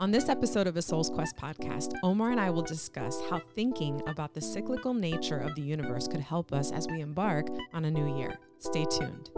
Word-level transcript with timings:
On 0.00 0.10
this 0.10 0.30
episode 0.30 0.66
of 0.66 0.76
a 0.78 0.82
Soul's 0.82 1.10
Quest 1.10 1.36
podcast, 1.36 1.92
Omar 2.02 2.30
and 2.30 2.40
I 2.40 2.48
will 2.48 2.62
discuss 2.62 3.20
how 3.28 3.38
thinking 3.54 4.00
about 4.06 4.32
the 4.32 4.40
cyclical 4.40 4.94
nature 4.94 5.36
of 5.38 5.54
the 5.54 5.60
universe 5.62 6.08
could 6.08 6.20
help 6.20 6.52
us 6.54 6.72
as 6.72 6.88
we 6.88 7.00
embark 7.02 7.48
on 7.74 7.84
a 7.84 7.90
new 7.90 8.16
year. 8.18 8.38
Stay 8.58 8.86
tuned. 8.86 9.30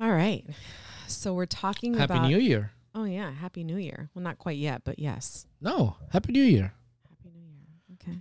All 0.00 0.12
right. 0.12 0.44
So 1.06 1.32
we're 1.32 1.46
talking 1.46 1.94
Happy 1.94 2.04
about 2.12 2.28
New 2.28 2.38
Year. 2.38 2.72
Oh 2.94 3.04
yeah, 3.04 3.30
Happy 3.32 3.64
New 3.64 3.78
Year. 3.78 4.10
Well, 4.14 4.22
not 4.22 4.38
quite 4.38 4.58
yet, 4.58 4.82
but 4.84 4.98
yes. 4.98 5.46
No, 5.60 5.96
Happy 6.10 6.32
New 6.32 6.42
Year. 6.42 6.74
Happy 7.08 7.30
New 7.32 7.40
Year. 7.40 7.62
Okay. 7.94 8.18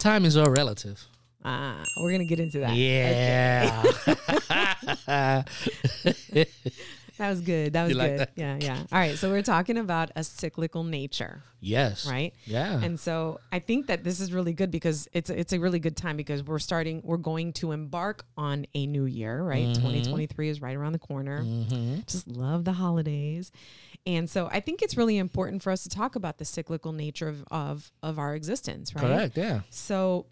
Time 0.00 0.24
is 0.24 0.36
all 0.36 0.50
relative. 0.50 1.06
Ah, 1.44 1.84
we're 1.98 2.10
gonna 2.10 2.24
get 2.24 2.40
into 2.40 2.58
that. 2.60 2.74
Yeah. 2.74 3.82
That 7.20 7.28
was 7.28 7.42
good. 7.42 7.74
That 7.74 7.86
was 7.86 7.94
like 7.94 8.10
good. 8.12 8.18
that? 8.20 8.30
Yeah, 8.34 8.56
yeah. 8.58 8.78
All 8.90 8.98
right. 8.98 9.14
So 9.14 9.28
we're 9.28 9.42
talking 9.42 9.76
about 9.76 10.10
a 10.16 10.24
cyclical 10.24 10.84
nature, 10.84 11.42
yes. 11.60 12.06
right? 12.10 12.32
Yeah. 12.46 12.80
And 12.82 12.98
so 12.98 13.40
I 13.52 13.58
think 13.58 13.88
that 13.88 14.02
this 14.04 14.20
is 14.20 14.32
really 14.32 14.54
good 14.54 14.70
because 14.70 15.06
it's 15.12 15.28
it's 15.28 15.52
a 15.52 15.60
really 15.60 15.80
good 15.80 15.98
time 15.98 16.16
because 16.16 16.42
we're 16.42 16.58
starting 16.58 17.02
we're 17.04 17.18
going 17.18 17.52
to 17.54 17.72
embark 17.72 18.24
on 18.38 18.64
a 18.74 18.86
new 18.86 19.04
year, 19.04 19.42
right? 19.42 19.66
Mhm. 19.66 19.74
2023 19.74 20.48
is 20.48 20.62
right 20.62 20.74
around 20.74 20.92
the 20.92 20.98
corner. 20.98 21.42
hmm 21.42 21.96
Just 22.06 22.26
love 22.26 22.64
the 22.64 22.72
holidays. 22.72 23.52
And 24.06 24.28
so 24.30 24.48
I 24.50 24.60
think 24.60 24.82
it's 24.82 24.96
really 24.96 25.18
important 25.18 25.62
for 25.62 25.70
us 25.70 25.82
to 25.82 25.88
talk 25.88 26.16
about 26.16 26.38
the 26.38 26.44
cyclical 26.44 26.92
nature 26.92 27.28
of 27.28 27.44
of, 27.50 27.92
of 28.02 28.18
our 28.18 28.34
existence, 28.34 28.94
right? 28.94 29.02
Correct. 29.02 29.36
Yeah. 29.36 29.60
So 29.70 30.26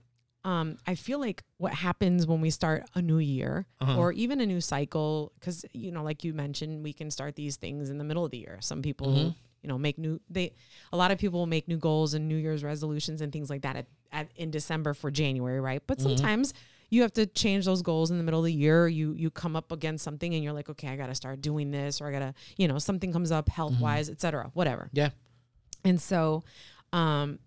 um, 0.45 0.79
I 0.87 0.95
feel 0.95 1.19
like 1.19 1.43
what 1.59 1.75
happens 1.75 2.27
when 2.27 2.41
we 2.41 2.51
start 2.51 2.85
a 2.95 3.03
new 3.03 3.19
year 3.19 3.67
Uh-huh. 3.81 3.99
or 3.99 4.13
even 4.13 4.41
a 4.41 4.47
new 4.47 4.61
cycle, 4.61 5.33
because 5.39 5.65
you 5.73 5.91
know, 5.93 6.03
like 6.03 6.25
you 6.25 6.33
mentioned, 6.33 6.83
we 6.83 6.93
can 6.93 7.11
start 7.11 7.35
these 7.37 7.57
things 7.57 7.91
in 7.91 7.99
the 7.99 8.05
middle 8.05 8.25
of 8.25 8.31
the 8.31 8.39
year. 8.39 8.57
Some 8.61 8.81
people, 8.81 9.09
Mhm. 9.09 9.35
you 9.63 9.69
know, 9.69 9.77
make 9.79 9.99
new 9.99 10.21
they 10.31 10.55
a 10.93 10.97
lot 10.97 11.11
of 11.11 11.19
people 11.19 11.45
make 11.47 11.69
new 11.69 11.77
goals 11.77 12.15
and 12.15 12.29
New 12.29 12.37
Year's 12.37 12.65
resolutions 12.65 13.21
and 13.21 13.33
things 13.33 13.51
like 13.51 13.63
that 13.63 13.77
at, 13.77 13.87
at 14.13 14.31
in 14.37 14.51
December 14.51 14.95
for 14.95 15.11
January, 15.11 15.61
right? 15.61 15.83
But 15.87 15.99
Mhm. 15.99 16.03
sometimes 16.03 16.55
you 16.91 17.03
have 17.03 17.13
to 17.13 17.27
change 17.27 17.65
those 17.67 17.83
goals 17.83 18.11
in 18.11 18.19
the 18.19 18.25
middle 18.25 18.41
of 18.41 18.45
the 18.47 18.53
year. 18.53 18.89
You 18.89 19.15
you 19.15 19.31
come 19.31 19.57
up 19.57 19.73
against 19.73 20.05
something 20.05 20.33
and 20.35 20.43
you're 20.43 20.53
like, 20.53 20.69
okay, 20.71 20.89
I 20.89 20.97
got 20.97 21.07
to 21.09 21.15
start 21.15 21.41
doing 21.43 21.71
this, 21.71 22.01
or 22.01 22.09
I 22.09 22.13
gotta, 22.13 22.35
you 22.57 22.69
know, 22.69 22.79
something 22.79 23.13
comes 23.13 23.31
up 23.31 23.49
health 23.49 23.79
wise, 23.81 24.09
etc. 24.09 24.51
Whatever. 24.55 24.85
Mm-hmm. 24.85 24.97
Yeah. 24.99 25.11
And 25.85 26.01
so, 26.01 26.43
um, 26.93 27.39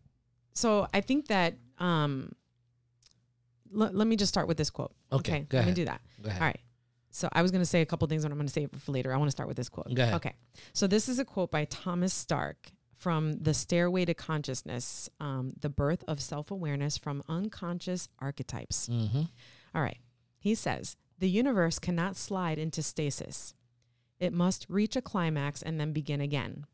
so 0.53 0.87
I 0.93 1.01
think 1.01 1.27
that 1.27 1.55
um, 1.79 2.31
l- 3.77 3.91
let 3.91 4.07
me 4.07 4.15
just 4.15 4.29
start 4.29 4.47
with 4.47 4.57
this 4.57 4.69
quote. 4.69 4.93
Okay, 5.11 5.45
go 5.49 5.57
let 5.57 5.65
me 5.65 5.71
ahead. 5.71 5.75
do 5.75 5.85
that. 5.85 6.01
All 6.25 6.39
right. 6.39 6.59
So 7.13 7.27
I 7.33 7.41
was 7.41 7.51
going 7.51 7.61
to 7.61 7.65
say 7.65 7.81
a 7.81 7.85
couple 7.85 8.07
things, 8.07 8.23
but 8.23 8.31
I'm 8.31 8.37
going 8.37 8.47
to 8.47 8.53
save 8.53 8.69
it 8.71 8.79
for 8.79 8.93
later. 8.93 9.13
I 9.13 9.17
want 9.17 9.27
to 9.27 9.31
start 9.31 9.47
with 9.49 9.57
this 9.57 9.67
quote. 9.67 9.93
Go 9.93 10.01
ahead. 10.01 10.15
Okay. 10.15 10.33
So 10.71 10.87
this 10.87 11.09
is 11.09 11.19
a 11.19 11.25
quote 11.25 11.51
by 11.51 11.65
Thomas 11.65 12.13
Stark 12.13 12.71
from 13.01 13.33
The 13.39 13.53
Stairway 13.55 14.05
to 14.05 14.13
Consciousness: 14.13 15.09
um, 15.19 15.53
The 15.59 15.69
Birth 15.69 16.03
of 16.07 16.21
Self-Awareness 16.21 16.97
from 16.99 17.23
Unconscious 17.27 18.07
Archetypes. 18.19 18.87
Mm-hmm. 18.87 19.23
All 19.73 19.81
right. 19.81 19.97
He 20.39 20.53
says, 20.55 20.95
the 21.17 21.29
universe 21.29 21.79
cannot 21.79 22.15
slide 22.15 22.57
into 22.59 22.81
stasis. 22.83 23.53
It 24.19 24.33
must 24.33 24.65
reach 24.69 24.95
a 24.95 25.01
climax 25.01 25.61
and 25.63 25.79
then 25.79 25.93
begin 25.93 26.21
again. 26.21 26.65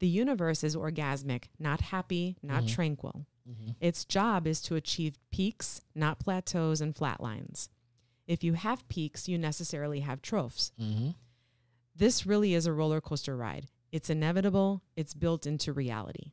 The 0.00 0.06
universe 0.08 0.64
is 0.64 0.74
orgasmic, 0.76 1.44
not 1.58 1.80
happy, 1.80 2.36
not 2.42 2.64
Mhm. 2.64 2.68
tranquil. 2.74 3.26
Mm-hmm. 3.48 3.70
Its 3.80 4.04
job 4.04 4.46
is 4.46 4.60
to 4.62 4.76
achieve 4.76 5.18
peaks, 5.30 5.80
not 5.94 6.18
plateaus 6.18 6.80
and 6.80 6.94
flatlines. 6.94 7.68
If 8.26 8.42
you 8.42 8.54
have 8.54 8.88
peaks, 8.88 9.28
you 9.28 9.38
necessarily 9.38 10.00
have 10.00 10.20
troughs. 10.22 10.72
Mm-hmm. 10.80 11.10
This 11.94 12.26
really 12.26 12.54
is 12.54 12.66
a 12.66 12.72
roller 12.72 13.00
coaster 13.00 13.36
ride. 13.36 13.66
It's 13.96 14.10
inevitable, 14.10 14.82
it's 14.94 15.14
built 15.14 15.46
into 15.46 15.72
reality. 15.72 16.32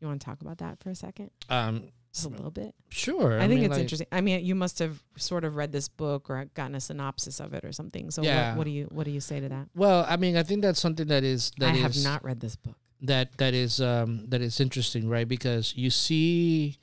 You 0.00 0.06
want 0.06 0.22
to 0.22 0.24
talk 0.24 0.40
about 0.40 0.56
that 0.58 0.80
for 0.82 0.88
a 0.88 0.94
second? 0.94 1.30
Um. 1.50 1.90
Just 2.14 2.26
a 2.26 2.28
little 2.28 2.50
bit? 2.50 2.74
Sure. 2.90 3.38
I, 3.38 3.46
think 3.48 3.60
mean, 3.60 3.64
it's 3.64 3.72
like, 3.72 3.80
interesting. 3.80 4.06
I 4.12 4.20
mean, 4.20 4.44
you 4.44 4.54
must 4.54 4.78
have 4.80 5.02
sort 5.16 5.44
of 5.44 5.56
read 5.56 5.72
this 5.72 5.88
book 5.88 6.28
or 6.28 6.44
gotten 6.54 6.74
a 6.74 6.80
synopsis 6.80 7.40
of 7.40 7.52
it 7.54 7.64
or 7.64 7.72
something. 7.72 8.10
So 8.10 8.22
Yeah. 8.22 8.50
what, 8.50 8.58
what 8.58 8.64
do 8.64 8.70
you 8.70 8.84
what 8.90 9.04
do 9.04 9.10
you 9.10 9.20
say 9.20 9.40
to 9.40 9.48
that? 9.50 9.68
Well, 9.74 10.04
I 10.08 10.16
mean, 10.16 10.36
I 10.36 10.42
think 10.42 10.60
that's 10.62 10.78
something 10.80 11.06
that 11.08 11.24
is 11.24 11.52
that 11.58 11.70
I 11.70 11.76
have 11.76 11.96
not 12.02 12.22
read 12.24 12.40
this 12.40 12.56
book. 12.56 12.76
that 13.02 13.36
that 13.38 13.52
is 13.54 13.80
um 13.80 14.26
that 14.28 14.40
is 14.42 14.60
interesting, 14.60 15.08
right? 15.08 15.26
Because 15.28 15.74
you 15.76 15.88
see 15.90 16.78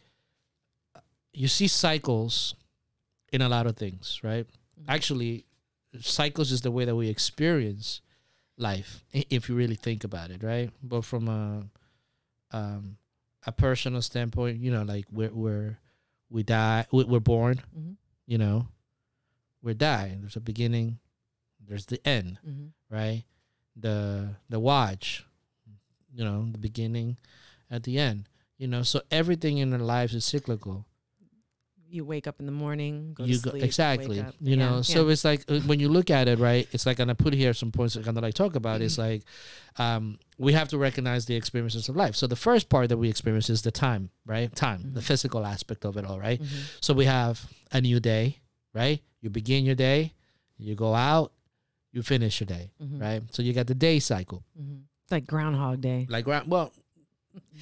you 1.33 1.47
see 1.47 1.67
cycles 1.67 2.55
in 3.31 3.41
a 3.41 3.49
lot 3.49 3.65
of 3.67 3.75
things, 3.75 4.19
right? 4.23 4.47
Mhm. 4.47 4.85
Actually, 4.87 5.45
cycles 5.99 6.51
is 6.51 6.61
the 6.61 6.71
way 6.71 6.85
that 6.85 6.95
we 6.95 7.07
experience 7.07 8.01
life 8.59 9.03
if 9.11 9.49
you 9.49 9.55
really 9.55 9.75
think 9.75 10.03
about 10.03 10.29
it, 10.31 10.43
right? 10.43 10.69
But 10.83 11.03
from 11.05 11.27
a 11.27 11.63
um 12.55 12.97
a 13.47 13.51
personal 13.51 14.01
standpoint, 14.01 14.59
you 14.59 14.69
know, 14.71 14.83
like 14.83 15.05
we're 15.11 15.31
we're 15.33 15.77
we 16.29 16.43
die, 16.43 16.85
we- 16.91 17.05
we're 17.05 17.19
born, 17.21 17.61
Mhm. 17.75 17.95
you 18.27 18.37
know, 18.37 18.67
we 19.63 19.73
die. 19.73 20.17
There's 20.19 20.35
a 20.35 20.41
beginning, 20.41 20.99
there's 21.59 21.85
the 21.87 22.05
end 22.07 22.37
Mhm. 22.45 22.71
right? 22.89 23.23
The 23.75 24.35
the 24.49 24.59
watch, 24.59 25.25
you 26.13 26.23
know, 26.25 26.51
the 26.51 26.57
beginning, 26.57 27.17
at 27.71 27.83
the 27.83 27.97
end, 27.97 28.27
you 28.57 28.67
know. 28.67 28.83
So 28.83 29.01
everything 29.09 29.57
in 29.57 29.71
our 29.73 29.79
lives 29.79 30.13
is 30.13 30.25
cyclical. 30.25 30.85
You 31.91 32.05
wake 32.05 32.27
up 32.27 32.39
in 32.39 32.45
the 32.45 32.51
morning, 32.51 33.13
go 33.15 33.25
you 33.25 33.37
to 33.37 33.41
go 33.43 33.49
sleep, 33.51 33.63
exactly, 33.63 34.19
up. 34.19 34.35
you 34.39 34.55
know. 34.55 34.75
Yeah, 34.77 34.81
So 34.81 35.05
yeah. 35.07 35.11
it's 35.13 35.25
like 35.25 35.43
uh, 35.47 35.59
when 35.61 35.79
you 35.79 35.89
look 35.89 36.11
at 36.11 36.27
it, 36.27 36.37
right? 36.37 36.67
It's 36.71 36.85
like, 36.85 36.99
and 36.99 37.09
I 37.09 37.15
put 37.15 37.33
here 37.33 37.53
some 37.53 37.71
points 37.71 37.95
that 37.95 38.05
kind 38.05 38.15
of 38.17 38.21
like 38.23 38.35
talk 38.35 38.55
about. 38.55 38.81
It's 38.81 38.97
Mm-hmm. 38.97 39.11
like 39.11 39.23
um, 39.77 40.19
we 40.37 40.53
have 40.53 40.67
to 40.69 40.77
recognize 40.77 41.25
the 41.25 41.35
experiences 41.35 41.89
of 41.89 41.95
life. 41.95 42.15
So 42.15 42.27
the 42.27 42.35
first 42.35 42.69
part 42.69 42.89
that 42.89 42.97
we 42.97 43.09
experience 43.09 43.49
is 43.49 43.61
the 43.63 43.71
time, 43.71 44.09
right? 44.25 44.53
Time, 44.55 44.91
the 44.93 44.99
Mhm. 44.99 45.03
physical 45.03 45.45
aspect 45.45 45.83
of 45.85 45.97
it 45.97 46.05
all, 46.05 46.19
right? 46.19 46.39
Mhm. 46.41 46.47
So 46.81 46.93
we 46.93 47.05
have 47.05 47.47
a 47.71 47.81
new 47.81 47.99
day, 47.99 48.37
right? 48.73 49.01
You 49.21 49.29
begin 49.29 49.65
your 49.65 49.75
day, 49.75 50.13
you 50.57 50.75
go 50.75 50.93
out, 50.93 51.31
you 51.91 52.03
finish 52.03 52.39
your 52.39 52.45
day, 52.47 52.71
Mhm. 52.83 53.01
right? 53.01 53.21
So 53.33 53.41
you 53.41 53.53
got 53.53 53.67
the 53.67 53.75
day 53.75 53.99
cycle. 53.99 54.43
Mhm. 54.59 54.83
It's 55.03 55.11
like 55.11 55.25
Groundhog 55.25 55.81
Day. 55.81 56.05
like 56.09 56.27
well 56.27 56.71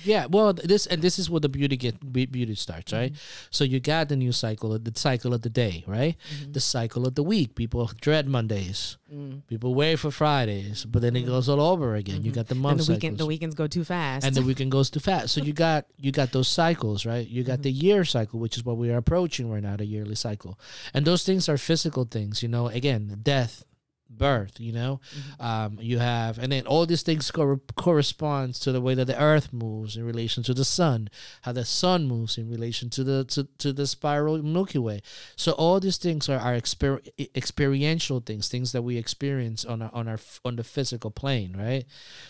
yeah 0.04 0.26
well 0.28 0.54
this 0.54 0.86
and 0.86 1.02
this 1.02 1.18
is 1.20 1.30
where 1.30 1.40
the 1.40 1.50
beauty 1.50 1.76
get 1.78 1.96
beauty 2.14 2.56
starts 2.56 2.94
right? 2.94 3.14
So 3.50 3.64
you 3.64 3.80
got 3.80 4.10
the 4.10 4.16
new 4.16 4.32
cycle 4.32 4.74
of 4.74 4.84
the 4.84 4.92
cycle 4.98 5.34
of 5.34 5.42
the 5.42 5.50
day 5.50 5.84
right? 5.88 6.16
Mhm. 6.42 6.54
the 6.54 6.60
cycle 6.60 7.08
of 7.08 7.16
the 7.16 7.24
week. 7.24 7.56
People 7.56 7.90
dread 8.02 8.28
mondays. 8.28 8.98
Mm. 9.14 9.42
people 9.48 9.74
wait 9.74 9.96
for 10.00 10.12
fridays 10.12 10.84
but 10.84 11.02
then 11.02 11.16
it 11.16 11.24
Mhm. 11.24 11.28
goes 11.28 11.48
all 11.48 11.62
over 11.62 11.96
again. 11.96 12.24
You 12.24 12.32
Mhm. 12.32 12.36
got 12.36 12.48
the 12.48 12.56
And 12.56 12.62
month 12.62 12.86
the 12.86 12.92
weekend, 12.94 13.18
the 13.18 13.26
weekends 13.26 13.56
go 13.56 13.66
too 13.66 13.86
fast. 13.86 14.26
and 14.26 14.36
the 14.36 14.42
weekend 14.42 14.70
goes 14.72 14.90
too 14.90 15.00
fast. 15.00 15.34
So 15.34 15.42
you 15.42 15.54
got 15.68 15.86
you 15.98 16.12
got 16.12 16.32
those 16.34 16.50
cycles 16.50 17.06
right? 17.06 17.26
You 17.28 17.44
got 17.44 17.62
the 17.64 17.72
year 17.72 18.04
cycle 18.04 18.38
which 18.40 18.58
is 18.58 18.66
what 18.66 18.78
we 18.78 18.90
are 18.92 18.98
approaching 18.98 19.50
right 19.50 19.64
now 19.64 19.78
the 19.78 19.86
yearly 19.86 20.16
cycle. 20.16 20.60
And 20.94 21.06
those 21.06 21.24
things 21.24 21.48
are 21.50 21.58
physical 21.58 22.04
things 22.06 22.44
you 22.44 22.50
know? 22.50 22.68
Again 22.68 23.20
death 23.24 23.64
birth 24.18 24.60
you 24.60 24.72
know 24.72 25.00
Mhm. 25.16 25.44
um, 25.46 25.78
you 25.82 26.00
have, 26.00 26.38
and 26.40 26.52
then 26.52 26.66
all 26.68 26.86
these 26.86 27.04
things 27.04 27.32
cor- 27.32 27.62
corresponds 27.76 28.60
to 28.60 28.72
the 28.72 28.82
way 28.82 28.94
that 28.96 29.06
the 29.06 29.20
Earth 29.22 29.52
moves 29.54 29.96
in 29.98 30.04
relation 30.04 30.44
to 30.44 30.54
the 30.54 30.66
Sun, 30.66 31.10
how 31.44 31.52
the 31.54 31.66
Sun 31.66 32.08
moves 32.08 32.38
in 32.38 32.50
relation 32.50 32.90
to 32.92 33.04
the 33.04 33.24
to, 33.26 33.48
to 33.60 33.72
the 33.74 33.86
spiral 33.88 34.42
Milky 34.44 34.80
Way. 34.80 35.02
So 35.36 35.52
all 35.54 35.80
these 35.80 35.98
things 35.98 36.30
are, 36.30 36.40
are 36.40 36.56
exper- 36.56 37.06
experiential 37.36 38.20
things, 38.20 38.48
things 38.48 38.72
that 38.72 38.82
we 38.84 38.98
experience 38.98 39.64
on 39.66 39.82
our, 39.82 39.92
on 39.94 40.08
our 40.08 40.20
on 40.44 40.56
the 40.56 40.64
physical 40.64 41.12
plane, 41.12 41.56
right? 41.58 41.86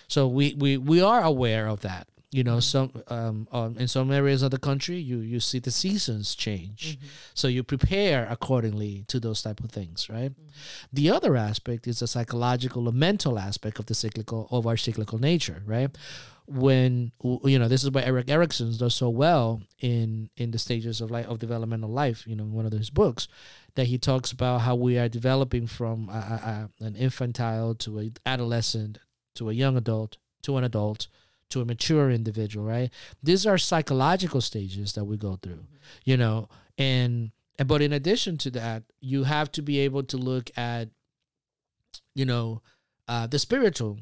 So 0.07 0.27
we 0.27 0.53
we 0.53 0.77
we 0.77 1.01
are 1.01 1.23
aware 1.23 1.67
of 1.67 1.81
that. 1.81 2.07
You 2.37 2.43
know, 2.49 2.59
some 2.73 2.89
um, 3.17 3.37
um 3.57 3.71
in 3.81 3.87
some 3.87 4.07
areas 4.21 4.41
of 4.45 4.51
the 4.55 4.59
country, 4.69 4.97
you 5.11 5.17
you 5.33 5.39
see 5.49 5.59
the 5.67 5.71
seasons 5.83 6.35
change, 6.45 6.81
Mhm. 6.85 7.07
so 7.41 7.45
you 7.55 7.61
prepare 7.73 8.21
accordingly 8.35 8.93
to 9.11 9.17
those 9.25 9.39
type 9.47 9.59
of 9.65 9.69
things, 9.77 9.99
right? 10.17 10.31
Mhm. 10.33 10.49
The 10.99 11.07
other 11.17 11.33
aspect 11.49 11.81
is 11.91 11.97
the 11.99 12.07
psychological 12.13 12.81
or 12.89 12.93
mental 13.09 13.35
aspect 13.49 13.75
of 13.79 13.85
the 13.89 13.95
cyclical 14.03 14.41
of 14.57 14.61
our 14.69 14.77
cyclical 14.87 15.19
nature, 15.31 15.59
right? 15.75 15.91
When 16.65 17.11
you 17.51 17.57
know 17.59 17.67
this 17.73 17.83
is 17.83 17.89
why 17.91 18.03
Erik 18.03 18.29
Erikson 18.29 18.69
does 18.77 18.95
so 19.03 19.09
well 19.25 19.49
in 19.79 20.29
in 20.41 20.51
the 20.51 20.59
stages 20.59 21.01
of 21.01 21.09
life 21.17 21.27
of 21.31 21.39
developmental 21.39 21.89
life. 22.03 22.19
You 22.29 22.35
know, 22.37 22.45
in 22.49 22.53
one 22.59 22.67
of 22.67 22.71
his 22.83 22.91
books, 23.01 23.27
that 23.75 23.87
he 23.87 23.97
talks 23.97 24.31
about 24.31 24.61
how 24.61 24.75
we 24.87 24.93
are 25.01 25.09
developing 25.09 25.65
from 25.67 25.97
a, 26.09 26.21
a, 26.35 26.37
a- 26.53 26.69
an 26.87 26.95
infantile 26.95 27.73
to 27.83 27.89
a 27.99 28.05
adolescent 28.33 28.99
to 29.37 29.49
a 29.49 29.53
young 29.53 29.75
adult 29.83 30.17
to 30.43 30.55
an 30.57 30.63
adult 30.63 31.07
to 31.49 31.61
a 31.61 31.65
mature 31.65 32.09
individual, 32.11 32.65
right? 32.65 32.89
These 33.23 33.45
are 33.45 33.57
psychological 33.57 34.41
stages 34.41 34.93
that 34.93 35.05
we 35.05 35.17
go 35.17 35.37
through, 35.41 35.65
you 36.03 36.17
know, 36.17 36.49
and 36.77 37.31
but 37.65 37.81
in 37.81 37.93
addition 37.93 38.37
to 38.39 38.51
that, 38.51 38.83
you 38.99 39.23
have 39.23 39.51
to 39.53 39.61
be 39.61 39.79
able 39.79 40.03
to 40.03 40.17
look 40.17 40.51
at, 40.55 40.89
you 42.13 42.25
know, 42.25 42.61
uh, 43.07 43.25
the 43.25 43.39
spiritual 43.39 43.99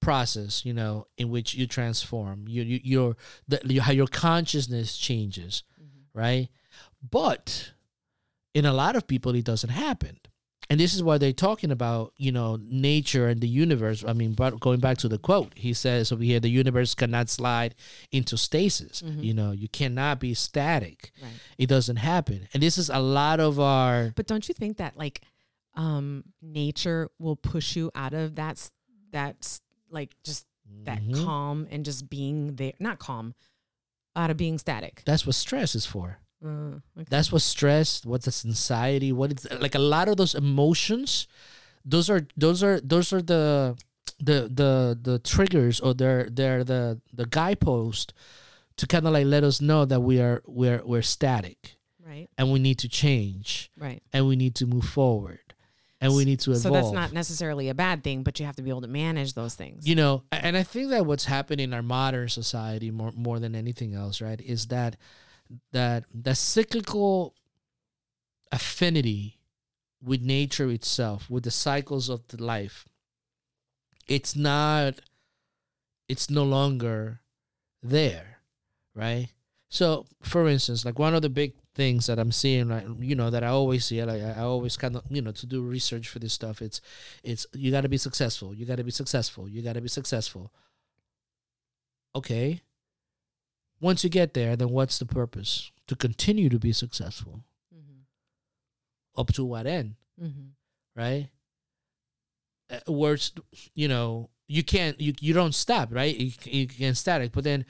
process, 0.00 0.64
you 0.64 0.72
know, 0.72 1.06
in 1.16 1.28
which 1.30 1.54
you 1.54 1.66
transform. 1.66 2.46
You, 2.46 2.62
you 2.62 2.80
your 2.82 3.16
the, 3.48 3.60
you, 3.64 3.80
how 3.80 3.92
your 3.92 4.06
consciousness 4.06 4.96
changes, 4.96 5.64
right? 6.14 6.48
But 7.10 7.72
in 8.54 8.64
a 8.64 8.72
lot 8.72 8.96
of 8.96 9.06
people, 9.06 9.34
it 9.34 9.44
doesn't 9.44 9.70
happen. 9.70 10.18
And 10.70 10.78
this 10.78 10.94
is 10.94 11.02
why 11.02 11.16
they're 11.16 11.32
talking 11.32 11.70
about, 11.70 12.12
you 12.18 12.30
know, 12.30 12.58
nature 12.60 13.26
and 13.28 13.40
the 13.40 13.48
universe. 13.48 14.04
I 14.06 14.12
mean, 14.12 14.34
but 14.34 14.60
going 14.60 14.80
back 14.80 14.98
to 14.98 15.08
the 15.08 15.16
quote, 15.18 15.52
he 15.56 15.72
says 15.72 16.12
over 16.12 16.22
here, 16.22 16.40
the 16.40 16.50
universe 16.50 16.94
cannot 16.94 17.30
slide 17.30 17.74
into 18.12 18.36
stasis. 18.36 19.02
You 19.02 19.32
know, 19.32 19.52
you 19.52 19.68
cannot 19.68 20.20
be 20.20 20.34
static. 20.34 21.10
Right. 21.22 21.30
It 21.56 21.68
doesn't 21.70 21.96
happen. 21.96 22.48
And 22.52 22.62
this 22.62 22.76
is 22.76 22.90
a 22.90 22.98
lot 23.00 23.40
of 23.40 23.58
our 23.58 24.12
But 24.14 24.26
don't 24.26 24.46
you 24.46 24.54
think 24.54 24.76
that 24.76 24.96
like 24.96 25.22
um 25.74 26.24
nature 26.42 27.08
will 27.18 27.36
push 27.36 27.74
you 27.76 27.90
out 27.94 28.12
of 28.12 28.34
that 28.36 28.52
s- 28.58 28.70
that 29.12 29.60
like 29.90 30.16
just 30.24 30.44
that 30.84 31.00
Mhm. 31.02 31.24
calm 31.24 31.66
and 31.70 31.84
just 31.84 32.10
being 32.10 32.56
there 32.56 32.72
not 32.78 32.98
calm 32.98 33.34
out 34.14 34.30
of 34.30 34.36
being 34.36 34.58
static. 34.58 35.02
that's 35.06 35.24
what 35.24 35.34
stress 35.34 35.74
is 35.74 35.86
for. 35.86 36.18
Uh, 36.44 36.48
okay. 36.96 37.06
That's 37.10 37.32
what 37.32 37.42
stress, 37.42 38.04
what 38.04 38.26
is 38.26 38.42
the 38.42 38.48
anxiety, 38.48 39.12
what 39.12 39.30
it's 39.32 39.46
like 39.60 39.74
a 39.74 39.78
lot 39.80 40.08
of 40.08 40.16
those 40.16 40.34
emotions, 40.34 41.26
those 41.84 42.08
are 42.10 42.26
those 42.36 42.62
are 42.62 42.80
those 42.80 43.12
are 43.12 43.22
the 43.22 43.76
the 44.20 44.48
the 44.52 44.98
the 45.00 45.18
triggers 45.20 45.80
or 45.80 45.94
they're 45.94 46.28
they're 46.30 46.64
the 46.64 47.00
the 47.12 47.26
guidepost 47.26 48.12
to 48.76 48.86
kind 48.86 49.06
of 49.06 49.12
like 49.12 49.26
let 49.26 49.42
us 49.44 49.60
know 49.60 49.84
that 49.84 50.00
we 50.00 50.20
are 50.20 50.42
we're 50.46 50.82
we're 50.84 51.02
static 51.02 51.76
right. 52.04 52.28
and 52.38 52.52
we 52.52 52.58
need 52.58 52.78
to 52.78 52.88
change 52.88 53.70
Right. 53.76 54.02
and 54.12 54.26
we 54.28 54.36
need 54.36 54.54
to 54.56 54.66
move 54.66 54.84
forward 54.84 55.40
and 56.00 56.14
we 56.14 56.24
need 56.24 56.38
to 56.40 56.52
evolve. 56.52 56.62
So 56.62 56.70
that's 56.70 56.92
not 56.92 57.12
necessarily 57.12 57.68
a 57.68 57.74
bad 57.74 58.04
thing, 58.04 58.22
but 58.22 58.38
you 58.38 58.46
have 58.46 58.54
to 58.56 58.62
be 58.62 58.70
able 58.70 58.82
to 58.82 58.88
manage 58.88 59.34
those 59.34 59.54
things. 59.56 59.86
you 59.86 59.94
know 59.96 60.22
and 60.30 60.56
i 60.56 60.62
think 60.62 60.90
that 60.90 61.04
what's 61.06 61.24
happening 61.24 61.64
in 61.64 61.74
our 61.74 61.82
modern 61.82 62.28
society 62.28 62.90
more 62.92 63.12
more 63.16 63.38
than 63.40 63.54
anything 63.56 63.94
else 63.94 64.20
right 64.20 64.40
is 64.40 64.66
that 64.66 64.96
that 65.72 66.04
the 66.12 66.34
cyclical 66.34 67.34
affinity 68.52 69.38
with 70.02 70.22
nature 70.22 70.70
itself 70.70 71.28
with 71.28 71.44
the 71.44 71.50
cycles 71.50 72.08
of 72.08 72.26
the 72.28 72.42
life 72.42 72.86
it's 74.06 74.36
not 74.36 74.94
it's 76.08 76.30
no 76.30 76.44
longer 76.44 77.20
there 77.82 78.38
right? 78.94 79.28
So 79.68 80.06
for 80.22 80.48
instance 80.48 80.84
like 80.84 80.98
one 80.98 81.14
of 81.14 81.22
the 81.22 81.28
big 81.28 81.54
things 81.78 82.06
that 82.06 82.18
i'm 82.18 82.32
seeing 82.32 82.68
like 82.68 82.84
you 82.98 83.14
know 83.14 83.30
that 83.30 83.44
i 83.44 83.46
always 83.46 83.84
see 83.84 84.02
like 84.02 84.20
i 84.20 84.30
I 84.30 84.40
always 84.40 84.76
kind 84.76 84.96
of 84.96 85.04
you 85.10 85.22
know 85.22 85.30
to 85.30 85.46
do 85.46 85.62
research 85.62 86.08
for 86.08 86.18
this 86.18 86.32
stuff 86.32 86.60
it's 86.60 86.80
it's 87.22 87.46
you 87.54 87.70
got 87.70 87.82
to 87.82 87.88
be 87.88 87.98
successful 87.98 88.52
you 88.52 88.66
got 88.66 88.78
to 88.78 88.84
be 88.84 88.90
successful 88.90 89.48
you 89.48 89.62
got 89.62 89.74
to 89.74 89.80
be 89.80 89.88
successful. 89.88 90.52
Okay 92.16 92.62
once 93.80 94.04
you 94.04 94.10
get 94.10 94.34
there 94.34 94.56
then 94.56 94.70
what's 94.70 94.98
the 94.98 95.06
purpose? 95.06 95.70
To 95.86 95.96
continue 95.96 96.48
to 96.50 96.58
be 96.58 96.72
successful. 96.72 97.44
Hmm 97.72 98.02
up 99.16 99.32
to 99.34 99.44
what 99.44 99.66
end? 99.66 99.94
Hmm 100.18 100.48
right? 100.98 101.28
Uh, 102.70 102.92
words 102.92 103.32
you 103.74 103.88
know 103.88 104.28
you 104.46 104.62
can't 104.62 105.00
you, 105.00 105.14
you 105.20 105.32
don't 105.32 105.54
stop 105.54 105.88
right? 105.92 106.14
You, 106.14 106.32
you 106.44 106.66
can 106.66 106.94
static 106.94 107.32
but 107.32 107.44
then 107.44 107.64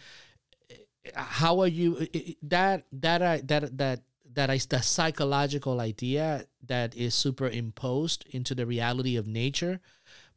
how 1.15 1.61
are 1.61 1.69
you 1.69 2.07
that 2.43 2.85
that 2.93 3.23
I, 3.23 3.41
that 3.43 3.79
that 3.79 4.01
that 4.35 4.51
is 4.51 4.67
the 4.67 4.81
psychological 4.81 5.81
idea 5.81 6.47
that 6.67 6.95
is 6.97 7.15
superimposed 7.15 8.27
into 8.31 8.55
the 8.55 8.67
reality 8.67 9.17
of 9.17 9.27
nature 9.27 9.81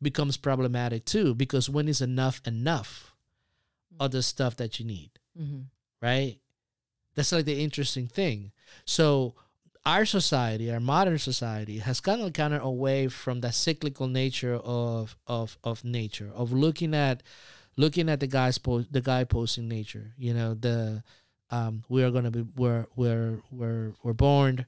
becomes 0.01 0.37
problematic 0.37 1.05
too 1.05 1.35
because 1.35 1.69
when 1.69 1.87
is 1.87 2.01
enough 2.01 2.41
enough 2.45 3.13
of 3.99 4.11
the 4.11 4.23
stuff 4.23 4.55
that 4.57 4.79
you 4.79 4.85
need 4.85 5.11
hmm 5.37 5.61
right? 6.01 6.37
That's 7.15 7.31
like 7.31 7.45
the 7.45 7.63
interesting 7.63 8.07
thing. 8.07 8.51
So 8.85 9.35
our 9.85 10.05
society, 10.05 10.71
our 10.71 10.79
modern 10.79 11.17
society, 11.19 11.79
has 11.79 11.99
kind 11.99 12.21
of 12.21 12.33
of 12.53 12.63
away 12.63 13.07
from 13.07 13.41
that 13.41 13.53
cyclical 13.55 14.07
nature 14.07 14.55
of 14.55 15.15
of 15.27 15.57
of 15.63 15.83
nature, 15.83 16.31
of 16.33 16.51
looking 16.51 16.93
at 16.93 17.23
looking 17.77 18.09
at 18.09 18.19
the 18.19 18.27
guys 18.27 18.57
post 18.57 18.91
the 18.91 19.01
guy 19.01 19.23
posting 19.23 19.67
nature. 19.67 20.13
You 20.17 20.33
know, 20.33 20.53
the 20.53 21.03
um, 21.49 21.83
we 21.89 22.03
are 22.03 22.11
gonna 22.11 22.31
be 22.31 22.45
we're 22.55 22.87
we're 22.95 23.41
we're 23.51 23.93
we're 24.03 24.13
born. 24.13 24.65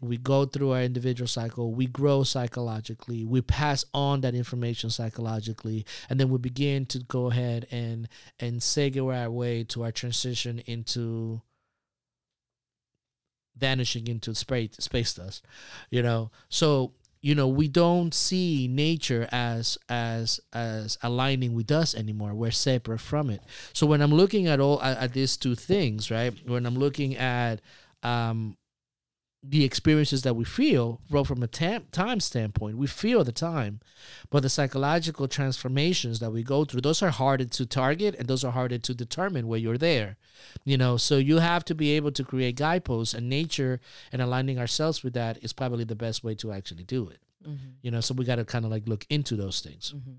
We 0.00 0.16
go 0.16 0.46
through 0.46 0.72
our 0.72 0.82
individual 0.82 1.28
cycle. 1.28 1.72
We 1.72 1.86
grow 1.86 2.22
psychologically. 2.22 3.24
We 3.24 3.42
pass 3.42 3.84
on 3.92 4.22
that 4.22 4.34
information 4.34 4.90
psychologically, 4.90 5.84
and 6.08 6.18
then 6.18 6.30
we 6.30 6.38
begin 6.38 6.86
to 6.86 7.00
go 7.00 7.30
ahead 7.30 7.66
and 7.70 8.08
and 8.38 8.60
segue 8.60 9.14
our 9.14 9.30
way 9.30 9.64
to 9.64 9.84
our 9.84 9.92
transition 9.92 10.60
into 10.66 11.42
vanishing 13.56 14.06
into 14.08 14.34
space 14.34 14.70
space 14.78 15.12
dust 15.14 15.44
you 15.90 16.02
know? 16.02 16.30
So 16.48 16.92
you 17.22 17.34
know 17.34 17.48
we 17.48 17.68
don't 17.68 18.14
see 18.14 18.66
nature 18.66 19.28
as 19.30 19.76
as 19.90 20.40
as 20.54 20.96
aligning 21.02 21.52
with 21.54 21.70
us 21.70 21.94
anymore. 21.94 22.32
We're 22.32 22.50
separate 22.50 23.00
from 23.00 23.28
it. 23.28 23.42
So 23.74 23.86
when 23.86 24.00
i'm 24.00 24.14
looking 24.14 24.46
at 24.46 24.60
all 24.60 24.82
at, 24.82 24.96
at 24.98 25.12
these 25.12 25.36
two 25.36 25.54
things 25.54 26.10
right? 26.10 26.32
When 26.46 26.64
i'm 26.64 26.76
looking 26.76 27.16
at 27.16 27.60
um 28.02 28.56
the 29.42 29.64
experiences 29.64 30.20
that 30.22 30.36
we 30.36 30.44
feel 30.44 31.00
well 31.10 31.24
from 31.24 31.42
a 31.42 31.46
tam- 31.46 31.86
time 31.92 32.20
standpoint 32.20 32.76
we 32.76 32.86
feel 32.86 33.24
the 33.24 33.32
time 33.32 33.80
but 34.28 34.42
the 34.42 34.50
psychological 34.50 35.26
transformations 35.26 36.18
that 36.20 36.30
we 36.30 36.42
go 36.42 36.64
through 36.64 36.82
those 36.82 37.02
are 37.02 37.08
harder 37.10 37.46
to 37.46 37.64
target 37.64 38.14
and 38.18 38.28
those 38.28 38.44
are 38.44 38.52
harder 38.52 38.76
to 38.76 38.92
determine 38.94 39.48
where 39.48 39.58
you're 39.58 39.78
there 39.78 40.16
you 40.66 40.76
know 40.76 40.98
so 40.98 41.16
you 41.16 41.38
have 41.38 41.64
to 41.64 41.74
be 41.74 41.90
able 41.92 42.12
to 42.12 42.22
create 42.22 42.54
guideposts 42.54 43.14
and 43.14 43.30
nature 43.30 43.80
and 44.12 44.20
aligning 44.20 44.58
ourselves 44.58 45.02
with 45.02 45.14
that 45.14 45.42
is 45.42 45.54
probably 45.54 45.84
the 45.84 45.96
best 45.96 46.22
way 46.22 46.34
to 46.34 46.52
actually 46.52 46.84
do 46.84 47.08
it 47.08 47.20
hmm 47.44 47.54
you 47.82 47.90
know 47.90 48.00
so 48.02 48.12
we 48.12 48.26
got 48.26 48.36
to 48.36 48.44
kind 48.44 48.66
of 48.66 48.70
like 48.70 48.86
look 48.86 49.06
into 49.08 49.36
those 49.36 49.60
things 49.60 49.90
hmm 49.90 50.12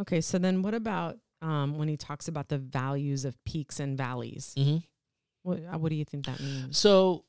Okay. 0.00 0.22
So 0.22 0.38
then 0.38 0.62
what 0.62 0.72
about 0.72 1.18
um, 1.42 1.76
when 1.76 1.86
he 1.86 1.98
talks 1.98 2.26
about 2.26 2.48
the 2.48 2.56
values 2.56 3.26
of 3.26 3.36
peaks 3.44 3.78
and 3.78 3.96
valleys? 3.96 4.54
hmm 4.56 4.78
What, 5.42 5.58
uh, 5.58 5.78
what 5.78 5.90
do 5.90 5.96
you 5.96 6.04
think 6.04 6.24
that 6.26 6.40
means? 6.40 6.78
so 6.78 7.24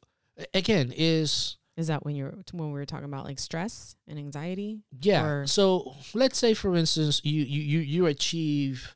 again 0.54 0.94
is 0.96 1.58
Is 1.78 1.88
that 1.88 2.06
when 2.06 2.16
you're 2.16 2.34
when 2.52 2.68
we 2.72 2.80
were 2.80 2.86
talking 2.86 3.06
about 3.06 3.26
like 3.26 3.40
stress 3.40 3.96
and 4.08 4.18
anxiety? 4.20 4.82
Yeah. 5.00 5.24
Or- 5.24 5.48
so 5.48 5.96
let's 6.14 6.38
say, 6.38 6.54
for 6.54 6.76
instance, 6.76 7.22
you 7.24 7.44
you 7.44 7.62
you, 7.62 7.80
you 7.80 8.06
achieve. 8.06 8.96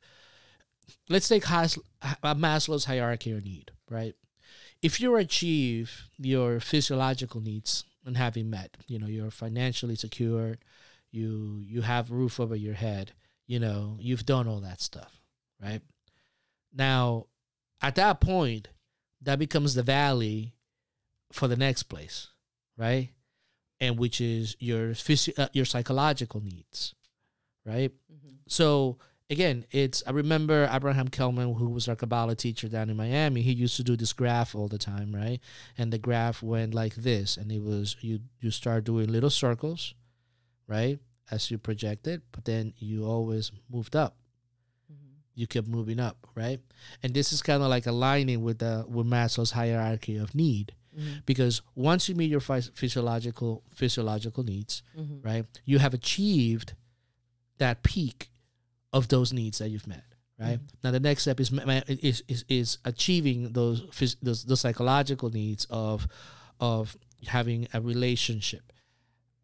Let's 1.10 1.27
take 1.27 1.46
Has, 1.46 1.77
uh, 2.01 2.36
Maslow's 2.36 2.86
hierarchy 2.86 3.32
of 3.32 3.44
need, 3.44 3.72
right? 3.89 4.13
If 4.82 5.00
you 5.01 5.15
achieve 5.15 6.03
your 6.17 6.60
physiological 6.60 7.41
needs 7.41 7.84
and 8.06 8.15
having 8.17 8.50
met, 8.50 8.77
you 8.88 9.00
know, 9.00 9.08
you're 9.08 9.32
financially 9.32 9.96
secured, 9.96 10.60
you 11.12 11.62
you 11.65 11.82
have 11.82 12.12
roof 12.12 12.39
over 12.39 12.56
your 12.56 12.75
head, 12.75 13.13
you 13.48 13.60
know, 13.60 13.98
you've 14.00 14.25
done 14.25 14.48
all 14.48 14.62
that 14.62 14.82
stuff, 14.82 15.20
right? 15.62 15.82
Now, 16.74 17.25
at 17.82 17.96
that 17.96 18.20
point, 18.22 18.67
that 19.22 19.39
becomes 19.39 19.74
the 19.74 19.84
valley 19.84 20.53
for 21.31 21.48
the 21.48 21.55
next 21.55 21.84
place, 21.84 22.27
right? 22.77 23.10
And 23.79 23.98
which 23.98 24.22
is 24.22 24.55
your 24.60 24.96
physio- 24.96 25.36
uh, 25.38 25.50
your 25.53 25.65
psychological 25.65 26.41
needs, 26.41 26.96
right? 27.65 27.91
So 28.48 28.98
again, 29.29 29.65
it's 29.72 30.03
I 30.07 30.12
remember 30.12 30.69
Abraham 30.72 31.10
Kelman, 31.10 31.55
who 31.55 31.69
was 31.69 31.88
our 31.88 31.96
Kabbalah 31.96 32.36
teacher 32.36 32.67
down 32.67 32.89
in 32.89 32.98
Miami. 32.98 33.41
He 33.41 33.51
used 33.51 33.75
to 33.77 33.84
do 33.84 33.96
this 33.96 34.13
graph 34.13 34.55
all 34.55 34.67
the 34.67 34.77
time, 34.77 35.13
right? 35.13 35.39
And 35.77 35.91
the 35.91 35.98
graph 35.98 36.41
went 36.41 36.74
like 36.74 36.96
this, 36.96 37.38
and 37.38 37.51
it 37.51 37.62
was 37.62 37.98
you 38.01 38.19
you 38.39 38.51
start 38.51 38.86
doing 38.86 39.12
little 39.12 39.29
circles, 39.29 39.93
right, 40.67 41.00
as 41.29 41.51
you 41.51 41.57
projected, 41.57 42.22
but 42.31 42.46
then 42.46 42.74
you 42.77 43.05
always 43.05 43.51
moved 43.69 43.96
up. 43.96 44.17
You 45.36 45.46
kept 45.46 45.67
moving 45.67 46.00
up, 46.00 46.17
right? 46.34 46.60
And 47.03 47.13
this 47.13 47.31
is 47.31 47.43
kind 47.43 47.62
of 47.62 47.69
like 47.69 47.86
aligning 47.86 48.41
with 48.41 48.57
the 48.57 48.86
with 48.88 49.05
Maslow's 49.05 49.51
hierarchy 49.51 50.17
of 50.17 50.34
need, 50.34 50.74
Mhm. 50.98 51.25
because 51.25 51.62
once 51.75 52.10
you 52.10 52.16
meet 52.16 52.30
your 52.32 52.42
phys- 52.42 52.72
physiological 52.75 53.63
physiological 53.74 54.44
needs, 54.44 54.82
Mhm. 54.98 55.24
right? 55.24 55.46
You 55.66 55.77
have 55.80 55.94
achieved 55.94 56.74
that 57.60 57.84
peak 57.84 58.30
of 58.92 59.08
those 59.10 59.32
needs 59.34 59.58
that 59.60 59.70
you've 59.70 59.88
met, 59.88 60.06
right? 60.39 60.60
Now 60.84 60.92
the 60.92 61.00
next 61.00 61.22
step 61.24 61.39
is 61.39 61.51
is 61.88 62.24
is, 62.27 62.46
is 62.50 62.77
achieving 62.86 63.54
those, 63.54 63.82
phys- 63.98 64.18
those 64.22 64.44
those 64.46 64.62
psychological 64.62 65.30
needs 65.30 65.66
of 65.70 66.08
of 66.60 66.98
having 67.25 67.68
a 67.74 67.80
relationship, 67.82 68.74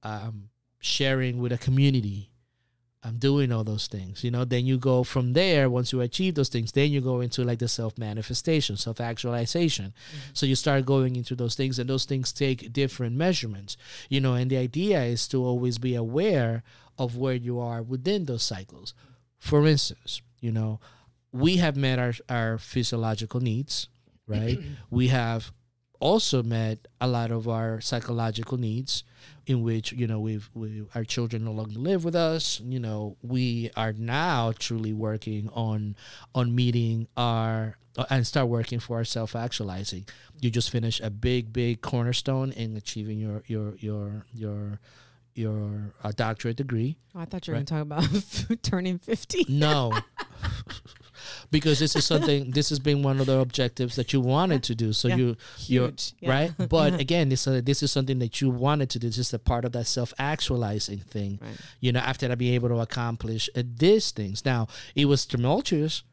um, 0.04 0.50
sharing 0.80 1.38
with 1.40 1.52
a 1.52 1.58
community, 1.58 2.32
um, 3.04 3.18
doing 3.18 3.52
all 3.52 3.64
those 3.64 3.88
things. 3.88 4.24
You 4.24 4.32
know, 4.32 4.46
then 4.46 4.66
you 4.66 4.78
go 4.78 5.04
from 5.04 5.34
there. 5.34 5.70
Once 5.70 5.92
you 5.92 6.02
achieve 6.02 6.36
those 6.36 6.50
things, 6.50 6.72
then 6.72 6.92
you 6.92 7.02
go 7.02 7.22
into 7.22 7.44
like 7.44 7.60
the 7.60 7.68
self 7.68 7.98
manifestation, 7.98 8.78
self 8.78 9.02
actualization. 9.02 9.94
So 10.34 10.46
you 10.46 10.56
start 10.56 10.86
going 10.86 11.16
into 11.16 11.36
those 11.36 11.56
things, 11.56 11.80
and 11.80 11.90
those 11.90 12.06
things 12.06 12.32
take 12.32 12.72
different 12.72 13.16
measurements. 13.16 13.78
You 14.10 14.22
know, 14.22 14.34
and 14.36 14.50
the 14.50 14.58
idea 14.58 15.04
is 15.04 15.28
to 15.30 15.44
always 15.44 15.78
be 15.78 15.96
aware 15.96 16.64
of 16.98 17.18
where 17.18 17.34
you 17.36 17.60
are 17.60 17.82
within 17.82 18.26
those 18.26 18.44
cycles. 18.44 18.94
For 19.40 19.66
instance, 19.68 20.22
you 20.40 20.52
know, 20.52 20.80
we 21.32 21.58
have 21.58 21.76
met 21.76 22.00
our, 22.00 22.14
our 22.30 22.58
physiological 22.58 23.40
needs, 23.40 23.90
right? 24.28 24.60
we 24.90 25.08
have 25.10 25.52
also 26.04 26.44
met 26.44 26.78
a 27.00 27.08
lot 27.08 27.32
of 27.32 27.48
our 27.48 27.80
psychological 27.80 28.58
needs 28.58 29.04
in 29.46 29.64
which 29.64 29.94
you 29.94 30.06
know 30.06 30.20
we've 30.20 30.50
we 30.54 30.84
our 30.96 31.06
children 31.06 31.46
no 31.46 31.52
longer 31.52 31.80
live 31.80 32.04
with 32.04 32.16
us 32.16 32.60
you 32.76 32.80
know 32.80 33.16
we 33.22 33.72
are 33.78 33.94
now 33.94 34.52
truly 34.66 34.92
working 34.92 35.50
on 35.54 35.96
on 36.36 36.54
meeting 36.54 37.08
our 37.16 37.78
and 38.10 38.26
start 38.28 38.48
working 38.50 38.80
for 38.80 38.98
our 38.98 39.06
self 39.06 39.36
actualizing 39.36 40.04
you 40.42 40.50
just 40.52 40.70
finished 40.70 41.00
a 41.02 41.10
big 41.10 41.54
big 41.54 41.80
cornerstone 41.82 42.52
in 42.52 42.76
achieving 42.76 43.18
your 43.20 43.42
your 43.48 43.76
your 43.78 44.26
your 44.34 44.80
your 45.36 45.94
uh, 46.04 46.12
doctorate 46.16 46.58
degree 46.58 46.98
Oh, 47.16 47.20
I 47.22 47.26
thought 47.26 47.48
you 47.48 47.54
were 47.54 47.60
Right. 47.60 47.66
going 47.70 47.86
to 47.86 47.96
talk 47.96 48.50
about 48.50 48.62
turning 48.70 48.98
50. 48.98 49.46
no 49.50 49.94
because 51.52 51.80
this 51.80 51.96
is 51.96 52.06
something 52.06 52.52
this 52.58 52.70
has 52.70 52.80
been 52.80 53.04
one 53.04 53.20
of 53.20 53.26
the 53.28 53.38
objectives 53.40 53.96
that 53.96 54.14
you 54.14 54.22
wanted 54.22 54.64
to 54.64 54.76
do 54.76 54.94
so 54.94 55.08
Yeah. 55.08 55.16
you 55.18 55.38
you're 55.68 55.92
Yeah. 56.20 56.30
right 56.30 56.52
but 56.70 57.00
again 57.06 57.30
this 57.30 57.48
uh, 57.48 57.62
this 57.64 57.84
is 57.84 57.92
something 57.92 58.20
that 58.20 58.42
you 58.42 58.50
wanted 58.50 58.90
to 58.92 59.00
do 59.00 59.08
this 59.08 59.18
is 59.18 59.34
a 59.34 59.40
part 59.40 59.66
of 59.66 59.72
that 59.74 59.88
self-actualizing 59.88 61.00
thing 61.00 61.40
Right. 61.42 61.58
you 61.80 61.92
know 61.92 62.00
after 62.00 62.28
that 62.28 62.38
be 62.38 62.56
able 62.56 62.70
to 62.70 62.80
accomplish 62.80 63.50
uh, 63.56 63.64
these 63.78 64.12
things 64.12 64.46
now 64.46 64.68
it 64.96 65.06
was 65.06 65.26
tumultuous 65.26 66.04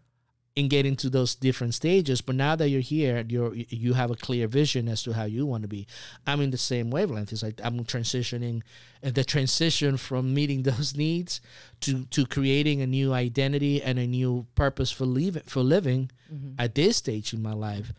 in 0.56 0.68
getting 0.68 0.96
to 0.96 1.08
those 1.08 1.34
different 1.36 1.74
stages 1.74 2.20
but 2.20 2.34
now 2.34 2.56
that 2.56 2.68
you're 2.68 2.80
here 2.80 3.24
you're 3.28 3.54
you 3.54 3.92
have 3.94 4.10
a 4.10 4.16
clear 4.16 4.48
vision 4.48 4.88
as 4.88 5.00
to 5.02 5.12
how 5.12 5.24
you 5.24 5.46
want 5.46 5.62
to 5.62 5.68
be 5.68 5.86
i'm 6.26 6.40
in 6.40 6.50
the 6.50 6.58
same 6.58 6.90
wavelength 6.90 7.32
it's 7.32 7.42
like 7.42 7.60
i'm 7.62 7.84
transitioning 7.84 8.60
uh, 9.04 9.10
the 9.10 9.22
transition 9.24 9.96
from 9.96 10.34
meeting 10.34 10.62
those 10.70 10.96
needs 10.96 11.40
to 11.80 12.04
to 12.06 12.26
creating 12.26 12.82
a 12.82 12.86
new 12.86 13.12
identity 13.12 13.80
and 13.80 13.98
a 13.98 14.06
new 14.06 14.44
purpose 14.56 14.90
for 14.90 15.06
living 15.06 15.42
for 15.46 15.62
living 15.62 16.10
Mhm. 16.32 16.54
at 16.58 16.74
this 16.74 16.96
stage 16.96 17.32
in 17.32 17.40
my 17.42 17.52
life 17.54 17.92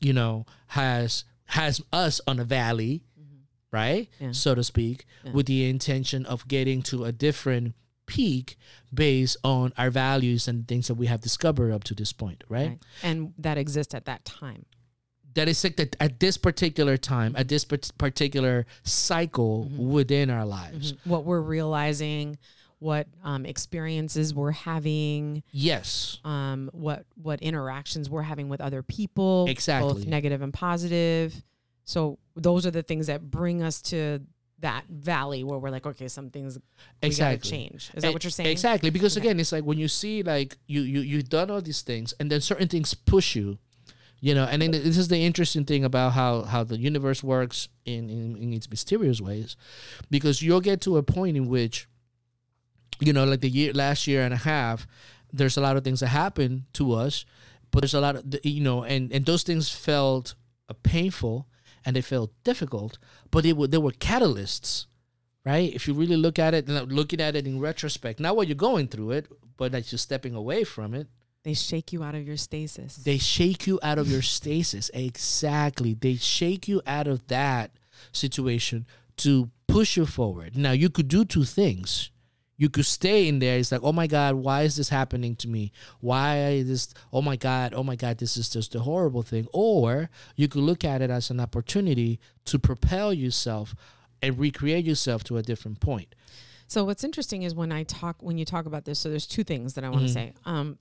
you 0.00 0.12
know 0.14 0.46
has 0.68 1.24
has 1.46 1.82
us 1.92 2.20
on 2.26 2.38
a 2.40 2.44
valley 2.44 3.02
right 3.70 4.08
Yeah. 4.18 4.32
so 4.32 4.54
to 4.54 4.64
speak 4.64 5.04
Yeah. 5.24 5.32
with 5.32 5.46
the 5.46 5.68
intention 5.68 6.24
of 6.24 6.48
getting 6.48 6.80
to 6.84 7.04
a 7.04 7.12
different 7.12 7.74
peak 8.08 8.56
based 8.92 9.36
on 9.44 9.72
our 9.78 9.90
values 9.90 10.48
and 10.48 10.66
things 10.66 10.88
that 10.88 10.94
we 10.94 11.06
have 11.06 11.20
discovered 11.20 11.70
up 11.72 11.84
to 11.84 11.94
this 11.94 12.12
point 12.12 12.42
right, 12.48 12.68
Right. 12.70 12.78
And 13.02 13.34
that 13.38 13.56
exists 13.58 13.94
at 13.94 14.04
that 14.06 14.24
time. 14.24 14.64
that 15.34 15.46
is 15.48 15.62
like 15.62 15.76
that 15.76 15.94
at 16.00 16.18
this 16.18 16.36
particular 16.38 16.96
time 16.96 17.34
at 17.36 17.46
this 17.48 17.64
particular 17.64 18.66
cycle 18.82 19.66
Mm-hmm. 19.70 19.92
within 19.92 20.30
our 20.30 20.46
lives 20.46 20.94
What 21.04 21.24
we're 21.24 21.40
realizing, 21.56 22.38
what 22.80 23.06
um, 23.24 23.44
experiences 23.46 24.32
we're 24.34 24.52
having, 24.72 25.42
yes 25.52 26.18
um, 26.24 26.70
what 26.72 27.04
what 27.22 27.38
interactions 27.42 28.08
we're 28.10 28.22
having 28.32 28.48
with 28.48 28.60
other 28.60 28.82
people, 28.82 29.46
Exactly. 29.48 29.92
both 29.92 30.06
negative 30.06 30.40
and 30.42 30.52
positive. 30.52 31.34
So 31.84 32.18
those 32.36 32.66
are 32.66 32.70
the 32.70 32.82
things 32.82 33.06
that 33.06 33.20
bring 33.30 33.62
us 33.62 33.80
to 33.92 34.20
that 34.60 34.84
valley 34.88 35.44
where 35.44 35.58
we're 35.58 35.70
like, 35.70 35.86
okay, 35.86 36.08
something's 36.08 36.58
exactly 37.02 37.48
change. 37.50 37.90
Is 37.94 38.02
that 38.02 38.12
what 38.12 38.24
you're 38.24 38.30
saying? 38.30 38.50
Exactly, 38.50 38.90
because 38.90 39.16
Okay. 39.16 39.28
again, 39.28 39.40
it's 39.40 39.52
like 39.52 39.64
when 39.64 39.78
you 39.78 39.88
see 39.88 40.22
like 40.22 40.56
you 40.66 40.80
you 40.82 41.00
you've 41.00 41.28
done 41.28 41.50
all 41.50 41.60
these 41.60 41.82
things, 41.82 42.12
and 42.18 42.30
then 42.30 42.40
certain 42.40 42.66
things 42.68 42.92
push 42.94 43.36
you, 43.36 43.58
you 44.20 44.34
know. 44.34 44.44
And 44.44 44.60
then 44.60 44.72
this 44.72 44.98
is 44.98 45.08
the 45.08 45.24
interesting 45.24 45.64
thing 45.64 45.84
about 45.84 46.14
how 46.14 46.42
how 46.42 46.64
the 46.64 46.76
universe 46.76 47.22
works 47.22 47.68
in 47.84 48.10
in, 48.10 48.36
in 48.36 48.52
its 48.52 48.68
mysterious 48.68 49.20
ways, 49.20 49.56
because 50.10 50.42
you'll 50.42 50.60
get 50.60 50.80
to 50.82 50.96
a 50.96 51.02
point 51.04 51.36
in 51.36 51.46
which, 51.48 51.88
you 53.00 53.12
know, 53.12 53.24
like 53.24 53.40
the 53.40 53.50
year 53.50 53.72
last 53.72 54.06
year 54.08 54.22
and 54.22 54.34
a 54.34 54.38
half, 54.38 54.86
there's 55.32 55.56
a 55.56 55.60
lot 55.60 55.76
of 55.76 55.84
things 55.84 56.00
that 56.00 56.08
happen 56.08 56.66
to 56.72 56.92
us, 56.94 57.24
but 57.70 57.80
there's 57.82 57.94
a 57.94 58.00
lot 58.00 58.16
of 58.16 58.24
you 58.42 58.60
know, 58.60 58.82
and 58.82 59.12
and 59.12 59.24
those 59.24 59.44
things 59.44 59.70
felt 59.70 60.34
painful 60.82 61.46
and 61.88 61.96
they 61.96 62.02
felt 62.02 62.30
difficult, 62.44 62.98
but 63.30 63.42
they 63.44 63.54
were 63.54 63.66
they 63.66 63.78
were 63.78 63.92
catalysts 63.92 64.84
right? 65.44 65.74
If 65.74 65.88
you 65.88 65.94
really 65.94 66.16
look 66.16 66.38
at 66.38 66.52
it, 66.52 66.68
and 66.68 66.92
looking 66.92 67.22
at 67.22 67.34
it 67.34 67.46
in 67.46 67.58
retrospect, 67.58 68.20
not 68.20 68.36
while 68.36 68.44
you're 68.44 68.54
going 68.70 68.88
through 68.88 69.12
it, 69.12 69.24
but 69.56 69.74
as 69.74 69.90
you're 69.90 69.98
stepping 69.98 70.34
away 70.34 70.62
from 70.64 70.92
it, 70.92 71.06
They 71.42 71.54
shake 71.54 71.90
you 71.94 72.02
out 72.02 72.14
of 72.14 72.26
your 72.26 72.36
stasis. 72.36 72.96
they 72.96 73.16
shake 73.18 73.66
you 73.66 73.78
out 73.82 73.98
of 73.98 74.10
your 74.10 74.20
stasis. 74.20 74.90
Exactly. 74.92 75.94
They 75.94 76.16
shake 76.16 76.68
you 76.68 76.82
out 76.86 77.06
of 77.06 77.26
that 77.28 77.70
situation 78.12 78.84
to 79.18 79.50
push 79.66 79.96
you 79.96 80.04
forward. 80.06 80.56
Now, 80.56 80.72
you 80.72 80.90
could 80.90 81.08
do 81.08 81.24
two 81.24 81.44
things. 81.44 82.10
You 82.58 82.68
could 82.68 82.84
stay 82.86 83.28
in 83.28 83.38
there. 83.38 83.56
It's 83.56 83.70
like, 83.72 83.82
oh 83.84 83.92
my 83.92 84.06
God, 84.08 84.34
why 84.34 84.62
is 84.62 84.76
this 84.76 84.88
happening 84.88 85.36
to 85.36 85.48
me? 85.48 85.72
Why 86.00 86.48
is 86.50 86.68
this? 86.68 86.94
Oh 87.12 87.22
my 87.22 87.36
God, 87.36 87.72
oh 87.72 87.84
my 87.84 87.94
God, 87.96 88.18
this 88.18 88.36
is 88.36 88.48
just 88.50 88.74
a 88.74 88.80
horrible 88.80 89.22
thing. 89.22 89.46
Or 89.52 90.10
you 90.36 90.48
could 90.48 90.62
look 90.62 90.84
at 90.84 91.00
it 91.00 91.08
as 91.08 91.30
an 91.30 91.38
opportunity 91.40 92.18
to 92.46 92.58
propel 92.58 93.14
yourself 93.14 93.74
and 94.20 94.36
recreate 94.38 94.84
yourself 94.84 95.22
to 95.24 95.36
a 95.36 95.42
different 95.42 95.78
point. 95.80 96.14
So 96.66 96.84
what's 96.84 97.04
interesting 97.04 97.44
is 97.44 97.54
when 97.54 97.70
I 97.72 97.84
talk 97.84 98.16
when 98.20 98.36
you 98.36 98.44
talk 98.44 98.66
about 98.66 98.84
this. 98.84 98.98
So 98.98 99.08
there's 99.08 99.26
two 99.26 99.44
things 99.44 99.74
that 99.74 99.84
I 99.84 99.88
want 99.88 100.06
to 100.06 100.10
Mhm. 100.10 100.14
say. 100.14 100.32
Um, 100.44 100.78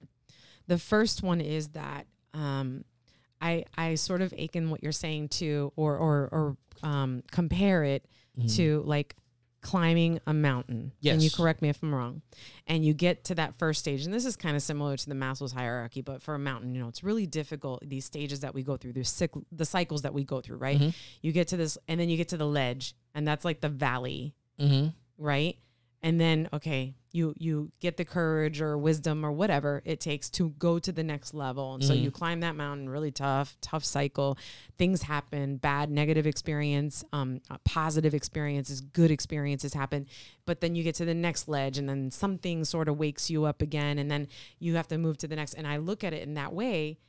the 0.65 0.77
first 0.79 1.21
one 1.23 1.39
is 1.39 1.69
that 1.69 2.07
um, 2.33 2.83
I 3.39 3.65
I 3.77 3.95
sort 3.95 4.21
of 4.21 4.33
akin 4.37 4.69
what 4.71 4.81
you're 4.83 4.91
saying 4.91 5.29
to 5.29 5.71
or 5.75 5.95
or 5.95 6.29
or 6.31 6.57
um, 6.83 7.21
compare 7.31 7.83
it 7.83 8.05
to 8.55 8.81
like 8.85 9.15
climbing 9.67 10.19
a 10.25 10.33
mountain. 10.33 10.93
And 11.03 11.21
you 11.21 11.29
correct 11.29 11.61
me 11.61 11.67
if 11.67 11.83
I'm 11.83 11.93
wrong. 11.93 12.21
And 12.67 12.85
you 12.85 12.93
get 12.93 13.25
to 13.25 13.35
that 13.35 13.55
first 13.59 13.81
stage, 13.81 14.05
and 14.05 14.13
this 14.13 14.25
is 14.25 14.35
kind 14.37 14.55
of 14.55 14.61
similar 14.63 14.95
to 14.95 15.09
the 15.09 15.15
Maslow's 15.15 15.51
hierarchy, 15.51 16.01
but 16.01 16.21
for 16.21 16.33
a 16.35 16.39
mountain, 16.39 16.73
you 16.73 16.81
know, 16.81 16.87
it's 16.87 17.03
really 17.03 17.25
difficult. 17.27 17.83
These 17.85 18.05
stages 18.05 18.39
that 18.39 18.53
we 18.53 18.63
go 18.63 18.77
through, 18.77 18.93
the 18.93 19.29
the 19.51 19.65
cycles 19.65 20.03
that 20.03 20.13
we 20.13 20.23
go 20.23 20.39
through, 20.41 20.57
right? 20.57 20.79
Mhm. 20.79 20.93
You 21.21 21.31
get 21.33 21.49
to 21.49 21.57
this, 21.57 21.77
and 21.89 21.99
then 21.99 22.07
you 22.09 22.15
get 22.15 22.29
to 22.29 22.37
the 22.37 22.45
ledge, 22.47 22.95
and 23.13 23.27
that's 23.27 23.43
like 23.45 23.59
the 23.61 23.69
valley 23.69 24.33
Mm-hmm. 24.59 24.87
right 25.19 25.55
and 26.03 26.19
then 26.21 26.47
okay 26.53 26.93
you 27.11 27.33
you 27.37 27.71
get 27.79 27.97
the 27.97 28.05
courage 28.05 28.61
or 28.61 28.77
wisdom 28.77 29.25
or 29.25 29.31
whatever 29.31 29.81
it 29.85 29.99
takes 29.99 30.29
to 30.29 30.49
go 30.59 30.77
to 30.77 30.91
the 30.91 31.03
next 31.03 31.33
level. 31.33 31.73
And 31.73 31.83
so 31.83 31.93
Mhm. 31.95 32.03
you 32.03 32.11
climb 32.11 32.41
that 32.41 32.55
mountain 32.55 32.87
really 32.89 33.11
tough 33.11 33.57
tough 33.59 33.83
cycle. 33.83 34.37
Things 34.77 35.03
happen 35.03 35.57
bad 35.57 35.89
negative 35.89 36.27
experience 36.27 37.03
um 37.13 37.41
uh, 37.49 37.57
positive 37.63 38.13
experiences 38.13 38.81
good 38.81 39.09
experiences 39.09 39.73
happen. 39.73 40.05
But 40.45 40.61
then 40.61 40.75
you 40.75 40.83
get 40.83 40.95
to 40.95 41.05
the 41.05 41.15
next 41.15 41.47
ledge 41.47 41.77
and 41.79 41.89
then 41.89 42.11
something 42.11 42.63
sort 42.65 42.87
of 42.87 42.97
wakes 42.97 43.29
you 43.29 43.45
up 43.45 43.61
again 43.63 43.97
and 43.97 44.11
then 44.11 44.27
you 44.59 44.75
have 44.75 44.87
to 44.89 44.97
move 44.97 45.17
to 45.19 45.27
the 45.27 45.35
next. 45.35 45.55
And 45.55 45.65
i 45.65 45.77
look 45.77 46.03
at 46.03 46.13
it 46.13 46.21
in 46.27 46.35
that 46.35 46.53
way. 46.53 46.99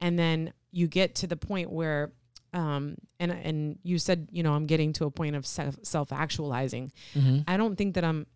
And 0.00 0.18
then 0.18 0.52
you 0.72 0.88
get 0.88 1.14
to 1.16 1.26
the 1.28 1.36
point 1.36 1.70
where 1.70 2.12
um 2.52 2.96
and 3.18 3.32
and 3.32 3.78
you 3.82 3.98
said 3.98 4.28
you 4.30 4.42
know 4.42 4.52
i'm 4.52 4.66
getting 4.66 4.92
to 4.92 5.04
a 5.06 5.10
point 5.10 5.34
of 5.36 5.46
self 5.46 5.76
self 5.82 6.12
actualizing 6.12 6.92
Mm-hmm. 7.16 7.40
I 7.46 7.56
don't 7.56 7.76
think 7.76 7.94
that 7.94 8.04
I'm 8.04 8.26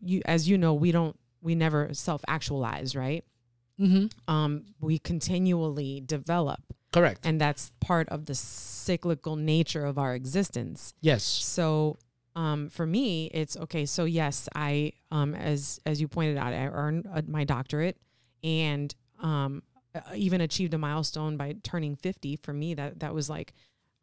you 0.00 0.22
as 0.24 0.48
you 0.48 0.56
know, 0.58 0.74
we 0.74 0.92
don't 0.92 1.16
we 1.42 1.54
never 1.54 1.92
self 1.92 2.22
actualize, 2.28 2.94
right? 2.96 3.24
Mm-hmm. 3.80 4.06
Um 4.32 4.64
we 4.80 4.98
continually 4.98 6.00
develop 6.04 6.60
Correct. 6.92 7.20
and 7.26 7.40
that's 7.40 7.72
part 7.80 8.08
of 8.10 8.26
the 8.26 8.34
cyclical 8.34 9.36
nature 9.36 9.84
of 9.84 9.98
our 9.98 10.14
existence. 10.14 10.94
yes. 11.00 11.22
So 11.24 11.98
um 12.36 12.68
for 12.70 12.86
me 12.86 13.26
it's 13.34 13.56
okay, 13.56 13.84
so 13.86 14.04
yes, 14.04 14.48
I 14.54 14.92
um 15.10 15.34
as 15.34 15.80
as 15.84 16.00
you 16.00 16.08
pointed 16.08 16.38
out, 16.38 16.52
I 16.52 16.66
earned 16.66 17.06
uh, 17.12 17.22
my 17.26 17.44
doctorate 17.44 17.96
and 18.44 18.94
um 19.20 19.62
even 20.14 20.40
achieved 20.40 20.74
a 20.74 20.78
milestone 20.78 21.36
by 21.36 21.54
turning 21.62 21.96
50 21.96 22.36
for 22.36 22.52
me 22.52 22.74
that 22.74 23.00
that 23.00 23.14
was 23.14 23.28
like 23.30 23.52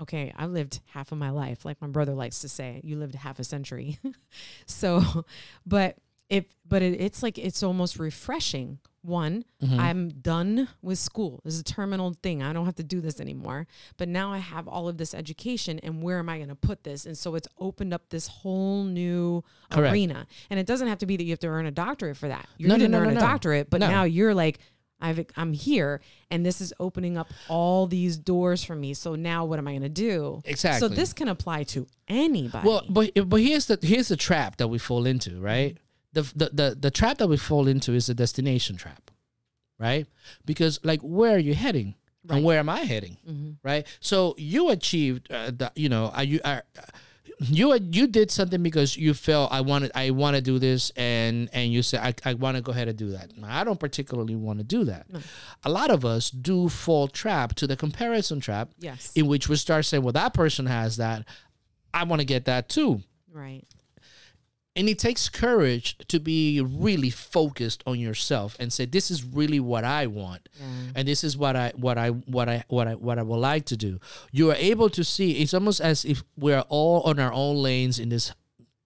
okay, 0.01 0.31
I 0.37 0.45
lived 0.45 0.79
half 0.93 1.11
of 1.11 1.17
my 1.17 1.29
life, 1.29 1.65
like 1.65 1.81
my 1.81 1.87
brother 1.89 2.13
likes 2.13 2.39
to 2.39 2.47
say, 2.47 2.79
you 2.85 2.95
lived 2.95 3.15
half 3.15 3.37
a 3.37 3.43
century. 3.43 3.99
so, 4.65 5.25
but 5.65 5.97
if, 6.29 6.45
but 6.65 6.81
it, 6.81 7.01
it's 7.01 7.21
like, 7.21 7.37
it's 7.37 7.61
almost 7.63 7.99
refreshing. 7.99 8.79
One, 9.01 9.43
Mhm. 9.61 9.77
I'm 9.77 10.09
done 10.09 10.69
with 10.81 10.99
school. 10.99 11.41
This 11.43 11.55
is 11.55 11.59
a 11.59 11.63
terminal 11.65 12.13
thing. 12.23 12.41
I 12.41 12.53
don't 12.53 12.63
have 12.65 12.75
to 12.75 12.83
do 12.83 13.01
this 13.01 13.19
anymore. 13.19 13.67
But 13.97 14.07
now 14.07 14.31
I 14.31 14.37
have 14.37 14.69
all 14.69 14.87
of 14.87 14.97
this 14.97 15.13
education, 15.13 15.79
and 15.79 16.01
where 16.01 16.19
am 16.19 16.29
I 16.29 16.37
going 16.37 16.47
to 16.47 16.55
put 16.55 16.85
this? 16.85 17.05
And 17.05 17.17
so 17.17 17.35
it's 17.35 17.47
opened 17.59 17.93
up 17.93 18.07
this 18.09 18.27
whole 18.27 18.85
new 18.85 19.43
Correct. 19.69 19.91
arena. 19.93 20.27
And 20.49 20.61
it 20.61 20.65
doesn't 20.65 20.87
have 20.87 20.99
to 20.99 21.05
be 21.07 21.17
that 21.17 21.23
you 21.25 21.31
have 21.31 21.39
to 21.39 21.47
earn 21.47 21.65
a 21.65 21.71
doctorate 21.71 22.15
for 22.15 22.29
that. 22.29 22.47
You 22.57 22.69
No, 22.69 22.75
didn't 22.77 22.91
no, 22.91 22.99
earn 22.99 23.03
no, 23.05 23.09
a 23.09 23.13
no. 23.15 23.19
doctorate, 23.19 23.69
but 23.69 23.81
No. 23.81 23.89
now 23.89 24.03
you're 24.03 24.33
like, 24.33 24.59
I've, 25.01 25.25
I'm 25.37 25.53
here, 25.53 26.01
and 26.29 26.45
this 26.45 26.59
is 26.61 26.73
opening 26.79 27.17
up 27.17 27.29
all 27.47 27.87
these 27.87 28.17
doors 28.17 28.63
for 28.63 28.75
me. 28.75 28.93
So 28.93 29.15
now, 29.15 29.45
what 29.45 29.57
am 29.59 29.67
I 29.67 29.71
going 29.71 29.81
to 29.83 29.89
do? 29.89 30.41
Exactly. 30.45 30.79
So 30.79 30.93
this 30.93 31.13
can 31.13 31.27
apply 31.29 31.63
to 31.65 31.87
anybody. 32.07 32.67
Well, 32.67 32.83
but 32.89 33.11
but 33.27 33.41
here's 33.41 33.67
the 33.67 33.79
here's 33.81 34.09
the 34.09 34.17
trap 34.17 34.57
that 34.57 34.67
we 34.67 34.77
fall 34.77 35.05
into, 35.05 35.39
right? 35.39 35.77
The 36.13 36.23
the 36.35 36.49
the, 36.53 36.77
the 36.79 36.91
trap 36.91 37.17
that 37.19 37.27
we 37.27 37.37
fall 37.37 37.67
into 37.67 37.93
is 37.93 38.07
the 38.07 38.13
destination 38.13 38.75
trap, 38.77 39.11
right? 39.77 40.05
Because 40.45 40.79
like, 40.83 41.01
where 41.01 41.35
are 41.35 41.39
you 41.39 41.53
heading, 41.53 41.95
Right. 42.25 42.35
and 42.37 42.45
where 42.45 42.59
am 42.59 42.67
I 42.69 42.79
heading, 42.81 43.17
Mhm. 43.29 43.55
right? 43.63 43.85
So 44.01 44.35
you 44.37 44.69
achieved, 44.69 45.31
uh, 45.31 45.51
the, 45.51 45.71
you 45.75 45.87
know, 45.89 46.07
are 46.07 46.23
you 46.23 46.39
are. 46.43 46.63
You 47.39 47.77
you 47.91 48.07
did 48.07 48.31
something 48.31 48.61
because 48.63 48.97
you 48.97 49.13
felt 49.13 49.51
I 49.51 49.61
wanted 49.61 49.91
I 49.95 50.09
want 50.11 50.35
to 50.35 50.41
do 50.41 50.59
this 50.59 50.91
and 50.95 51.49
and 51.53 51.71
you 51.71 51.81
said 51.81 52.01
I, 52.25 52.31
I 52.31 52.33
want 52.33 52.57
to 52.57 52.61
go 52.61 52.71
ahead 52.71 52.87
and 52.87 52.97
do 52.97 53.11
that. 53.11 53.31
I 53.43 53.63
don't 53.63 53.79
particularly 53.79 54.35
want 54.35 54.59
to 54.59 54.63
do 54.65 54.83
that. 54.85 55.11
No. 55.11 55.19
A 55.63 55.69
lot 55.69 55.89
of 55.91 56.03
us 56.05 56.29
do 56.29 56.69
fall 56.69 57.07
trap 57.07 57.55
to 57.55 57.67
the 57.67 57.75
comparison 57.75 58.39
trap 58.39 58.69
Yes. 58.79 59.11
in 59.15 59.27
which 59.27 59.47
we 59.49 59.55
start 59.55 59.85
saying, 59.85 60.03
well, 60.03 60.13
that 60.13 60.33
person 60.33 60.65
has 60.65 60.97
that. 60.97 61.25
I 61.93 62.03
want 62.03 62.19
to 62.21 62.25
get 62.25 62.45
that 62.45 62.69
too. 62.69 63.01
right. 63.31 63.63
And 64.79 64.87
it 64.89 64.97
takes 64.97 65.27
courage 65.29 65.97
to 66.07 66.19
be 66.19 66.61
really 66.61 67.09
focused 67.09 67.83
on 67.85 67.99
yourself 67.99 68.55
and 68.61 68.71
say, 68.71 68.85
this 68.85 69.11
is 69.11 69.23
really 69.25 69.59
what 69.59 69.83
I 69.83 70.07
want. 70.07 70.47
Yeah. 70.57 70.65
And 70.95 71.07
this 71.07 71.23
is 71.23 71.35
what 71.35 71.55
I 71.55 71.73
what 71.75 71.97
I 71.97 72.09
what 72.35 72.47
I 72.47 72.63
what 72.69 72.87
I 72.87 72.93
what 72.95 73.19
I 73.19 73.23
would 73.23 73.41
like 73.51 73.65
to 73.65 73.77
do. 73.77 73.99
You 74.31 74.49
are 74.51 74.55
able 74.71 74.89
to 74.91 75.03
see 75.03 75.41
it's 75.41 75.53
almost 75.53 75.81
as 75.81 76.05
if 76.05 76.23
we're 76.37 76.63
all 76.69 77.01
on 77.01 77.19
our 77.19 77.33
own 77.33 77.57
lanes 77.57 77.99
in 77.99 78.07
this 78.09 78.31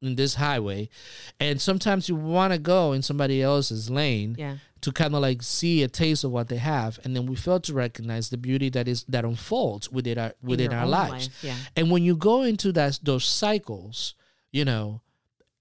in 0.01 0.15
this 0.15 0.35
highway. 0.35 0.89
And 1.39 1.62
sometimes 1.62 2.09
you 2.09 2.15
want 2.15 2.51
to 2.53 2.59
go 2.59 2.91
in 2.93 3.01
somebody 3.03 3.41
else's 3.41 3.89
lane 3.89 4.35
Yeah. 4.38 4.57
to 4.81 4.91
kind 4.91 5.15
of 5.15 5.21
like 5.21 5.41
see 5.43 5.83
a 5.83 5.88
taste 5.88 6.23
of 6.25 6.31
what 6.31 6.47
they 6.50 6.57
have. 6.57 7.00
And 7.03 7.15
then 7.15 7.25
we 7.27 7.35
fail 7.35 7.59
to 7.62 7.73
recognize 7.73 8.29
the 8.29 8.38
beauty 8.38 8.69
that 8.71 8.88
is 8.88 9.05
that 9.07 9.23
unfolds 9.25 9.89
within 9.91 10.17
our 10.17 10.33
within 10.41 10.73
our 10.73 10.88
lives. 10.88 11.27
life, 11.27 11.43
Yeah. 11.43 11.55
And 11.77 11.91
when 11.91 12.03
you 12.03 12.15
go 12.17 12.41
into 12.41 12.71
that 12.73 13.00
those 13.03 13.23
cycles, 13.25 14.15
you 14.51 14.65
know, 14.65 15.01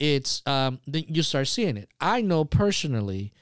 it's 0.03 0.43
um 0.47 0.81
then 0.87 1.05
you 1.07 1.23
start 1.23 1.47
seeing 1.47 1.77
it. 1.77 1.89
I 2.01 2.23
know 2.23 2.45
personally, 2.45 3.33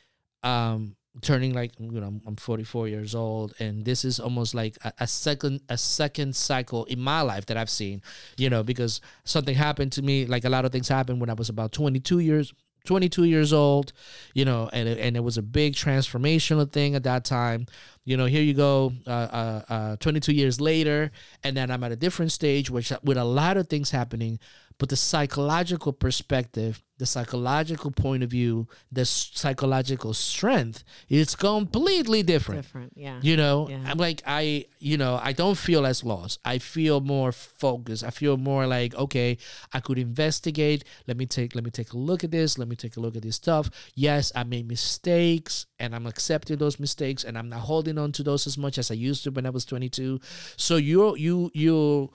um, 0.42 0.94
turning 1.22 1.54
like 1.54 1.72
you 1.80 2.00
know, 2.00 2.20
I'm 2.26 2.36
44 2.36 2.86
years 2.86 3.14
old, 3.14 3.54
and 3.58 3.84
this 3.84 4.04
is 4.04 4.20
almost 4.20 4.54
like 4.54 4.76
a, 4.84 4.92
a 5.00 5.06
second 5.06 5.62
a 5.70 5.78
second 5.78 6.36
cycle 6.36 6.84
in 6.84 7.00
my 7.00 7.22
life 7.22 7.46
that 7.46 7.56
I've 7.56 7.70
seen, 7.70 8.02
you 8.36 8.50
know, 8.50 8.62
because 8.62 9.00
something 9.24 9.54
happened 9.54 9.92
to 9.92 10.02
me. 10.02 10.26
Like 10.26 10.44
a 10.44 10.50
lot 10.50 10.66
of 10.66 10.70
things 10.70 10.88
happened 10.88 11.18
when 11.18 11.30
I 11.30 11.34
was 11.34 11.48
about 11.48 11.72
22 11.72 12.18
years 12.18 12.52
22 12.84 13.24
years 13.24 13.52
old, 13.52 13.92
you 14.34 14.44
know, 14.44 14.68
and 14.72 14.86
and 14.86 15.16
it 15.16 15.20
was 15.20 15.38
a 15.38 15.42
big 15.42 15.74
transformational 15.74 16.70
thing 16.70 16.94
at 16.94 17.04
that 17.04 17.24
time. 17.24 17.66
You 18.04 18.18
know, 18.18 18.26
here 18.26 18.42
you 18.42 18.54
go, 18.54 18.92
uh, 19.06 19.10
uh, 19.10 19.62
uh, 19.68 19.96
22 19.96 20.32
years 20.32 20.60
later, 20.60 21.10
and 21.42 21.56
then 21.56 21.70
I'm 21.70 21.84
at 21.84 21.92
a 21.92 21.96
different 21.96 22.32
stage, 22.32 22.70
which 22.70 22.92
with 23.02 23.16
a 23.16 23.24
lot 23.24 23.56
of 23.56 23.68
things 23.68 23.90
happening, 23.90 24.38
but 24.80 24.88
the 24.88 24.96
psychological 24.96 25.92
perspective, 25.92 26.82
the 26.96 27.04
psychological 27.04 27.90
point 27.90 28.22
of 28.22 28.30
view, 28.30 28.66
the 28.90 29.04
psychological 29.04 30.14
strength, 30.14 30.84
it's 31.06 31.36
completely 31.36 32.22
different. 32.22 32.62
Different. 32.62 32.92
Yeah. 32.96 33.20
You 33.20 33.36
know, 33.36 33.68
Yeah. 33.68 33.82
I'm 33.84 33.98
like 33.98 34.22
I, 34.26 34.64
you 34.78 34.96
know, 34.96 35.20
I 35.22 35.34
don't 35.34 35.58
feel 35.58 35.84
as 35.84 36.02
lost. 36.02 36.40
I 36.46 36.56
feel 36.56 37.02
more 37.02 37.30
focused. 37.30 38.02
I 38.02 38.08
feel 38.08 38.38
more 38.38 38.66
like 38.66 38.94
okay, 38.94 39.36
I 39.74 39.80
could 39.80 39.98
investigate. 39.98 40.84
Let 41.06 41.18
me 41.18 41.26
take, 41.26 41.54
let 41.54 41.62
me 41.62 41.70
take 41.70 41.92
a 41.92 41.98
look 41.98 42.24
at 42.24 42.30
this. 42.30 42.56
Let 42.56 42.66
me 42.66 42.74
take 42.74 42.96
a 42.96 43.00
look 43.00 43.16
at 43.16 43.22
this 43.22 43.36
stuff. 43.36 43.68
Yes, 43.94 44.32
I 44.34 44.44
made 44.44 44.66
mistakes, 44.66 45.66
and 45.78 45.94
I'm 45.94 46.06
accepting 46.06 46.56
those 46.56 46.80
mistakes, 46.80 47.22
and 47.22 47.36
I'm 47.36 47.50
not 47.50 47.60
holding 47.60 47.98
on 47.98 48.12
to 48.12 48.22
those 48.22 48.46
as 48.46 48.56
much 48.56 48.78
as 48.78 48.90
I 48.90 48.94
used 48.94 49.24
to 49.24 49.30
when 49.30 49.44
I 49.44 49.50
was 49.50 49.66
22. 49.66 50.20
So 50.56 50.76
you, 50.76 51.14
you, 51.16 51.50
you, 51.52 52.10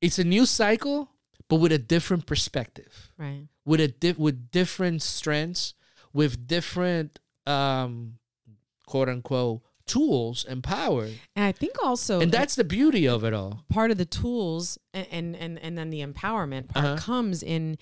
it's 0.00 0.18
a 0.18 0.24
new 0.24 0.46
cycle, 0.46 1.10
but 1.48 1.56
with 1.56 1.72
a 1.72 1.78
different 1.78 2.26
perspective 2.26 3.10
Right. 3.16 3.46
with 3.64 3.80
a 3.80 3.88
di- 3.88 4.12
with 4.18 4.50
different 4.50 5.02
strengths, 5.02 5.74
with 6.12 6.46
different 6.46 7.18
um 7.46 8.14
quote 8.86 9.08
unquote 9.08 9.62
tools 9.86 10.44
and 10.44 10.62
power. 10.62 11.04
And 11.34 11.44
I 11.46 11.52
think 11.52 11.76
also 11.82 12.20
and 12.20 12.30
that's 12.30 12.54
the 12.54 12.64
beauty 12.64 13.08
of 13.08 13.24
it 13.24 13.32
all. 13.32 13.64
part 13.70 13.90
of 13.90 13.96
the 13.98 14.04
tools 14.04 14.78
and 14.92 15.06
and 15.10 15.36
and, 15.36 15.58
and 15.58 15.78
then 15.78 15.90
the 15.90 16.02
empowerment 16.04 16.68
part 16.68 16.84
Uh-huh. 16.84 16.96
comes 16.98 17.42
in 17.42 17.78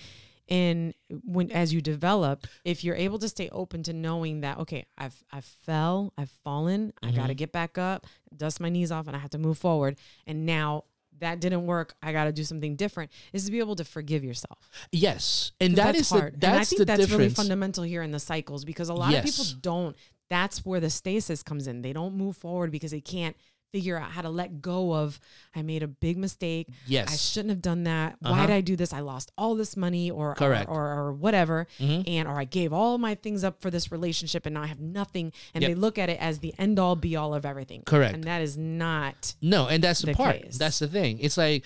in 0.49 0.94
when 1.25 1.50
as 1.50 1.75
you 1.75 1.80
develop 1.80 2.46
if 2.64 2.85
you're 2.85 2.94
able 2.94 3.18
to 3.18 3.28
stay 3.28 3.49
open 3.50 3.82
to 3.82 3.92
knowing 3.92 4.42
that 4.42 4.56
okay 4.58 4.87
i've 4.96 5.25
i 5.32 5.40
fell 5.40 6.12
i've 6.16 6.30
fallen 6.44 6.93
i 7.02 7.10
got 7.10 7.14
to 7.14 7.21
Mm-hmm. 7.23 7.32
get 7.32 7.50
back 7.50 7.76
up 7.76 8.06
dust 8.36 8.60
my 8.60 8.69
knees 8.69 8.93
off 8.93 9.08
and 9.08 9.17
i 9.17 9.19
have 9.19 9.30
to 9.30 9.38
move 9.38 9.58
forward 9.58 9.99
and 10.25 10.47
now 10.47 10.84
that 11.21 11.41
didn't 11.41 11.67
work 11.67 11.95
i 12.02 12.13
got 12.13 12.25
to 12.25 12.33
do 12.33 12.45
something 12.45 12.76
different 12.76 13.11
is 13.33 13.45
to 13.45 13.52
be 13.52 13.59
able 13.59 13.76
to 13.76 13.85
forgive 13.85 14.25
yourself. 14.25 14.69
Yes. 14.93 15.52
and 15.61 15.76
that 15.76 15.87
that's 15.87 16.00
is 16.00 16.11
hard 16.11 16.35
the 16.35 16.39
that's 16.41 16.52
and 16.52 16.61
i 16.61 16.65
think 16.65 16.79
the 16.79 16.85
that's 16.85 17.11
really 17.11 17.29
fundamental 17.29 17.85
here 17.85 18.02
in 18.02 18.11
the 18.11 18.19
cycles 18.19 18.65
because 18.65 18.89
a 18.89 18.95
lot 18.95 19.15
of 19.15 19.25
people 19.25 19.45
don't. 19.61 19.97
That's 20.29 20.67
where 20.67 20.81
the 20.81 20.91
stasis 20.91 21.45
comes 21.45 21.69
in. 21.69 21.83
They 21.83 21.93
don't 21.93 22.15
move 22.15 22.37
forward 22.37 22.73
because 22.73 22.91
they 22.91 23.00
can't 23.00 23.37
figure 23.76 23.99
out 23.99 24.10
how 24.10 24.23
to 24.23 24.30
let 24.30 24.62
go 24.62 24.95
of 24.95 25.21
i 25.54 25.60
made 25.60 25.82
a 25.82 25.86
big 25.89 26.17
mistake 26.17 26.67
yes. 26.86 27.12
I 27.12 27.17
shouldn't 27.17 27.50
have 27.50 27.60
done 27.60 27.84
that. 27.84 28.17
Why 28.21 28.30
Uh-huh. 28.30 28.47
did 28.47 28.52
I 28.54 28.60
do 28.62 28.75
this? 28.76 28.93
I 28.93 29.00
lost 29.00 29.30
all 29.36 29.54
this 29.54 29.76
money 29.76 30.10
or 30.10 30.34
Correct. 30.34 30.69
or, 30.71 30.80
or, 30.80 30.99
or 31.08 31.12
whatever. 31.12 31.67
Mhm. 31.78 32.08
And 32.08 32.26
or 32.28 32.39
I 32.41 32.45
gave 32.45 32.73
all 32.73 32.97
my 32.97 33.15
things 33.15 33.45
up 33.45 33.60
for 33.60 33.71
this 33.71 33.93
relationship 33.93 34.47
and 34.47 34.54
now 34.54 34.62
I 34.62 34.67
have 34.67 34.80
nothing. 34.80 35.32
And 35.52 35.60
Yep. 35.62 35.69
they 35.71 35.75
look 35.75 35.99
at 35.99 36.08
it 36.08 36.19
as 36.21 36.39
the 36.39 36.54
end 36.58 36.78
all 36.78 36.97
be 36.97 37.17
all 37.17 37.34
of 37.34 37.45
everything. 37.45 37.82
Correct. 37.84 38.15
And 38.15 38.25
that 38.25 38.41
is 38.41 38.56
not 38.56 39.34
No, 39.43 39.67
and 39.69 39.82
that's 39.84 40.00
the, 40.00 40.06
the 40.08 40.15
part. 40.15 40.41
case. 40.43 40.56
That's 40.56 40.78
the 40.78 40.89
thing. 40.89 41.19
It's 41.19 41.36
like 41.36 41.65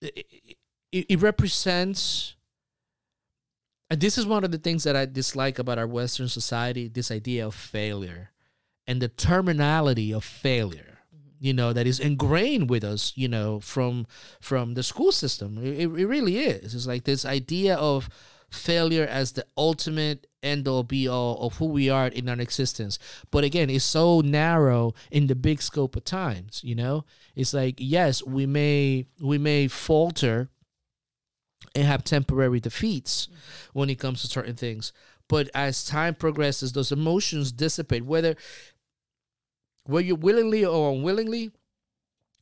it, 0.00 0.26
it, 0.90 1.06
it 1.10 1.20
represents. 1.20 2.34
And 3.90 4.00
this 4.00 4.16
is 4.16 4.24
one 4.24 4.42
of 4.44 4.50
the 4.52 4.58
things 4.58 4.84
that 4.84 4.96
I 4.96 5.04
dislike 5.06 5.58
about 5.58 5.78
our 5.78 5.86
Western 5.86 6.28
society: 6.28 6.88
this 6.88 7.10
idea 7.10 7.46
of 7.46 7.54
failure, 7.54 8.30
and 8.86 9.02
the 9.02 9.08
terminality 9.08 10.12
of 10.12 10.24
failure. 10.24 10.91
You 11.42 11.52
know 11.52 11.72
that 11.72 11.88
is 11.88 11.98
ingrained 11.98 12.70
with 12.70 12.84
us. 12.84 13.12
You 13.16 13.26
know 13.26 13.58
from 13.58 14.06
from 14.40 14.74
the 14.74 14.84
school 14.84 15.10
system. 15.10 15.58
It, 15.58 15.80
it 15.80 16.06
really 16.06 16.38
is. 16.38 16.72
It's 16.72 16.86
like 16.86 17.02
this 17.02 17.24
idea 17.24 17.74
of 17.74 18.08
failure 18.48 19.04
as 19.04 19.32
the 19.32 19.44
ultimate 19.56 20.28
end 20.40 20.68
all 20.68 20.84
be 20.84 21.08
all 21.08 21.44
of 21.44 21.56
who 21.56 21.66
we 21.66 21.90
are 21.90 22.06
in 22.06 22.28
our 22.28 22.38
existence. 22.38 22.96
But 23.32 23.42
again, 23.42 23.70
it's 23.70 23.84
so 23.84 24.20
narrow 24.20 24.94
in 25.10 25.26
the 25.26 25.34
big 25.34 25.60
scope 25.62 25.96
of 25.96 26.04
times, 26.04 26.60
you 26.62 26.76
know? 26.76 27.04
It's 27.34 27.54
like, 27.54 27.76
yes, 27.78 28.22
we 28.24 28.46
may 28.46 29.06
we 29.20 29.36
may 29.38 29.66
falter 29.66 30.48
and 31.74 31.84
have 31.84 32.04
temporary 32.04 32.60
defeats 32.60 33.28
when 33.72 33.90
it 33.90 33.98
comes 33.98 34.20
to 34.20 34.28
certain 34.28 34.54
things. 34.54 34.92
But 35.28 35.48
as 35.54 35.84
time 35.84 36.14
progresses, 36.14 36.72
those 36.72 36.92
emotions 36.92 37.52
dissipate, 37.52 38.04
whether 38.04 38.36
whether 39.84 40.06
you 40.06 40.14
willingly 40.14 40.64
or 40.64 40.92
unwillingly, 40.92 41.50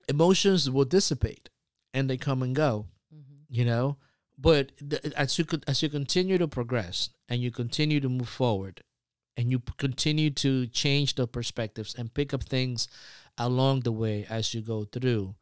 emotions 0.08 0.70
will 0.70 0.84
dissipate 0.84 1.48
and 1.94 2.08
they 2.08 2.16
come 2.16 2.42
and 2.42 2.54
go 2.54 2.86
mm-hmm. 3.14 3.42
you 3.48 3.64
know? 3.64 3.96
But 4.38 4.72
the, 4.80 5.12
as 5.16 5.38
you 5.38 5.44
as 5.68 5.82
you 5.82 5.90
continue 5.90 6.38
to 6.38 6.48
progress 6.48 7.10
and 7.28 7.42
you 7.42 7.50
continue 7.50 8.00
to 8.00 8.08
move 8.08 8.28
forward 8.28 8.82
and 9.36 9.50
you 9.50 9.58
p- 9.58 9.74
continue 9.76 10.30
to 10.30 10.66
change 10.66 11.14
the 11.14 11.26
perspectives 11.26 11.94
and 11.94 12.12
pick 12.12 12.32
up 12.32 12.44
things 12.44 12.88
along 13.36 13.80
the 13.80 13.92
way 13.92 14.26
as 14.30 14.54
you 14.54 14.62
go 14.62 14.84
through 14.84 15.34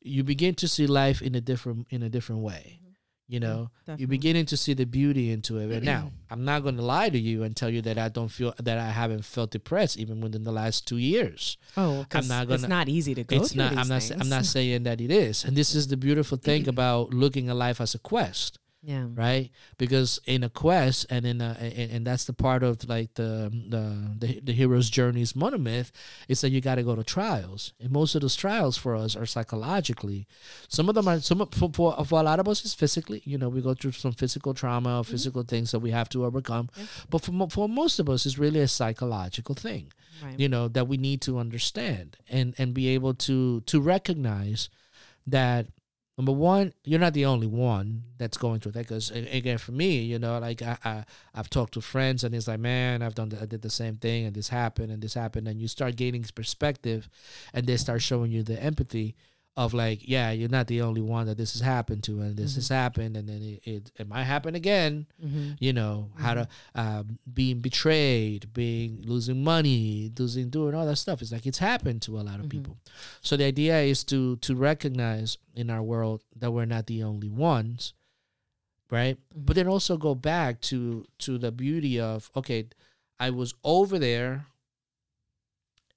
you 0.00 0.22
begin 0.22 0.54
to 0.54 0.68
see 0.68 0.86
life 0.86 1.20
in 1.20 1.34
a 1.34 1.40
different 1.40 1.86
in 1.90 2.02
a 2.02 2.08
different 2.08 2.40
way 2.42 2.78
mm-hmm. 2.78 2.89
You 3.30 3.38
mm, 3.40 3.42
know 3.44 3.70
you're 3.98 4.08
beginning 4.08 4.44
to 4.46 4.56
see 4.56 4.74
the 4.74 4.84
beauty 4.84 5.30
into 5.30 5.58
it. 5.58 5.70
And 5.70 5.84
now 5.84 6.10
i'm 6.30 6.44
not 6.44 6.62
going 6.62 6.76
to 6.76 6.82
lie 6.82 7.08
to 7.10 7.18
you 7.18 7.42
and 7.44 7.56
tell 7.56 7.70
you 7.70 7.80
that 7.82 7.96
i 7.98 8.08
don't 8.08 8.28
feel 8.28 8.52
that 8.62 8.78
i 8.78 8.90
haven't 8.90 9.24
felt 9.24 9.50
depressed 9.50 9.96
even 9.98 10.20
within 10.20 10.44
the 10.44 10.52
last 10.52 10.86
two 10.86 10.98
years. 10.98 11.56
Oh, 11.76 12.04
'cause 12.08 12.28
not 12.28 12.46
gonna- 12.46 12.54
it's 12.54 12.68
not 12.68 12.88
easy 12.88 13.14
to 13.14 13.24
go 13.24 13.36
it's 13.36 13.52
through 13.52 13.64
not 13.64 13.76
i'm 13.76 13.88
not 13.88 14.02
sa- 14.02 14.14
i'm 14.20 14.28
not 14.28 14.44
saying 14.44 14.82
that 14.84 15.00
it 15.00 15.10
is. 15.10 15.44
And 15.44 15.56
this 15.56 15.74
is 15.74 15.88
the 15.88 15.96
beautiful 15.96 16.36
thing 16.38 16.68
about 16.74 17.12
looking 17.14 17.48
at 17.48 17.56
life 17.56 17.80
as 17.80 17.94
a 17.94 17.98
quest 17.98 18.58
yeah. 18.82 19.06
right 19.14 19.50
because 19.78 20.18
in 20.26 20.42
a 20.42 20.48
quest 20.48 21.06
and 21.10 21.26
in 21.26 21.40
a 21.40 21.56
and, 21.60 21.90
and 21.92 22.06
that's 22.06 22.24
the 22.24 22.32
part 22.32 22.62
of 22.62 22.88
like 22.88 23.12
the 23.14 23.46
um, 23.46 23.68
the 23.68 24.26
the, 24.26 24.40
the 24.40 24.52
hero's 24.52 24.88
journey's 24.88 25.34
monomyth 25.34 25.90
is 26.28 26.40
that 26.40 26.50
you 26.50 26.60
got 26.60 26.76
to 26.76 26.82
go 26.82 26.96
to 26.96 27.04
trials 27.04 27.72
and 27.80 27.90
most 27.90 28.14
of 28.14 28.22
those 28.22 28.36
trials 28.36 28.76
for 28.78 28.96
us 28.96 29.14
are 29.16 29.26
psychologically 29.26 30.26
some 30.68 30.88
of 30.88 30.94
them 30.94 31.06
are 31.08 31.20
some 31.20 31.40
of- 31.42 31.52
for, 31.52 31.70
for, 31.72 32.04
for 32.04 32.20
a 32.20 32.22
lot 32.22 32.40
of 32.40 32.48
us 32.48 32.64
is 32.64 32.72
physically 32.74 33.20
you 33.24 33.36
know 33.36 33.48
we 33.48 33.60
go 33.60 33.74
through 33.74 33.92
some 33.92 34.12
physical 34.12 34.54
trauma 34.54 34.98
or 35.00 35.04
physical 35.04 35.42
things 35.42 35.70
that 35.72 35.80
we 35.80 35.90
have 35.90 36.08
to 36.08 36.24
overcome 36.24 36.68
Yeah. 36.76 36.84
but 37.10 37.22
for, 37.22 37.48
for 37.50 37.68
most 37.68 37.98
of 38.00 38.08
us 38.08 38.24
it's 38.26 38.38
really 38.38 38.60
a 38.60 38.68
psychological 38.68 39.54
thing 39.54 39.92
Right. 40.22 40.38
you 40.38 40.48
know 40.50 40.68
that 40.68 40.86
we 40.86 40.98
need 40.98 41.22
to 41.22 41.38
understand 41.38 42.18
and 42.28 42.54
and 42.58 42.74
be 42.74 42.88
able 42.88 43.14
to 43.28 43.62
to 43.62 43.80
recognize 43.80 44.68
that 45.26 45.66
number 46.20 46.32
one 46.32 46.72
you're 46.84 47.00
not 47.00 47.14
the 47.14 47.24
only 47.24 47.46
one 47.46 48.02
that's 48.18 48.36
going 48.36 48.60
through 48.60 48.72
that 48.72 48.86
because 48.86 49.10
again 49.10 49.58
for 49.58 49.72
me 49.72 50.00
you 50.00 50.18
know 50.18 50.38
like 50.38 50.60
I, 50.60 50.76
I 50.84 51.04
i've 51.34 51.48
talked 51.48 51.74
to 51.74 51.80
friends 51.80 52.24
and 52.24 52.34
it's 52.34 52.46
like 52.46 52.60
man 52.60 53.02
i've 53.02 53.14
done 53.14 53.30
the, 53.30 53.40
i 53.40 53.46
did 53.46 53.62
the 53.62 53.70
same 53.70 53.96
thing 53.96 54.26
and 54.26 54.34
this 54.34 54.48
happened 54.48 54.92
and 54.92 55.02
this 55.02 55.14
happened. 55.14 55.48
And 55.48 55.60
you 55.60 55.68
start 55.68 55.96
gaining 55.96 56.24
perspective 56.34 57.08
and 57.52 57.66
they 57.66 57.76
start 57.76 58.02
showing 58.02 58.30
you 58.30 58.42
the 58.42 58.62
empathy 58.62 59.16
of 59.56 59.74
like, 59.74 60.08
yeah, 60.08 60.30
you're 60.30 60.48
not 60.48 60.68
the 60.68 60.80
only 60.80 61.00
one 61.02 61.26
that 61.26 61.36
this 61.36 61.52
has 61.54 61.60
happened 61.60 62.02
to, 62.04 62.20
and 62.20 62.36
this 62.36 62.52
Mhm. 62.52 62.54
has 62.56 62.68
happened, 62.68 63.16
and 63.16 63.28
then 63.28 63.42
it, 63.42 63.60
it, 63.68 63.92
it 63.98 64.08
might 64.08 64.22
happen 64.22 64.54
again. 64.54 65.06
Mhm. 65.22 65.56
You 65.60 65.72
know 65.72 66.10
how 66.16 66.34
to 66.34 66.48
um, 66.74 67.18
being 67.34 67.60
betrayed, 67.60 68.52
being 68.54 69.02
losing 69.02 69.42
money, 69.44 70.10
losing 70.16 70.50
doing 70.50 70.74
all 70.74 70.86
that 70.86 70.96
stuff. 70.96 71.20
It's 71.20 71.32
like 71.32 71.46
it's 71.46 71.58
happened 71.58 72.00
to 72.02 72.18
a 72.18 72.22
lot 72.22 72.38
of 72.40 72.46
Mhm. 72.46 72.50
people. 72.50 72.78
So 73.22 73.36
the 73.36 73.44
idea 73.44 73.80
is 73.82 74.04
to 74.04 74.36
to 74.36 74.54
recognize 74.54 75.36
in 75.54 75.68
our 75.68 75.82
world 75.82 76.22
that 76.36 76.52
we're 76.52 76.64
not 76.64 76.86
the 76.86 77.02
only 77.02 77.28
ones, 77.28 77.92
right? 78.88 79.18
Mhm. 79.34 79.46
But 79.46 79.56
then 79.56 79.66
also 79.66 79.96
go 79.98 80.14
back 80.14 80.60
to 80.70 81.04
to 81.18 81.38
the 81.38 81.50
beauty 81.52 81.98
of 82.00 82.30
okay, 82.36 82.68
I 83.18 83.30
was 83.30 83.52
over 83.64 83.98
there, 83.98 84.46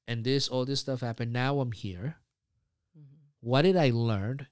and 0.08 0.24
this 0.24 0.50
all 0.50 0.66
this 0.66 0.80
stuff 0.82 1.02
happened. 1.02 1.32
Now 1.32 1.60
I'm 1.60 1.72
here. 1.72 2.18
What 3.44 3.64
did 3.64 3.76
I 3.76 3.90
learn? 3.92 4.48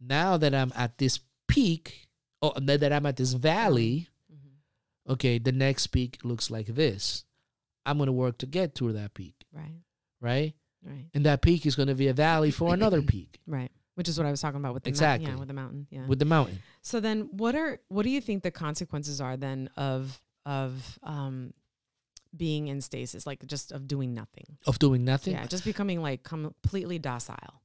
Now 0.00 0.36
that 0.36 0.54
I'm 0.54 0.72
at 0.76 0.98
this 0.98 1.18
peak, 1.48 2.06
or 2.40 2.52
that 2.56 2.80
that 2.80 2.92
I'm 2.92 3.04
at 3.06 3.16
this 3.16 3.32
valley, 3.32 4.08
Mhm. 4.32 5.12
okay, 5.14 5.38
the 5.38 5.50
next 5.52 5.88
peak 5.88 6.18
looks 6.24 6.50
like 6.50 6.66
this. 6.68 7.24
I'm 7.84 7.98
gonna 7.98 8.12
work 8.12 8.38
to 8.38 8.46
get 8.46 8.74
to 8.76 8.92
that 8.92 9.14
peak, 9.14 9.34
Right. 9.52 9.82
right? 10.20 10.54
Right. 10.84 11.06
And 11.14 11.26
that 11.26 11.42
peak 11.42 11.66
is 11.66 11.74
gonna 11.76 11.94
be 11.96 12.06
a 12.08 12.12
valley 12.14 12.50
for 12.52 12.72
another 12.74 13.02
peak 13.02 13.40
Right. 13.46 13.72
Which 13.94 14.08
is 14.08 14.16
what 14.18 14.26
I 14.26 14.30
was 14.30 14.40
talking 14.40 14.58
about 14.58 14.72
with 14.74 14.84
the 14.84 14.88
Exactly. 14.88 15.28
yeah, 15.30 15.36
with 15.36 15.48
the 15.48 15.54
mountain. 15.54 15.86
Yeah. 15.90 16.06
with 16.06 16.18
the 16.18 16.24
mountain. 16.24 16.62
So 16.80 16.98
then, 17.00 17.22
what 17.36 17.54
are 17.54 17.80
what 17.88 18.04
do 18.04 18.10
you 18.10 18.20
think 18.20 18.42
the 18.44 18.50
consequences 18.52 19.20
are 19.20 19.36
then 19.36 19.68
of 19.76 20.22
of 20.46 20.98
um 21.02 21.54
being 22.36 22.68
in 22.68 22.80
stasis, 22.80 23.26
like 23.26 23.44
just 23.46 23.70
of 23.72 23.86
doing 23.86 24.14
nothing? 24.14 24.58
Of 24.66 24.78
doing 24.78 25.04
nothing. 25.04 25.34
Yeah, 25.34 25.46
just 25.46 25.64
becoming 25.64 26.00
like 26.00 26.22
completely 26.22 26.98
docile. 26.98 27.61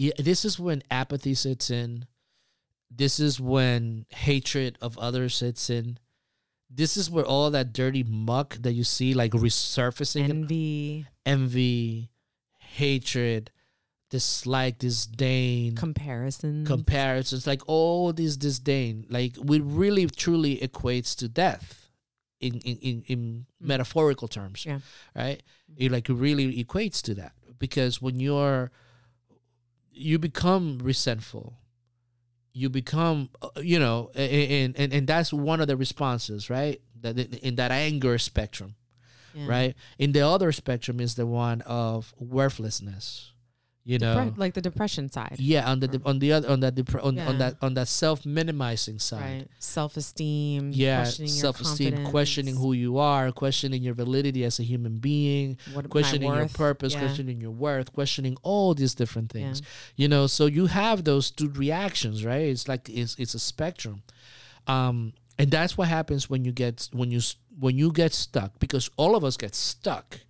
Yeah, 0.00 0.12
this 0.18 0.44
is 0.44 0.58
when 0.58 0.82
apathy 0.90 1.34
sits 1.34 1.70
in. 1.70 2.06
This 2.90 3.20
is 3.20 3.38
when 3.38 4.06
hatred 4.08 4.78
of 4.80 4.96
others 4.98 5.34
sits 5.34 5.68
in. 5.68 5.98
This 6.70 6.96
is 6.96 7.10
where 7.10 7.24
all 7.24 7.50
that 7.50 7.72
dirty 7.72 8.02
muck 8.02 8.56
that 8.62 8.72
you 8.72 8.84
see 8.84 9.12
like 9.12 9.32
resurfacing 9.32 10.28
Envy, 10.30 11.06
envy, 11.26 12.10
hatred, 12.58 13.50
dislike, 14.08 14.78
disdain, 14.78 15.76
comparison, 15.76 16.64
comparisons, 16.64 17.46
like 17.46 17.62
all 17.66 18.12
this 18.12 18.36
disdain, 18.36 19.04
like 19.10 19.36
we 19.42 19.60
really 19.60 20.06
truly 20.06 20.56
equates 20.58 21.14
to 21.16 21.28
death 21.28 21.90
in 22.40 22.54
in, 22.60 22.76
in, 22.78 23.02
in 23.06 23.20
Mm. 23.62 23.66
metaphorical 23.66 24.28
terms. 24.28 24.64
Yeah. 24.64 24.78
Right? 25.14 25.42
It 25.76 25.92
like 25.92 26.06
really 26.08 26.64
equates 26.64 27.02
to 27.02 27.14
that. 27.16 27.32
Because 27.58 28.00
when 28.00 28.18
you're 28.18 28.70
you 29.92 30.18
become 30.18 30.78
resentful. 30.82 31.54
You 32.52 32.68
become 32.68 33.30
uh, 33.42 33.48
you 33.60 33.78
know, 33.78 34.10
and, 34.14 34.76
and 34.76 34.92
and 34.92 35.06
that's 35.06 35.32
one 35.32 35.60
of 35.60 35.68
the 35.68 35.76
responses, 35.76 36.50
right? 36.50 36.80
That 37.00 37.18
in 37.18 37.54
that 37.56 37.70
anger 37.70 38.18
spectrum 38.18 38.74
Yeah. 39.34 39.46
right? 39.46 39.74
In 39.98 40.12
the 40.12 40.20
other 40.26 40.50
spectrum 40.52 41.00
is 41.00 41.14
the 41.14 41.26
one 41.26 41.60
of 41.62 42.12
worthlessness. 42.18 43.32
You 43.90 43.98
know, 43.98 44.14
Depre- 44.16 44.38
like 44.38 44.54
the 44.54 44.60
depression 44.62 45.10
side. 45.10 45.36
yeah, 45.40 45.68
on 45.70 45.80
the 45.80 45.88
de- 45.88 46.04
on 46.10 46.16
the 46.22 46.30
other 46.34 46.48
on 46.48 46.60
that 46.60 46.74
depre- 46.76 47.02
on, 47.08 47.16
Yeah. 47.16 47.28
on 47.30 47.38
that 47.38 47.52
on 47.60 47.74
that 47.74 47.88
self 47.88 48.24
minimizing 48.24 48.98
side. 49.00 49.20
Right. 49.38 49.46
Self 49.58 49.96
esteem. 49.96 50.70
Yeah, 50.72 51.02
questioning 51.02 51.32
self 51.44 51.60
esteem, 51.60 51.90
confidence, 51.90 52.10
questioning 52.10 52.56
who 52.62 52.72
you 52.72 52.98
are, 52.98 53.32
questioning 53.32 53.82
your 53.82 53.94
validity 53.94 54.44
as 54.44 54.60
a 54.60 54.62
human 54.72 54.98
being, 54.98 55.58
what, 55.74 55.90
questioning 55.90 56.30
your 56.32 56.48
purpose, 56.48 56.92
Yeah. 56.94 57.00
questioning 57.04 57.40
your 57.40 57.50
worth, 57.66 57.92
questioning 57.92 58.36
all 58.42 58.74
these 58.74 58.94
different 58.94 59.28
things 59.32 59.60
Yeah. 59.60 59.66
You 60.00 60.08
know, 60.08 60.24
so 60.28 60.46
you 60.46 60.66
have 60.66 61.02
those 61.04 61.30
two 61.32 61.50
reactions, 61.64 62.24
right? 62.24 62.46
It's 62.54 62.68
like 62.68 62.88
it's 62.88 63.16
it's 63.18 63.34
a 63.34 63.40
spectrum, 63.52 63.96
um, 64.66 65.12
and 65.38 65.50
that's 65.50 65.76
what 65.78 65.88
happens 65.88 66.30
when 66.30 66.44
you 66.44 66.52
get 66.52 66.88
when 66.92 67.10
you 67.10 67.20
when 67.58 67.74
you 67.76 67.90
get 67.92 68.12
stuck 68.14 68.58
because 68.60 68.88
all 68.96 69.16
of 69.16 69.22
us 69.24 69.36
get 69.36 69.54
stuck, 69.54 70.20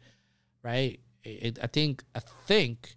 right? 0.63 0.99
It, 1.25 1.59
I 1.63 1.67
think 1.67 2.03
I 2.15 2.21
think 2.47 2.97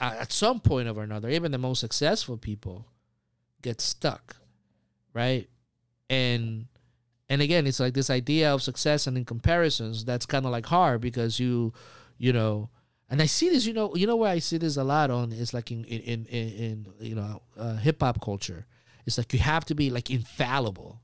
at 0.00 0.32
some 0.32 0.60
point 0.60 0.88
or 0.88 1.02
another, 1.02 1.28
even 1.28 1.52
the 1.52 1.58
most 1.58 1.80
successful 1.80 2.36
people 2.36 2.86
get 3.62 3.80
stuck, 3.80 4.36
right? 5.12 5.48
And 6.10 6.66
and 7.28 7.40
again, 7.40 7.66
it's 7.66 7.80
like 7.80 7.94
this 7.94 8.10
idea 8.10 8.52
of 8.52 8.62
success 8.62 9.06
and 9.06 9.16
in 9.16 9.24
comparisons 9.24 10.04
that's 10.04 10.26
kind 10.26 10.44
of 10.44 10.52
like 10.52 10.66
hard 10.66 11.00
because 11.00 11.40
you, 11.40 11.72
you 12.18 12.32
know, 12.32 12.68
and 13.08 13.22
I 13.22 13.26
see 13.26 13.48
this, 13.48 13.64
you 13.66 13.72
know, 13.72 13.94
you 13.94 14.06
know 14.06 14.16
where 14.16 14.30
I 14.30 14.38
see 14.38 14.58
this 14.58 14.76
a 14.76 14.84
lot 14.84 15.10
on 15.10 15.32
is 15.32 15.54
like 15.54 15.70
in 15.70 15.84
in 15.84 16.26
in, 16.26 16.48
in 16.48 16.86
you 17.00 17.14
know 17.14 17.42
uh, 17.58 17.76
hip 17.76 18.00
hop 18.00 18.20
culture. 18.20 18.66
It's 19.06 19.18
like 19.18 19.32
you 19.32 19.38
have 19.38 19.64
to 19.66 19.74
be 19.74 19.90
like 19.90 20.10
infallible, 20.10 21.00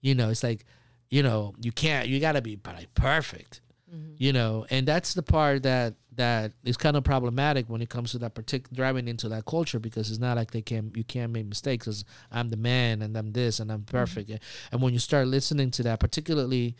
you 0.00 0.14
know. 0.14 0.30
It's 0.30 0.42
like, 0.42 0.64
you 1.10 1.22
know, 1.22 1.54
you 1.60 1.72
can't, 1.72 2.08
you 2.08 2.20
gotta 2.20 2.40
be 2.40 2.58
like 2.64 2.94
perfect, 2.94 3.60
Mhm. 3.94 4.14
you 4.18 4.32
know, 4.32 4.66
and 4.70 4.86
that's 4.86 5.14
the 5.14 5.22
part 5.22 5.62
that 5.62 5.94
that 6.16 6.52
is 6.64 6.76
kind 6.76 6.96
of 6.96 7.04
problematic 7.04 7.68
when 7.70 7.80
it 7.80 7.88
comes 7.88 8.10
to 8.10 8.18
that 8.18 8.34
particular 8.34 8.74
driving 8.74 9.06
into 9.06 9.28
that 9.28 9.44
culture 9.46 9.78
because 9.78 10.10
it's 10.10 10.18
not 10.18 10.36
like 10.36 10.50
they 10.50 10.60
can 10.62 10.90
you 10.96 11.04
can't 11.04 11.32
make 11.32 11.46
mistakes 11.46 11.86
because 11.86 12.04
I'm 12.32 12.48
the 12.48 12.56
man 12.56 13.02
and 13.02 13.16
I'm 13.16 13.32
this 13.32 13.60
and 13.60 13.70
I'm 13.70 13.84
perfect. 13.84 14.30
And 14.72 14.82
when 14.82 14.92
you 14.92 14.98
start 14.98 15.28
listening 15.28 15.70
to 15.72 15.82
that 15.84 16.00
particularly 16.00 16.74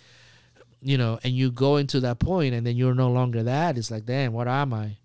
you 0.83 0.99
know 0.99 1.19
and 1.23 1.33
you 1.33 1.51
go 1.53 1.77
into 1.77 2.01
that 2.01 2.19
point 2.19 2.53
and 2.55 2.67
then 2.67 2.77
you're 2.77 2.95
no 2.95 3.11
longer 3.11 3.43
that 3.45 3.79
it's 3.79 3.91
like 3.91 4.05
damn 4.05 4.33
what 4.33 4.49
am 4.49 4.73
I? 4.75 4.99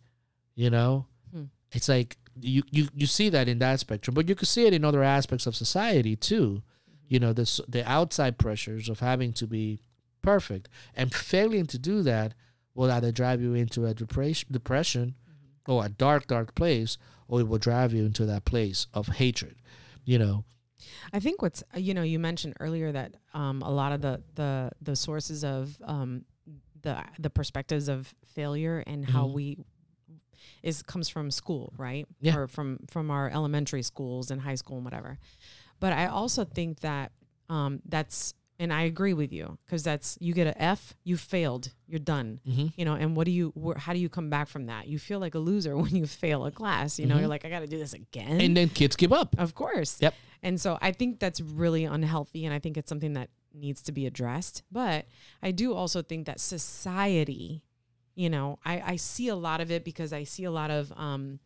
You 0.56 0.70
know? 0.72 1.06
Hmm. 1.32 1.44
it's 1.72 1.88
like 1.88 2.18
you, 2.42 2.64
you 2.72 2.88
you 2.96 3.06
see 3.06 3.30
that 3.30 3.48
in 3.48 3.60
that 3.60 3.80
spectrum 3.80 4.16
but 4.16 4.28
you 4.28 4.34
could 4.36 4.48
see 4.48 4.66
it 4.66 4.74
in 4.74 4.84
other 4.84 5.04
aspects 5.04 5.46
of 5.46 5.56
society 5.56 6.16
too. 6.16 6.64
You 7.08 7.20
know 7.20 7.34
the 7.34 7.62
the 7.68 7.88
outside 7.88 8.40
pressures 8.40 8.90
of 8.90 9.00
having 9.00 9.34
to 9.34 9.46
be 9.46 9.80
perfect 10.24 10.68
and 10.96 11.14
failing 11.14 11.66
to 11.68 11.78
do 11.78 12.02
that 12.02 12.34
will 12.74 12.90
either 12.92 13.12
drive 13.12 13.40
you 13.42 13.54
into 13.54 13.86
a 13.86 13.94
depression 13.94 14.48
depression 14.52 15.14
or 15.68 15.86
a 15.86 15.90
dark 15.90 16.26
dark 16.28 16.56
place 16.56 16.98
or 17.28 17.42
it 17.42 17.48
will 17.48 17.60
drive 17.60 17.94
you 17.94 18.04
into 18.06 18.26
that 18.26 18.44
place 18.46 18.88
of 18.94 19.08
hatred 19.22 19.56
you 20.04 20.18
know 20.18 20.44
I 21.14 21.20
think 21.22 21.42
what's 21.42 21.64
uh, 21.74 21.80
you 21.80 21.94
know 21.94 22.02
you 22.04 22.20
mentioned 22.20 22.56
earlier 22.60 22.92
that 22.92 23.16
um, 23.34 23.62
a 23.62 23.72
lot 23.72 23.92
of 23.94 24.02
the 24.02 24.22
the 24.36 24.72
the 24.82 24.96
sources 24.98 25.44
of 25.46 25.78
um, 25.84 26.26
the 26.82 27.02
the 27.20 27.30
perspectives 27.30 27.88
of 27.88 28.14
failure 28.36 28.84
and 28.86 29.06
how 29.06 29.26
Mhm. 29.28 29.34
we 29.34 29.58
is 30.62 30.82
comes 30.84 31.08
from 31.08 31.32
school, 31.32 31.74
right? 31.78 32.06
Yeah. 32.20 32.36
Or 32.38 32.48
from 32.48 32.80
from 32.90 33.10
our 33.12 33.30
elementary 33.30 33.82
schools 33.84 34.30
and 34.32 34.42
high 34.42 34.56
school 34.56 34.76
and 34.78 34.84
whatever. 34.86 35.20
But 35.80 35.94
I 35.94 36.08
also 36.08 36.44
think 36.44 36.82
that 36.82 37.12
um, 37.50 37.80
that's 37.88 38.34
and 38.60 38.72
I 38.72 38.84
agree 38.84 39.14
with 39.14 39.34
you 39.34 39.58
because 39.66 39.84
that's 39.84 40.18
you 40.22 40.34
get 40.34 40.48
a 40.48 40.62
F, 40.62 40.94
you 41.04 41.18
failed, 41.18 41.72
you're 41.88 42.00
done. 42.00 42.40
mm-hmm. 42.48 42.68
You 42.78 42.86
know, 42.86 42.94
and 42.94 43.16
what 43.16 43.26
do 43.26 43.32
you? 43.32 43.52
Wh- 43.62 43.78
how 43.80 43.94
do 43.94 44.00
you 44.00 44.10
come 44.10 44.30
back 44.30 44.48
from 44.48 44.68
that? 44.68 44.88
You 44.88 45.00
feel 45.00 45.20
like 45.20 45.36
a 45.36 45.40
loser 45.40 45.76
when 45.84 45.96
you 45.96 46.06
fail 46.06 46.46
a 46.46 46.52
class. 46.52 47.00
You 47.00 47.06
know, 47.08 47.16
Mhm. 47.16 47.20
you're 47.20 47.28
like, 47.28 47.46
I 47.46 47.50
got 47.50 47.60
to 47.62 47.68
do 47.68 47.78
this 47.80 47.94
again. 47.94 48.40
and 48.42 48.56
then 48.56 48.70
kids 48.70 48.96
give 48.96 49.12
up 49.14 49.36
Of 49.38 49.56
course. 49.56 49.98
Yep. 50.02 50.14
And 50.44 50.60
so 50.60 50.78
I 50.82 50.92
think 50.92 51.20
that's 51.20 51.40
really 51.42 51.86
unhealthy. 51.86 52.46
And 52.46 52.54
I 52.54 52.60
think 52.60 52.78
it's 52.78 52.90
something 52.90 53.14
that 53.14 53.30
needs 53.54 53.82
to 53.84 53.92
be 53.92 54.06
addressed. 54.06 54.64
But 54.72 55.06
I 55.42 55.52
do 55.52 55.74
also 55.74 56.02
think 56.02 56.26
that 56.26 56.40
society, 56.40 57.64
you 58.16 58.30
know, 58.30 58.60
I, 58.66 58.82
I 58.82 58.96
see 58.98 59.30
a 59.30 59.36
lot 59.36 59.62
of 59.62 59.72
it 59.72 59.84
because 59.86 60.12
I 60.14 60.24
see 60.26 60.44
a 60.44 60.52
lot 60.52 60.70
of 60.70 60.92
um, 60.98 61.40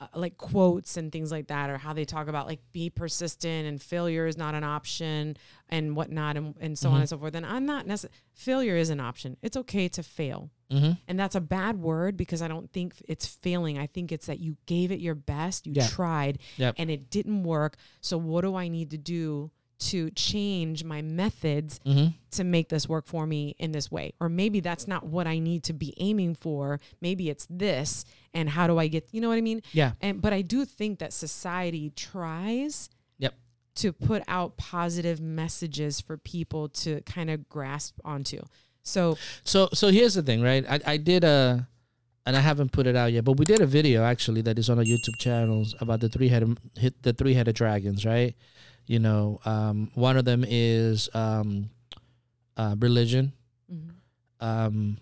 uh, 0.00 0.06
like 0.14 0.36
quotes 0.36 0.96
and 0.96 1.12
things 1.12 1.30
like 1.30 1.46
that, 1.46 1.70
or 1.70 1.78
how 1.78 1.92
they 1.92 2.04
talk 2.04 2.26
about 2.28 2.46
like 2.46 2.60
be 2.72 2.90
persistent 2.90 3.66
and 3.68 3.80
failure 3.80 4.26
is 4.26 4.36
not 4.36 4.54
an 4.54 4.64
option 4.64 5.36
and 5.68 5.94
whatnot, 5.96 6.36
and, 6.36 6.54
and 6.60 6.78
so 6.78 6.88
on 6.90 6.96
Mhm. 6.96 7.00
and 7.00 7.08
so 7.08 7.18
forth. 7.18 7.34
And 7.34 7.46
I'm 7.46 7.64
not 7.64 7.86
necessarily, 7.86 8.16
failure 8.32 8.76
is 8.76 8.90
an 8.90 8.98
option. 9.00 9.36
It's 9.42 9.56
okay 9.56 9.88
to 9.90 10.02
fail. 10.02 10.50
mm-hmm. 10.70 10.92
And 11.06 11.20
that's 11.20 11.36
a 11.36 11.40
bad 11.40 11.78
word 11.80 12.16
because 12.16 12.42
I 12.42 12.48
don't 12.48 12.72
think 12.72 12.94
it's 13.06 13.26
failing. 13.26 13.78
I 13.78 13.86
think 13.86 14.10
it's 14.10 14.26
that 14.26 14.40
you 14.40 14.56
gave 14.66 14.90
it 14.90 14.98
your 14.98 15.14
best, 15.14 15.66
you 15.66 15.74
tried, 15.74 16.38
Yep. 16.56 16.74
and 16.78 16.90
it 16.90 17.10
didn't 17.10 17.44
work. 17.44 17.76
So, 18.00 18.18
what 18.18 18.40
do 18.42 18.56
I 18.56 18.66
need 18.68 18.90
to 18.90 18.98
do 18.98 19.50
to 19.78 20.10
change 20.10 20.84
my 20.84 21.02
methods 21.02 21.80
Mm-hmm. 21.86 22.08
to 22.32 22.44
make 22.44 22.68
this 22.68 22.88
work 22.88 23.06
for 23.06 23.26
me 23.26 23.54
in 23.58 23.72
this 23.72 23.90
way? 23.90 24.12
Or 24.20 24.28
maybe 24.28 24.60
that's 24.60 24.86
not 24.88 25.04
what 25.06 25.26
I 25.26 25.38
need 25.38 25.62
to 25.64 25.72
be 25.72 25.94
aiming 25.98 26.34
for. 26.36 26.80
Maybe 27.00 27.28
it's 27.30 27.46
this. 27.50 28.04
And 28.32 28.48
how 28.48 28.66
do 28.66 28.78
I 28.78 28.88
get, 28.88 29.08
you 29.12 29.20
know 29.20 29.28
what 29.28 29.38
I 29.38 29.40
mean? 29.42 29.62
yeah 29.72 29.92
And, 30.00 30.20
but 30.20 30.32
I 30.32 30.42
do 30.42 30.64
think 30.64 30.98
that 31.00 31.12
society 31.12 31.90
tries 31.90 32.88
Yep. 33.18 33.34
to 33.76 33.92
put 33.92 34.22
out 34.28 34.56
positive 34.56 35.20
messages 35.20 36.00
for 36.00 36.16
people 36.16 36.68
to 36.70 37.00
kind 37.02 37.30
of 37.30 37.48
grasp 37.48 37.94
onto. 38.04 38.40
So, 38.82 39.16
So 39.44 39.68
so 39.72 39.88
here's 39.88 40.14
the 40.14 40.22
thing, 40.22 40.42
right? 40.42 40.64
I, 40.68 40.80
I 40.94 40.96
did 40.98 41.24
a 41.24 41.68
and 42.26 42.36
I 42.36 42.40
haven't 42.40 42.72
put 42.72 42.86
it 42.86 42.96
out 42.96 43.12
yet, 43.12 43.24
but 43.24 43.36
we 43.38 43.44
did 43.44 43.60
a 43.60 43.66
video 43.66 44.02
actually 44.02 44.40
that 44.42 44.58
is 44.58 44.70
on 44.70 44.78
our 44.78 44.84
YouTube 44.84 45.16
channels 45.18 45.74
about 45.80 46.00
the 46.00 46.08
three 46.08 46.28
headed 46.28 46.58
hit 46.76 47.02
the 47.02 47.12
three 47.12 47.34
headed 47.34 47.54
dragons, 47.54 48.04
right? 48.04 48.34
You 48.86 48.98
know, 48.98 49.40
um, 49.44 49.90
one 49.94 50.16
of 50.16 50.24
them 50.24 50.44
is 50.46 51.08
um, 51.14 51.70
uh, 52.56 52.76
religion, 52.78 53.32
mhm. 53.72 53.90
um, 54.40 54.98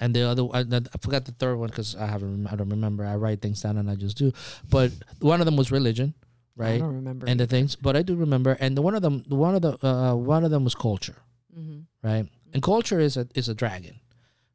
and 0.00 0.14
the 0.14 0.22
other 0.22 0.44
I, 0.52 0.60
I 0.60 0.98
forgot 1.00 1.24
the 1.24 1.32
third 1.32 1.56
one 1.56 1.68
because 1.68 1.96
I 1.96 2.06
haven't 2.06 2.46
I 2.46 2.56
don't 2.56 2.68
remember. 2.68 3.04
I 3.04 3.16
write 3.16 3.40
things 3.42 3.62
down 3.62 3.76
and 3.76 3.90
I 3.90 3.94
just 3.96 4.16
do. 4.16 4.32
But 4.70 4.92
one 5.20 5.40
of 5.40 5.46
them 5.46 5.56
was 5.56 5.72
religion, 5.72 6.14
right? 6.56 6.74
I 6.74 6.78
don't 6.78 6.94
remember. 6.94 7.26
And 7.26 7.40
the 7.40 7.46
things, 7.46 7.74
but 7.76 7.96
I 7.96 8.02
do 8.02 8.14
remember. 8.14 8.56
And 8.60 8.76
the 8.76 8.82
one 8.82 8.94
of 8.94 9.02
them, 9.02 9.24
the 9.26 9.34
one 9.34 9.54
of 9.54 9.62
the 9.62 9.86
uh, 9.86 10.14
one 10.14 10.44
of 10.44 10.50
them 10.50 10.64
was 10.64 10.74
culture, 10.74 11.16
hmm 11.52 11.80
right? 12.02 12.28
And 12.52 12.62
culture 12.62 13.00
is 13.00 13.16
a 13.16 13.26
is 13.34 13.48
a 13.48 13.54
dragon, 13.54 13.98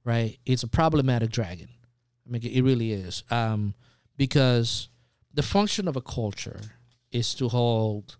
right? 0.05 0.37
It's 0.45 0.63
a 0.63 0.67
problematic 0.67 1.31
dragon. 1.31 1.69
I 2.25 2.31
mean, 2.31 2.43
it 2.43 2.61
really 2.61 2.91
is, 2.93 3.23
um, 3.31 3.73
because 4.15 4.87
the 5.33 5.41
function 5.41 5.87
of 5.87 5.95
a 5.95 6.01
culture 6.01 6.61
is 7.11 7.33
to 7.35 7.49
hold 7.49 8.17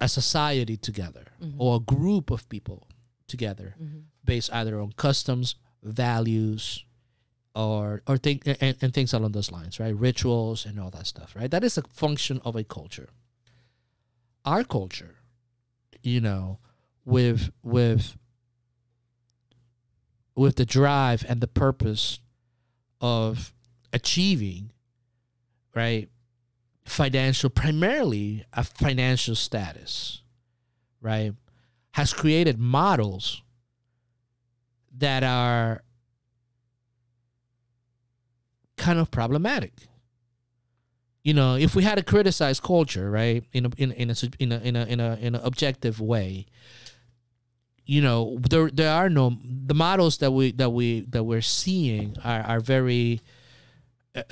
a 0.00 0.08
society 0.08 0.76
together 0.76 1.24
Mhm. 1.40 1.54
or 1.58 1.76
a 1.76 1.80
group 1.80 2.30
of 2.30 2.48
people 2.48 2.88
together 3.26 3.74
hmm 3.78 4.00
based 4.24 4.52
either 4.52 4.80
on 4.80 4.92
customs, 4.92 5.56
values, 5.82 6.84
or 7.56 8.02
or 8.06 8.16
think 8.18 8.46
and, 8.46 8.76
and 8.80 8.94
things 8.94 9.12
along 9.12 9.32
those 9.32 9.50
lines, 9.50 9.80
right? 9.80 9.96
Rituals 9.96 10.64
and 10.64 10.78
all 10.78 10.90
that 10.90 11.06
stuff, 11.08 11.34
right? 11.34 11.50
That 11.50 11.64
is 11.64 11.76
a 11.76 11.82
function 11.92 12.40
of 12.44 12.54
a 12.54 12.62
culture. 12.62 13.08
Our 14.44 14.62
culture, 14.64 15.16
you 16.04 16.20
know, 16.20 16.58
with 17.04 17.50
with 17.64 18.16
with 20.36 20.54
the 20.56 20.64
drive 20.64 21.24
and 21.28 21.40
the 21.40 21.48
purpose 21.48 22.20
of 23.00 23.52
achieving, 23.92 24.70
right? 25.74 26.08
Financial, 26.84 27.48
primarily 27.48 28.44
a 28.52 28.64
financial 28.64 29.34
status, 29.34 30.22
right? 31.00 31.32
Has 31.92 32.12
created 32.12 32.58
models 32.58 33.42
that 34.98 35.22
are 35.22 35.82
kind 38.76 38.98
of 38.98 39.10
problematic. 39.10 39.72
You 41.22 41.34
know, 41.34 41.54
if 41.54 41.76
we 41.76 41.84
had 41.84 41.98
to 41.98 42.04
criticize 42.04 42.58
culture, 42.58 43.10
right, 43.10 43.44
in 43.52 43.66
a 43.66 43.70
in, 43.76 43.92
in 43.92 44.10
a 44.10 44.14
in 44.40 44.52
a 44.52 44.58
in 44.58 44.76
a 44.76 44.84
in 44.86 45.00
a 45.00 45.16
in 45.20 45.34
an 45.36 45.40
objective 45.44 46.00
way, 46.00 46.46
you 47.86 48.00
know, 48.00 48.38
there 48.50 48.70
there 48.70 48.92
are 48.92 49.08
no 49.08 49.38
the 49.42 49.74
models 49.74 50.18
that 50.18 50.32
we 50.32 50.50
that 50.52 50.70
we 50.70 51.02
that 51.02 51.22
we're 51.22 51.40
seeing 51.40 52.16
are 52.24 52.42
are 52.42 52.60
very 52.60 53.20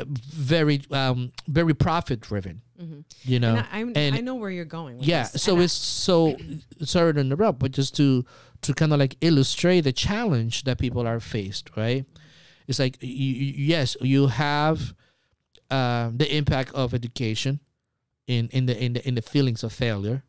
very 0.05 0.83
um 0.91 1.33
very 1.49 1.75
profit 1.75 2.21
driven. 2.21 2.63
hmm 2.79 3.01
You 3.23 3.39
know, 3.41 3.57
and 3.57 3.67
I, 3.73 3.81
I'm, 3.81 3.93
and- 3.97 4.15
I 4.17 4.21
know 4.21 4.35
where 4.37 4.51
you're 4.51 4.65
going. 4.65 4.99
Yeah 5.01 5.23
this, 5.33 5.43
so 5.43 5.55
and 5.55 5.63
it's 5.65 5.73
so 5.73 6.37
sorry 6.85 7.15
to 7.15 7.21
interrupt 7.21 7.59
but 7.59 7.73
just 7.73 7.97
to 7.97 8.25
to 8.63 8.75
kind 8.75 8.93
of 8.93 8.99
like 8.99 9.17
illustrate 9.21 9.83
the 9.83 9.93
challenge 9.93 10.65
that 10.65 10.79
people 10.79 11.07
are 11.07 11.21
faced 11.21 11.71
right 11.77 12.05
it's 12.69 12.79
like 12.79 12.99
you, 13.01 13.09
you- 13.35 13.55
yes 13.57 13.97
you 14.01 14.27
have 14.29 14.95
um, 15.71 16.19
the 16.19 16.29
impact 16.37 16.73
of 16.75 16.93
education 16.95 17.61
in 18.27 18.49
in 18.53 18.67
the 18.67 18.77
in 18.85 18.93
the 18.95 19.09
in 19.09 19.15
the 19.15 19.23
feelings 19.23 19.63
of 19.65 19.73
failure 19.73 20.23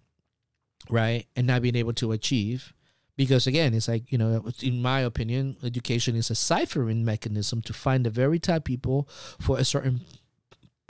right 0.90 1.26
and 1.36 1.46
not 1.48 1.62
being 1.62 1.76
able 1.76 1.94
to 1.94 2.12
achieve 2.12 2.74
because 3.22 3.46
again 3.54 3.72
it's 3.78 3.88
like 3.94 4.12
you 4.12 4.18
know 4.22 4.30
in 4.62 4.82
my 4.82 5.00
opinion 5.12 5.44
education 5.72 6.14
is 6.22 6.30
a 6.32 6.36
ciphering 6.50 7.02
mechanism 7.14 7.62
to 7.62 7.74
find 7.86 8.02
the 8.06 8.10
very 8.22 8.40
type 8.40 8.64
people 8.74 9.00
for 9.46 9.56
a 9.60 9.66
certain 9.74 9.96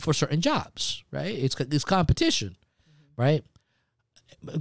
for 0.04 0.13
certain 0.13 0.41
jobs 0.41 1.04
right? 1.17 1.36
It's 1.46 1.56
it's 1.60 1.84
competition 1.98 2.52
right? 3.17 3.44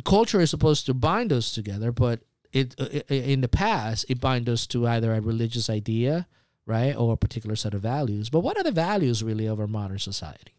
Culture 0.05 0.41
is 0.41 0.51
supposed 0.51 0.85
to 0.87 0.95
bind 0.95 1.33
us 1.33 1.53
together 1.59 1.91
but 1.93 2.21
it, 2.53 2.75
i 2.81 3.03
i- 3.15 3.15
in 3.35 3.41
the 3.41 3.49
past 3.65 4.05
it 4.09 4.19
bind 4.21 4.49
us 4.49 4.67
to 4.73 4.79
either 4.95 5.11
a 5.15 5.21
religious 5.21 5.71
idea 5.71 6.27
right 6.67 6.95
or 6.97 7.13
a 7.13 7.17
particular 7.17 7.57
set 7.57 7.75
of 7.75 7.81
values. 7.83 8.31
But 8.31 8.41
what 8.41 8.57
are 8.59 8.65
the 8.65 8.73
values 8.89 9.23
really 9.23 9.47
of 9.47 9.59
our 9.61 9.67
modern 9.67 9.99
society? 9.99 10.55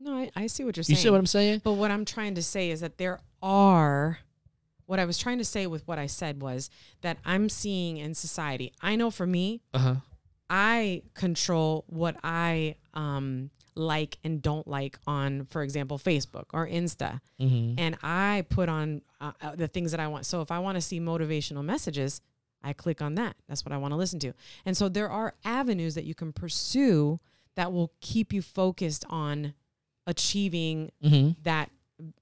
No, 0.00 0.12
I, 0.22 0.30
I 0.42 0.46
see 0.48 0.64
what 0.64 0.76
you're 0.76 0.84
saying 0.84 0.96
you 0.98 1.02
see 1.02 1.10
what 1.10 1.18
i'm 1.24 1.26
saying? 1.38 1.60
But 1.64 1.72
what 1.80 1.90
I'm 1.90 2.04
trying 2.04 2.34
to 2.36 2.42
say 2.42 2.70
is 2.70 2.80
that 2.80 2.98
there 2.98 3.20
are, 3.42 4.18
what 4.86 4.98
I 4.98 5.04
was 5.04 5.18
trying 5.18 5.38
to 5.38 5.44
say 5.44 5.66
with 5.66 5.86
what 5.86 5.98
I 5.98 6.06
said 6.06 6.40
was 6.40 6.70
that 7.02 7.18
I'm 7.24 7.48
seeing 7.48 7.96
in 7.98 8.14
society. 8.14 8.72
I 8.80 8.96
know 8.96 9.10
for 9.10 9.26
me, 9.26 9.60
uh-huh 9.74 9.96
I 10.48 11.02
control 11.14 11.84
what 11.88 12.16
I 12.22 12.76
um, 12.94 13.50
like 13.74 14.18
and 14.22 14.40
don't 14.40 14.66
like 14.66 14.98
on, 15.06 15.46
for 15.50 15.62
example, 15.62 15.98
Facebook 15.98 16.44
or 16.52 16.66
Insta. 16.68 17.20
mm-hmm. 17.40 17.74
And 17.78 17.96
I 18.02 18.44
put 18.48 18.68
on 18.68 19.02
uh, 19.20 19.32
uh, 19.40 19.56
the 19.56 19.68
things 19.68 19.90
that 19.90 20.00
I 20.00 20.08
want. 20.08 20.26
So 20.26 20.40
if 20.40 20.50
I 20.50 20.58
want 20.60 20.76
to 20.76 20.80
see 20.80 21.00
motivational 21.00 21.64
messages, 21.64 22.20
I 22.62 22.72
click 22.72 23.02
on 23.02 23.16
that. 23.16 23.36
That's 23.48 23.64
what 23.64 23.72
I 23.72 23.76
want 23.76 23.92
to 23.92 23.96
listen 23.96 24.18
to. 24.20 24.32
And 24.64 24.76
so 24.76 24.88
there 24.88 25.10
are 25.10 25.34
avenues 25.44 25.94
that 25.94 26.04
you 26.04 26.14
can 26.14 26.32
pursue 26.32 27.20
that 27.56 27.72
will 27.72 27.92
keep 28.00 28.32
you 28.32 28.42
focused 28.42 29.04
on 29.08 29.54
achieving 30.06 30.90
Mm-hmm. 31.02 31.40
that 31.42 31.70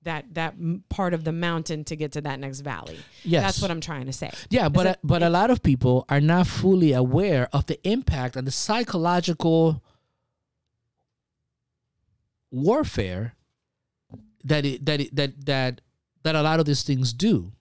that 0.02 0.32
that 0.34 0.54
part 0.88 1.14
of 1.14 1.24
the 1.24 1.32
mountain 1.32 1.82
to 1.84 1.96
get 1.96 2.12
to 2.12 2.20
that 2.20 2.38
next 2.38 2.60
valley. 2.60 2.98
yes 3.24 3.42
That's 3.42 3.60
what 3.62 3.70
I'm 3.72 3.80
trying 3.80 4.06
to 4.06 4.12
say. 4.12 4.30
yeah 4.50 4.68
but 4.68 4.86
it- 4.86 4.98
a, 5.02 5.06
but 5.06 5.22
a 5.22 5.28
lot 5.30 5.50
of 5.50 5.62
people 5.62 6.04
are 6.08 6.20
not 6.20 6.46
fully 6.46 6.92
aware 6.92 7.48
of 7.52 7.66
the 7.66 7.78
impact 7.88 8.36
and 8.36 8.46
the 8.46 8.52
psychological 8.52 9.82
warfare 12.50 13.34
that 14.44 14.64
it, 14.64 14.84
that 14.86 15.00
it, 15.00 15.16
that 15.16 15.46
that 15.46 15.80
that 16.22 16.34
a 16.36 16.42
lot 16.42 16.60
of 16.60 16.66
these 16.66 16.82
things 16.82 17.12
do 17.12 17.52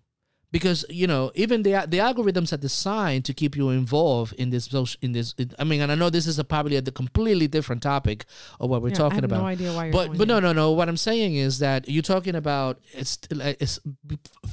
because 0.53 0.85
you 1.01 1.07
know 1.07 1.31
even 1.43 1.63
the 1.63 1.71
the 1.93 1.97
algorithms 1.97 2.53
are 2.53 2.61
designed 2.69 3.25
to 3.25 3.33
keep 3.33 3.53
you 3.57 3.69
involved 3.71 4.31
in 4.41 4.51
this 4.51 4.65
in 5.01 5.11
this 5.17 5.33
i 5.59 5.63
mean 5.65 5.81
and 5.81 5.91
i 5.91 5.95
know 5.95 6.09
this 6.09 6.27
is 6.27 6.37
a 6.39 6.43
probably 6.53 6.77
a 6.77 6.81
completely 7.01 7.47
different 7.55 7.81
topic 7.83 8.23
of 8.61 8.69
what 8.69 8.81
we're 8.81 8.89
Yeah, 8.89 8.95
I 8.95 9.03
talking 9.03 9.15
have 9.23 9.31
about. 9.31 9.41
no 9.41 9.47
idea 9.55 9.73
why 9.73 9.83
you're 9.85 9.93
but 9.97 10.17
but 10.17 10.27
no 10.27 10.39
no 10.39 10.53
no. 10.53 10.71
What 10.71 10.87
i'm 10.87 11.01
saying 11.09 11.35
is 11.35 11.59
that 11.59 11.89
you're 11.89 12.09
talking 12.15 12.35
about 12.35 12.79
it's, 12.93 13.17
it's 13.61 13.79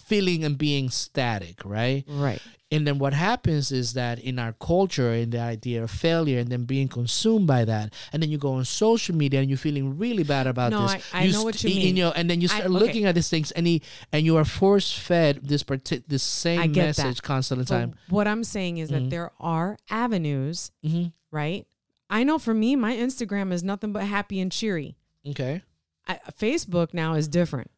feeling 0.09 0.43
and 0.45 0.57
being 0.59 0.89
static 0.91 1.57
right? 1.65 2.05
Right. 2.09 2.41
And 2.73 2.87
then 2.87 2.99
what 2.99 3.13
happens 3.13 3.73
is 3.73 3.95
that 3.95 4.19
in 4.21 4.39
our 4.39 4.53
culture 4.61 5.13
in 5.13 5.31
the 5.31 5.41
idea 5.41 5.83
of 5.83 5.91
failure 5.91 6.39
and 6.39 6.49
then 6.51 6.65
being 6.65 6.87
consumed 6.89 7.47
by 7.47 7.65
that 7.65 7.93
and 8.13 8.23
then 8.23 8.31
you 8.31 8.39
go 8.39 8.53
on 8.53 8.65
social 8.65 9.15
media 9.15 9.41
and 9.41 9.49
you're 9.51 9.59
feeling 9.59 9.99
really 9.99 10.23
bad 10.23 10.47
about 10.47 10.71
No, 10.71 10.83
this 10.83 10.93
I- 11.13 11.23
I 11.23 11.27
know 11.27 11.33
st- 11.33 11.45
what 11.45 11.65
you 11.65 11.71
and, 11.71 11.79
mean. 11.85 11.95
know, 11.97 12.11
and 12.13 12.31
then 12.31 12.41
you 12.41 12.47
I- 12.51 12.55
start 12.59 12.71
okay. 12.71 12.79
looking 12.85 13.05
at 13.07 13.15
these 13.15 13.29
things 13.29 13.51
and 13.53 13.67
he, 13.67 13.83
and 14.13 14.25
you 14.25 14.37
are 14.37 14.45
force 14.45 14.93
fed 14.93 15.41
this 15.43 15.63
parti- 15.65 16.05
this 16.07 16.23
same 16.23 16.61
I 16.61 16.67
that. 16.69 16.77
message 16.77 17.23
constant 17.23 17.61
But 17.61 17.67
time 17.69 17.95
what 18.09 18.29
I'm 18.29 18.45
saying 18.45 18.79
is 18.79 18.89
that 18.91 19.03
Mhm. 19.03 19.11
there 19.11 19.33
are 19.41 19.77
avenues, 19.89 20.71
hmm 20.85 21.07
right? 21.31 21.67
I 22.09 22.25
know 22.25 22.39
for 22.41 22.53
me, 22.55 22.75
my 22.75 22.95
Instagram 22.97 23.53
is 23.53 23.63
nothing 23.63 23.93
but 23.93 24.03
happy 24.05 24.41
and 24.41 24.51
cheery. 24.51 24.97
okay 25.27 25.63
I, 26.09 26.19
Facebook 26.39 26.93
now 26.95 27.15
is 27.15 27.29
different, 27.29 27.71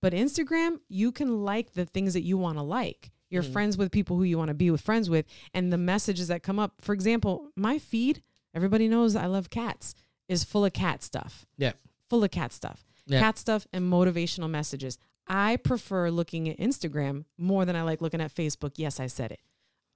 but 0.00 0.12
Instagram, 0.12 0.78
you 0.88 1.10
can 1.10 1.42
like 1.44 1.72
the 1.72 1.84
things 1.86 2.12
that 2.14 2.22
you 2.22 2.36
want 2.38 2.58
to 2.58 2.62
like. 2.62 3.10
You're 3.32 3.42
Mhm. 3.42 3.52
friends 3.52 3.76
with 3.78 3.90
people 3.90 4.16
who 4.16 4.24
you 4.24 4.36
want 4.36 4.48
to 4.48 4.54
be 4.54 4.70
with 4.70 4.82
friends 4.82 5.08
with, 5.08 5.24
and 5.54 5.72
the 5.72 5.78
messages 5.78 6.28
that 6.28 6.42
come 6.42 6.58
up. 6.58 6.74
For 6.82 6.92
example, 6.92 7.48
my 7.56 7.78
feed, 7.78 8.22
everybody 8.54 8.88
knows 8.88 9.16
I 9.16 9.26
love 9.26 9.48
cats, 9.50 9.94
is 10.28 10.44
full 10.44 10.64
of 10.64 10.72
cat 10.72 11.02
stuff. 11.02 11.46
Yeah. 11.56 11.72
full 12.10 12.22
of 12.22 12.30
cat 12.30 12.52
stuff, 12.52 12.84
Yeah. 13.06 13.20
cat 13.20 13.38
stuff, 13.38 13.66
and 13.72 13.90
motivational 13.90 14.50
messages. 14.50 14.98
I 15.26 15.56
prefer 15.56 16.10
looking 16.10 16.46
at 16.46 16.58
Instagram 16.58 17.24
more 17.38 17.64
than 17.64 17.74
I 17.74 17.80
like 17.82 18.02
looking 18.02 18.20
at 18.20 18.34
Facebook. 18.34 18.72
Yes, 18.76 19.00
I 19.00 19.06
said 19.06 19.32
it. 19.32 19.40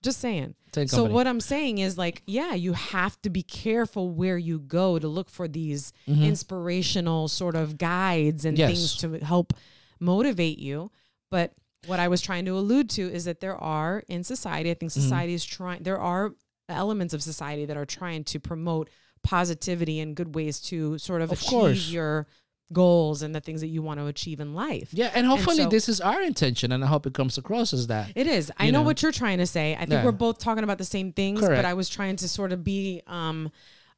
Just 0.03 0.19
saying. 0.21 0.55
So 0.87 1.05
what 1.05 1.27
I'm 1.27 1.41
saying 1.41 1.77
is 1.79 1.99
like, 1.99 2.23
yeah, 2.27 2.55
you 2.55 2.73
have 2.73 3.21
to 3.23 3.29
be 3.29 3.43
careful 3.43 4.09
where 4.09 4.39
you 4.39 4.59
go 4.61 4.99
to 4.99 5.07
look 5.09 5.29
for 5.29 5.47
these 5.47 5.93
Mhm. 6.09 6.23
inspirational 6.25 7.29
sort 7.29 7.55
of 7.55 7.77
guides 7.77 8.47
and 8.47 8.57
Yes. 8.57 8.71
things 8.71 8.97
to 8.99 9.23
help 9.25 9.53
motivate 10.01 10.59
you. 10.59 10.91
But 11.31 11.53
what 11.87 12.01
I 12.01 12.09
was 12.09 12.21
trying 12.21 12.45
to 12.47 12.53
allude 12.59 12.91
to 12.91 13.03
is 13.03 13.25
that 13.25 13.41
there 13.41 13.57
are 13.57 14.03
in 14.09 14.25
society, 14.25 14.71
I 14.71 14.75
think 14.75 14.93
Mm-hmm. 14.93 15.01
society 15.03 15.35
is 15.35 15.45
trying 15.45 15.83
there 15.83 15.99
are 16.01 16.33
elements 16.69 17.15
of 17.15 17.23
society 17.23 17.65
that 17.67 17.77
are 17.77 17.87
trying 17.87 18.25
to 18.25 18.41
promote 18.41 18.91
positivity 19.23 20.01
and 20.01 20.15
good 20.17 20.35
ways 20.35 20.61
to 20.61 20.99
sort 20.99 21.23
of, 21.23 21.31
Of 21.33 21.39
achieve 21.39 21.51
course. 21.51 21.89
your 21.91 22.27
goals 22.73 23.23
and 23.23 23.33
the 23.35 23.41
things 23.41 23.61
that 23.61 23.69
you 23.69 23.81
want 23.83 24.01
to 24.01 24.07
achieve 24.07 24.41
in 24.41 24.53
life. 24.55 24.89
yeah 24.93 25.11
and 25.15 25.25
hopefully 25.27 25.57
so- 25.59 25.69
this 25.69 25.89
is 25.89 26.01
our 26.01 26.21
intention 26.21 26.73
and 26.73 26.83
i 26.83 26.87
hope 26.89 27.07
it 27.07 27.15
comes 27.15 27.39
across 27.39 27.73
as 27.73 27.87
that 27.87 28.11
It 28.17 28.27
is. 28.27 28.51
I 28.59 28.71
know, 28.71 28.81
know. 28.81 28.83
what 28.87 29.03
you're 29.03 29.13
trying 29.13 29.39
to 29.39 29.47
say. 29.47 29.75
I 29.75 29.81
think 29.81 29.91
Yeah. 29.93 30.05
we're 30.05 30.11
both 30.11 30.39
talking 30.41 30.65
about 30.65 30.79
the 30.79 30.85
same 30.85 31.13
things, 31.13 31.39
Correct. 31.41 31.59
but 31.59 31.65
I 31.65 31.75
was 31.75 31.89
trying 31.89 32.17
to 32.17 32.29
sort 32.29 32.51
of 32.53 32.65
be 32.65 33.03
um 33.07 33.53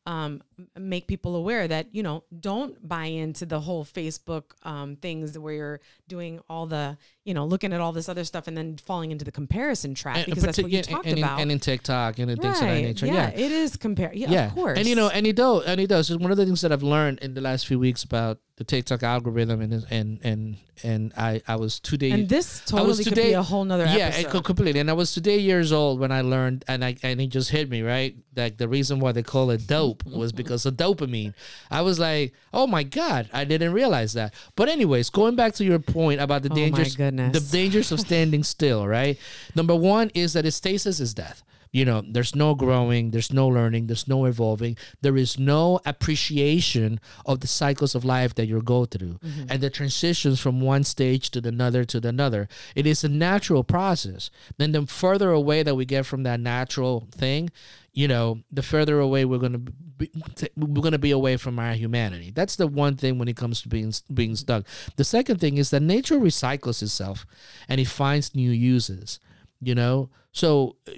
um 0.05 0.43
make 0.79 1.07
people 1.07 1.37
aware 1.37 1.69
that 1.69 1.87
you 1.95 2.03
know 2.03 2.25
don't 2.41 2.87
buy 2.87 3.05
into 3.07 3.47
the 3.47 3.61
whole 3.61 3.85
Facebook 3.85 4.45
um, 4.65 4.97
things 4.97 5.39
where 5.39 5.55
you're 5.55 5.81
doing 6.09 6.41
all 6.49 6.67
the 6.67 6.97
you 7.25 7.35
know 7.35 7.45
looking 7.45 7.73
at 7.73 7.81
all 7.81 7.93
this 7.93 8.09
other 8.09 8.25
stuff 8.25 8.49
and 8.49 8.57
then 8.57 8.77
falling 8.79 9.11
into 9.13 9.25
the 9.25 9.33
comparison 9.33 9.95
trap 9.95 10.25
because 10.27 10.43
that's 10.43 10.59
what 10.59 10.71
you 10.71 10.83
talked 10.83 11.07
and, 11.07 11.19
in- 11.19 11.25
about. 11.25 11.41
and 11.41 11.53
in 11.53 11.59
TikTok 11.61 12.19
and 12.19 12.31
in 12.31 12.39
things 12.39 12.57
of 12.61 12.67
that 12.67 12.81
nature. 12.83 13.07
yeah, 13.07 13.31
Yeah. 13.31 13.45
it 13.45 13.53
is 13.53 13.77
compare. 13.77 14.13
Yeah, 14.15 14.31
yeah, 14.31 14.47
of 14.47 14.55
course. 14.55 14.79
And 14.79 14.87
you 14.89 14.95
know, 14.97 15.09
and 15.09 15.27
it 15.27 15.37
does, 15.37 15.65
and 15.67 15.81
it 15.81 15.87
does. 15.89 16.11
It's 16.11 16.21
one 16.21 16.31
of 16.31 16.37
the 16.37 16.45
things 16.47 16.61
that 16.63 16.73
I've 16.73 16.83
learned 16.83 17.19
in 17.21 17.35
the 17.35 17.41
last 17.41 17.67
few 17.67 17.79
weeks 17.79 18.03
about 18.03 18.39
the 18.57 18.65
TikTok 18.65 19.03
algorithm, 19.05 19.61
and 19.61 19.87
and 19.91 20.19
and 20.25 20.57
and 20.83 21.13
I 21.17 21.41
I 21.47 21.55
was 21.57 21.79
two 21.79 21.97
days. 21.97 22.13
and 22.13 22.29
this 22.29 22.61
I 22.73 22.83
was 22.83 22.99
totally 22.99 23.05
could 23.05 23.15
today- 23.15 23.29
be 23.29 23.33
a 23.35 23.43
whole 23.43 23.65
nother 23.65 23.85
yeah, 23.85 24.11
episode. 24.13 24.43
completely. 24.45 24.81
And 24.81 24.91
I 24.91 24.95
was 24.95 25.13
today 25.13 25.39
years 25.39 25.71
old 25.73 26.01
when 26.01 26.11
I 26.11 26.23
learned, 26.23 26.65
and 26.67 26.85
I 26.85 26.97
and 27.05 27.21
it 27.21 27.29
just 27.29 27.51
hit 27.51 27.71
me 27.71 27.83
right. 27.83 28.17
Like 28.35 28.57
the 28.57 28.67
reason 28.69 28.99
why 28.99 29.13
they 29.13 29.23
call 29.23 29.51
it 29.51 29.67
dope 29.67 30.05
was 30.07 30.33
because 30.33 30.48
of 30.51 30.75
dopamine. 30.75 31.35
I 31.71 31.83
was 31.83 31.99
like, 31.99 32.33
oh 32.53 32.67
my 32.67 32.83
god, 32.83 33.29
I 33.33 33.45
didn't 33.45 33.73
realize 33.73 34.13
that. 34.15 34.35
But 34.57 34.69
anyways, 34.69 35.11
going 35.11 35.37
back 35.37 35.55
to 35.55 35.65
your 35.65 35.79
point 35.79 36.21
about 36.21 36.43
the 36.43 36.51
Oh 36.51 36.55
dangers, 36.55 36.97
the 36.97 37.49
dangers 37.51 37.93
of 37.93 38.01
standing 38.01 38.43
still. 38.43 38.87
Right. 38.87 39.19
Number 39.55 39.75
one 39.75 40.11
is 40.15 40.33
that 40.33 40.51
stasis 40.53 41.01
is 41.01 41.15
death. 41.15 41.43
You 41.71 41.85
know, 41.85 42.03
there's 42.07 42.35
no 42.35 42.55
growing, 42.55 43.11
there's 43.11 43.33
no 43.33 43.47
learning, 43.47 43.89
there's 43.89 44.09
no 44.09 44.25
evolving, 44.25 44.77
there 45.03 45.17
is 45.17 45.39
no 45.39 45.81
appreciation 45.85 46.99
of 47.27 47.41
the 47.41 47.47
cycles 47.47 47.95
of 47.95 48.05
life 48.05 48.35
that 48.37 48.47
you 48.47 48.61
go 48.63 48.87
through 48.87 49.19
mm-hmm. 49.19 49.45
and 49.51 49.61
the 49.61 49.69
transitions 49.69 50.41
from 50.41 50.61
one 50.61 50.85
stage 50.85 51.31
to 51.31 51.41
the 51.41 51.51
another 51.51 51.85
to 51.85 52.01
the 52.01 52.09
another. 52.09 52.49
It 52.75 52.87
is 52.87 53.05
a 53.05 53.09
natural 53.09 53.65
process. 53.65 54.31
Then 54.57 54.73
the 54.73 54.87
further 54.87 55.31
away 55.31 55.63
that 55.63 55.75
we 55.75 55.85
get 55.85 56.07
from 56.07 56.23
that 56.23 56.41
natural 56.41 57.07
thing, 57.13 57.51
you 57.93 58.09
know, 58.09 58.41
the 58.51 58.63
further 58.63 59.01
away 59.01 59.25
we're 59.25 59.39
gonna 59.39 59.59
be, 59.59 60.11
we're 60.57 60.83
gonna 60.83 60.99
be 60.99 61.11
away 61.11 61.37
from 61.37 61.59
our 61.59 61.73
humanity. 61.73 62.31
That's 62.31 62.57
the 62.57 62.67
one 62.67 62.97
thing 62.97 63.19
when 63.19 63.29
it 63.29 63.37
comes 63.37 63.63
to 63.63 63.69
being 63.69 63.93
being 64.13 64.37
stuck. 64.37 64.65
The 64.97 65.05
second 65.05 65.41
thing 65.41 65.59
is 65.59 65.71
that 65.71 65.81
nature 65.81 66.19
recycles 66.19 66.83
itself, 66.83 67.27
and 67.69 67.81
it 67.81 67.89
finds 67.89 68.35
new 68.35 68.51
uses. 68.51 69.21
You 69.61 69.75
know, 69.75 70.11
so 70.33 70.77
uh, 70.89 70.93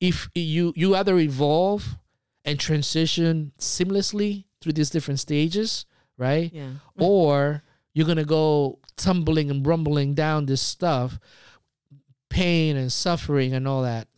if 0.00 0.28
you 0.34 0.72
you 0.76 0.96
either 0.96 1.18
evolve 1.18 1.96
and 2.44 2.58
transition 2.58 3.52
seamlessly 3.58 4.44
through 4.60 4.72
these 4.72 4.90
different 4.90 5.20
stages, 5.20 5.86
right? 6.16 6.52
yeah. 6.96 7.04
or 7.04 7.62
you're 7.94 8.06
gonna 8.06 8.24
go 8.24 8.78
tumbling 8.96 9.50
and 9.50 9.66
rumbling 9.66 10.14
down 10.14 10.46
this 10.46 10.62
stuff, 10.62 11.18
pain 12.30 12.76
and 12.76 12.92
suffering 12.92 13.52
and 13.52 13.68
all 13.68 13.82
that. 13.82 14.08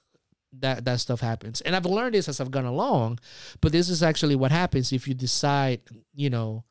That 0.60 0.84
that 0.84 1.00
stuff 1.00 1.20
happens, 1.20 1.60
and 1.62 1.74
I've 1.74 1.86
learned 1.86 2.14
this 2.14 2.28
as 2.28 2.40
I've 2.40 2.50
gone 2.50 2.64
along. 2.66 3.18
But 3.60 3.72
this 3.72 3.88
is 3.88 4.02
actually 4.02 4.36
what 4.36 4.52
happens 4.52 4.92
if 4.92 5.08
you 5.08 5.14
decide, 5.14 5.80
you 6.14 6.30
know, 6.30 6.64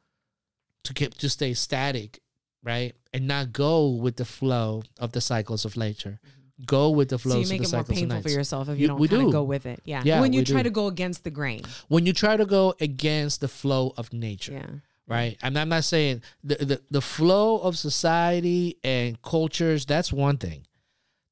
to 0.84 0.94
keep 0.94 1.16
to 1.16 1.30
stay 1.30 1.54
static, 1.54 2.20
right, 2.64 2.94
and 3.14 3.28
not 3.28 3.52
go 3.52 3.90
with 3.90 4.16
the 4.16 4.26
flow 4.26 4.84
of 5.00 5.12
the 5.12 5.22
cycles 5.22 5.66
of 5.66 5.76
nature. 5.78 6.20
Mm-hmm. 6.26 6.64
Go 6.66 6.92
with 6.92 7.10
the 7.10 7.18
So 7.18 7.24
flows 7.30 7.36
you 7.52 7.56
of 7.58 7.62
make 7.62 7.68
it 7.68 7.72
more 7.74 7.84
painful 7.84 8.22
for 8.22 8.30
yourself 8.30 8.70
if 8.70 8.78
You- 8.78 8.84
you 8.84 8.88
don't 8.88 9.00
we 9.00 9.08
do. 9.08 9.32
go 9.32 9.44
with 9.44 9.66
it. 9.66 9.82
Yeah. 9.86 10.02
Yeah, 10.06 10.22
when 10.22 10.34
you 10.34 10.46
try 10.46 10.62
do. 10.64 10.70
to 10.70 10.74
go 10.74 10.88
against 10.88 11.24
the 11.24 11.32
grain. 11.32 11.62
When 11.90 12.06
you 12.06 12.14
try 12.14 12.38
to 12.38 12.46
go 12.46 12.76
against 12.80 13.42
the 13.42 13.48
flow 13.48 13.94
of 13.98 14.14
nature, 14.14 14.54
Yeah. 14.54 14.70
right? 15.08 15.36
And 15.42 15.58
I'm 15.60 15.70
not 15.70 15.84
saying 15.84 16.22
the, 16.44 16.56
the 16.56 16.82
the 16.90 17.02
flow 17.02 17.58
of 17.58 17.78
society 17.78 18.78
and 18.84 19.22
cultures. 19.22 19.86
That's 19.86 20.14
one 20.14 20.38
thing. 20.38 20.66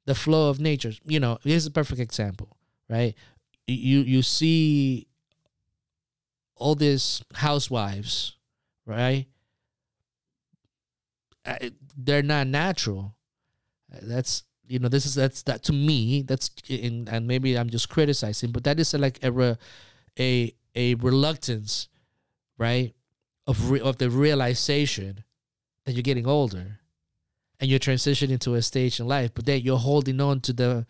The 0.06 0.16
flow 0.16 0.50
of 0.50 0.60
nature. 0.60 0.94
You 1.06 1.20
know, 1.20 1.38
here's 1.44 1.66
a 1.66 1.72
perfect 1.72 2.02
example, 2.02 2.58
right? 2.90 3.16
You 3.68 4.00
you 4.02 4.22
see 4.24 5.08
all 6.56 6.76
these 6.76 7.24
housewives, 7.34 8.38
right? 8.86 9.28
Uh, 11.46 11.70
They're 11.98 12.24
not 12.24 12.48
natural. 12.48 13.16
Uh, 13.94 14.00
That's 14.04 14.44
you 14.68 14.80
know 14.80 14.90
this 14.90 15.06
is 15.06 15.16
that's 15.16 15.44
that 15.44 15.64
to 15.66 15.74
me 15.74 16.24
that's 16.24 16.50
in, 16.70 17.08
and 17.10 17.28
maybe 17.28 17.58
I'm 17.58 17.70
just 17.70 17.90
criticizing, 17.90 18.52
but 18.52 18.64
that 18.66 18.80
is 18.80 18.94
like 18.94 19.20
a 19.24 19.32
re, 19.32 19.56
a 20.20 20.54
a 20.76 20.96
reluctance, 20.96 21.90
right? 22.58 22.96
of 23.48 23.72
re- 23.72 23.82
of 23.82 23.98
the 23.98 24.10
realization 24.10 25.24
that 25.86 25.94
you're 25.94 26.04
getting 26.04 26.28
older 26.28 26.81
and 27.62 27.70
you're 27.70 27.80
transitioning 27.80 28.40
to 28.40 28.56
a 28.56 28.62
stage 28.62 29.00
in 29.00 29.08
life 29.08 29.32
but 29.34 29.46
then 29.46 29.62
you're 29.62 29.78
holding 29.78 30.20
on 30.20 30.42
to 30.42 30.52
the 30.52 30.86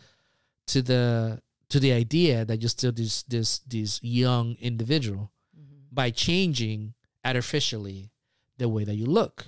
to 0.65 0.81
the 0.81 1.41
to 1.71 1.79
the 1.79 1.93
idea 1.93 2.45
that 2.45 2.61
you're 2.61 2.69
still 2.69 2.91
this 2.91 3.23
this 3.23 3.59
this 3.59 3.99
young 4.03 4.55
individual 4.59 5.31
mm-hmm. 5.57 5.83
by 5.91 6.11
changing 6.11 6.93
artificially 7.23 8.11
the 8.57 8.67
way 8.67 8.83
that 8.83 8.95
you 8.95 9.05
look. 9.05 9.47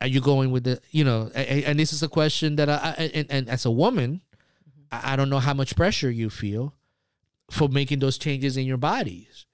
Are 0.00 0.08
you 0.08 0.20
going 0.20 0.50
with 0.50 0.64
the 0.64 0.80
you 0.90 1.04
know 1.04 1.30
a- 1.34 1.52
a- 1.52 1.64
and 1.64 1.78
this 1.78 1.92
is 1.92 2.02
a 2.02 2.08
question 2.08 2.56
that 2.56 2.68
i, 2.68 2.94
I 2.98 3.02
and, 3.14 3.26
and 3.30 3.48
as 3.48 3.64
a 3.64 3.70
woman 3.70 4.20
mm-hmm. 4.68 4.82
I, 4.90 5.12
I 5.12 5.16
don't 5.16 5.30
know 5.30 5.38
how 5.38 5.54
much 5.54 5.76
pressure 5.76 6.10
you 6.10 6.28
feel 6.28 6.74
for 7.50 7.68
making 7.68 8.00
those 8.00 8.18
changes 8.18 8.56
in 8.56 8.66
your 8.66 8.78
bodies 8.78 9.46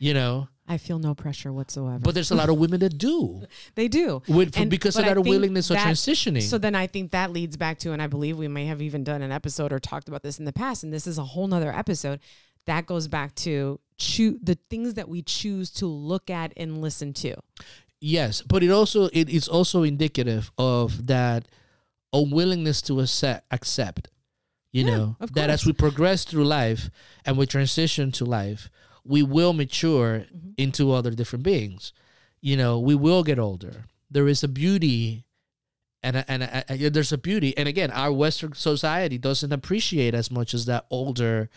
you 0.00 0.12
know 0.14 0.48
I 0.66 0.78
feel 0.78 0.98
no 1.00 1.14
pressure 1.16 1.52
whatsoever. 1.52 1.98
but 1.98 2.14
there's 2.14 2.30
a 2.30 2.36
lot 2.36 2.48
of 2.48 2.56
women 2.56 2.78
that 2.80 2.96
do 2.96 3.42
they 3.74 3.88
do. 3.88 4.22
with 4.28 4.56
And- 4.56 4.70
because 4.70 4.96
of 4.96 5.04
that 5.04 5.18
willingness 5.18 5.68
of 5.70 5.76
transitioning 5.76 6.42
So 6.42 6.58
then 6.58 6.74
I 6.74 6.86
think 6.86 7.10
that 7.12 7.32
leads 7.32 7.56
back 7.56 7.78
to, 7.80 7.92
and 7.92 8.00
I 8.00 8.06
believe 8.06 8.38
we 8.38 8.46
may 8.48 8.66
have 8.66 8.80
even 8.80 9.02
done 9.04 9.20
an 9.22 9.32
episode 9.32 9.72
or 9.72 9.78
talked 9.80 10.08
about 10.08 10.22
this 10.22 10.38
in 10.38 10.44
the 10.44 10.52
past, 10.52 10.84
and 10.84 10.92
this 10.92 11.06
is 11.06 11.18
a 11.18 11.24
whole 11.24 11.46
nother 11.48 11.72
episode. 11.72 12.20
That 12.66 12.86
goes 12.86 13.08
back 13.08 13.34
to 13.46 13.80
choo- 13.98 14.38
the 14.42 14.56
things 14.70 14.94
that 14.94 15.08
we 15.08 15.22
choose 15.22 15.70
to 15.80 15.86
look 15.86 16.30
at 16.30 16.52
and 16.56 16.80
listen 16.80 17.12
to. 17.14 17.34
Yes, 18.00 18.42
but 18.42 18.62
it 18.62 18.70
also 18.70 19.08
it 19.12 19.28
is 19.28 19.48
also 19.48 19.82
indicative 19.82 20.52
of 20.56 21.06
that 21.08 21.48
unwillingness 22.12 22.82
to 22.82 23.00
accept 23.00 23.44
accept. 23.50 24.08
You 24.72 24.84
Yeah, 24.84 24.90
know 24.96 25.16
that 25.32 25.50
as 25.50 25.66
we 25.66 25.72
progress 25.72 26.24
through 26.24 26.44
life 26.44 26.90
and 27.26 27.36
we 27.36 27.46
transition 27.46 28.12
to 28.12 28.24
life, 28.24 28.70
we 29.04 29.22
will 29.22 29.52
mature 29.52 30.26
Mm-hmm. 30.34 30.50
into 30.56 30.92
other 30.92 31.10
different 31.12 31.42
beings. 31.44 31.92
You 32.40 32.56
know, 32.56 32.78
we 32.78 32.94
will 32.94 33.22
get 33.22 33.38
older. 33.38 33.86
There 34.10 34.28
is 34.28 34.42
a 34.42 34.48
beauty. 34.48 35.24
And, 36.02 36.16
a, 36.16 36.30
and 36.30 36.42
a, 36.70 36.88
there's 36.88 37.12
a 37.12 37.18
beauty, 37.18 37.54
and 37.58 37.68
again, 37.68 37.90
our 37.90 38.10
Western 38.10 38.54
society 38.54 39.18
doesn't 39.18 39.52
appreciate 39.52 40.14
as 40.14 40.30
much 40.30 40.54
as 40.54 40.64
that 40.64 40.86
older, 40.90 41.50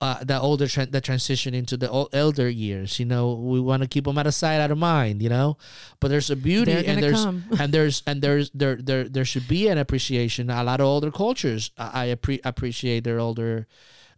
uh, 0.00 0.24
that 0.24 0.42
older 0.42 0.64
tran 0.66 0.90
that 0.90 1.04
transition 1.04 1.54
into 1.54 1.76
the 1.76 1.88
ol- 1.88 2.08
elder 2.12 2.48
years. 2.50 2.98
You 2.98 3.06
know, 3.06 3.34
we 3.34 3.60
want 3.60 3.82
to 3.84 3.88
keep 3.88 4.06
them 4.06 4.18
out 4.18 4.26
of 4.26 4.34
sight, 4.34 4.58
out 4.58 4.72
of 4.72 4.78
mind. 4.78 5.22
You 5.22 5.28
know, 5.28 5.56
but 6.00 6.08
there's 6.08 6.30
a 6.30 6.34
beauty, 6.36 6.72
and 6.72 7.00
there's 7.00 7.24
and 7.24 7.72
there's 7.72 8.02
and 8.08 8.20
there's 8.20 8.50
there 8.52 8.74
there 8.74 9.08
there 9.08 9.24
should 9.24 9.46
be 9.46 9.68
an 9.68 9.78
appreciation. 9.78 10.50
A 10.50 10.64
lot 10.64 10.80
of 10.80 10.86
older 10.86 11.12
cultures, 11.12 11.70
I, 11.78 12.10
I 12.10 12.14
appre- 12.16 12.40
appreciate 12.44 13.04
their 13.04 13.20
older, 13.20 13.68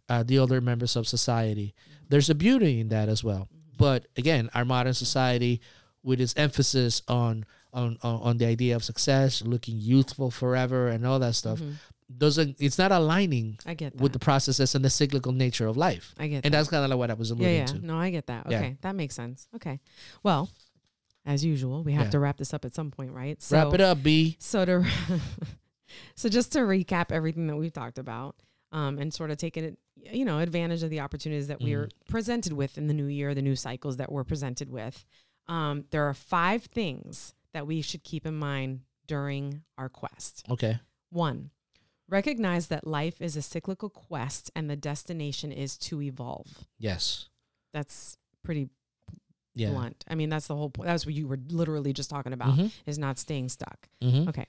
uh, 0.09 0.23
the 0.23 0.39
older 0.39 0.61
members 0.61 0.95
of 0.95 1.07
society. 1.07 1.75
There's 2.09 2.29
a 2.29 2.35
beauty 2.35 2.79
in 2.79 2.89
that 2.89 3.07
as 3.09 3.23
well. 3.23 3.47
But 3.77 4.07
again, 4.17 4.49
our 4.53 4.65
modern 4.65 4.93
society, 4.93 5.61
with 6.03 6.19
its 6.19 6.33
emphasis 6.35 7.01
on 7.07 7.45
on 7.71 7.97
on, 8.03 8.21
on 8.21 8.37
the 8.37 8.45
idea 8.45 8.75
of 8.75 8.83
success, 8.83 9.41
looking 9.41 9.77
youthful 9.77 10.31
forever, 10.31 10.87
and 10.87 11.05
all 11.05 11.19
that 11.19 11.35
stuff, 11.35 11.61
doesn't 12.17 12.55
it's 12.59 12.77
not 12.77 12.91
aligning 12.91 13.57
I 13.65 13.73
get 13.75 13.93
that. 13.93 14.01
with 14.01 14.11
the 14.13 14.19
processes 14.19 14.73
and 14.75 14.83
the 14.83 14.89
cyclical 14.89 15.31
nature 15.31 15.67
of 15.67 15.77
life. 15.77 16.13
I 16.17 16.27
get 16.27 16.43
And 16.45 16.53
that. 16.53 16.57
that's 16.57 16.69
kind 16.69 16.83
of 16.83 16.89
like 16.89 16.97
what 16.99 17.11
I 17.11 17.13
was 17.13 17.29
yeah, 17.29 17.35
alluding 17.35 17.55
yeah. 17.57 17.65
to. 17.65 17.85
No, 17.85 17.97
I 17.99 18.09
get 18.09 18.27
that. 18.27 18.47
Yeah. 18.49 18.57
Okay, 18.57 18.77
that 18.81 18.95
makes 18.95 19.15
sense. 19.15 19.47
Okay, 19.55 19.79
well, 20.23 20.49
as 21.25 21.45
usual, 21.45 21.83
we 21.83 21.93
have 21.93 22.05
Yeah. 22.07 22.11
to 22.11 22.19
wrap 22.19 22.37
this 22.37 22.53
up 22.53 22.65
at 22.65 22.73
some 22.73 22.89
point, 22.91 23.11
right? 23.11 23.39
So, 23.41 23.55
Wrap 23.57 23.73
it 23.75 23.81
up, 23.81 24.01
B. 24.01 24.35
So 24.39 24.65
to 24.65 24.85
so 26.15 26.29
just 26.29 26.51
to 26.53 26.59
recap 26.59 27.11
everything 27.11 27.47
that 27.47 27.55
we've 27.55 27.73
talked 27.73 27.97
about, 27.99 28.35
um, 28.71 28.97
and 28.99 29.13
sort 29.13 29.31
of 29.31 29.37
taking 29.37 29.63
it, 29.63 29.77
you 30.11 30.25
know, 30.25 30.39
advantage 30.39 30.83
of 30.83 30.89
the 30.89 30.99
opportunities 30.99 31.47
that 31.47 31.61
we 31.61 31.73
are 31.73 31.85
Mm-hmm. 31.87 32.11
presented 32.11 32.53
with 32.53 32.77
in 32.77 32.87
the 32.87 32.93
new 32.93 33.05
year, 33.05 33.33
the 33.35 33.41
new 33.41 33.55
cycles 33.55 33.97
that 33.97 34.11
we're 34.11 34.23
presented 34.23 34.69
with. 34.69 35.05
Um, 35.47 35.85
there 35.91 36.07
are 36.07 36.13
five 36.13 36.63
things 36.65 37.33
that 37.53 37.65
we 37.65 37.81
should 37.81 38.03
keep 38.03 38.25
in 38.25 38.35
mind 38.37 38.81
during 39.07 39.63
our 39.77 39.89
quest. 39.89 40.45
Okay. 40.49 40.79
One, 41.09 41.49
recognize 42.07 42.67
that 42.67 42.85
life 42.85 43.19
is 43.21 43.35
a 43.35 43.41
cyclical 43.41 43.89
quest 43.89 44.51
and 44.55 44.69
the 44.69 44.75
destination 44.75 45.51
is 45.51 45.77
to 45.77 46.01
evolve. 46.01 46.65
Yes. 46.77 47.29
That's 47.73 48.17
pretty 48.43 48.69
Yeah. 49.55 49.71
blunt. 49.71 50.03
I 50.07 50.15
mean, 50.15 50.29
that's 50.29 50.47
the 50.47 50.55
whole 50.55 50.69
point. 50.69 50.87
That's 50.87 51.05
what 51.05 51.15
you 51.15 51.27
were 51.27 51.39
literally 51.49 51.91
just 51.93 52.09
talking 52.09 52.33
about 52.33 52.55
Mhm. 52.57 52.71
is 52.85 52.99
not 52.99 53.17
staying 53.17 53.49
stuck. 53.49 53.89
Mm-hmm. 54.03 54.29
Okay. 54.29 54.45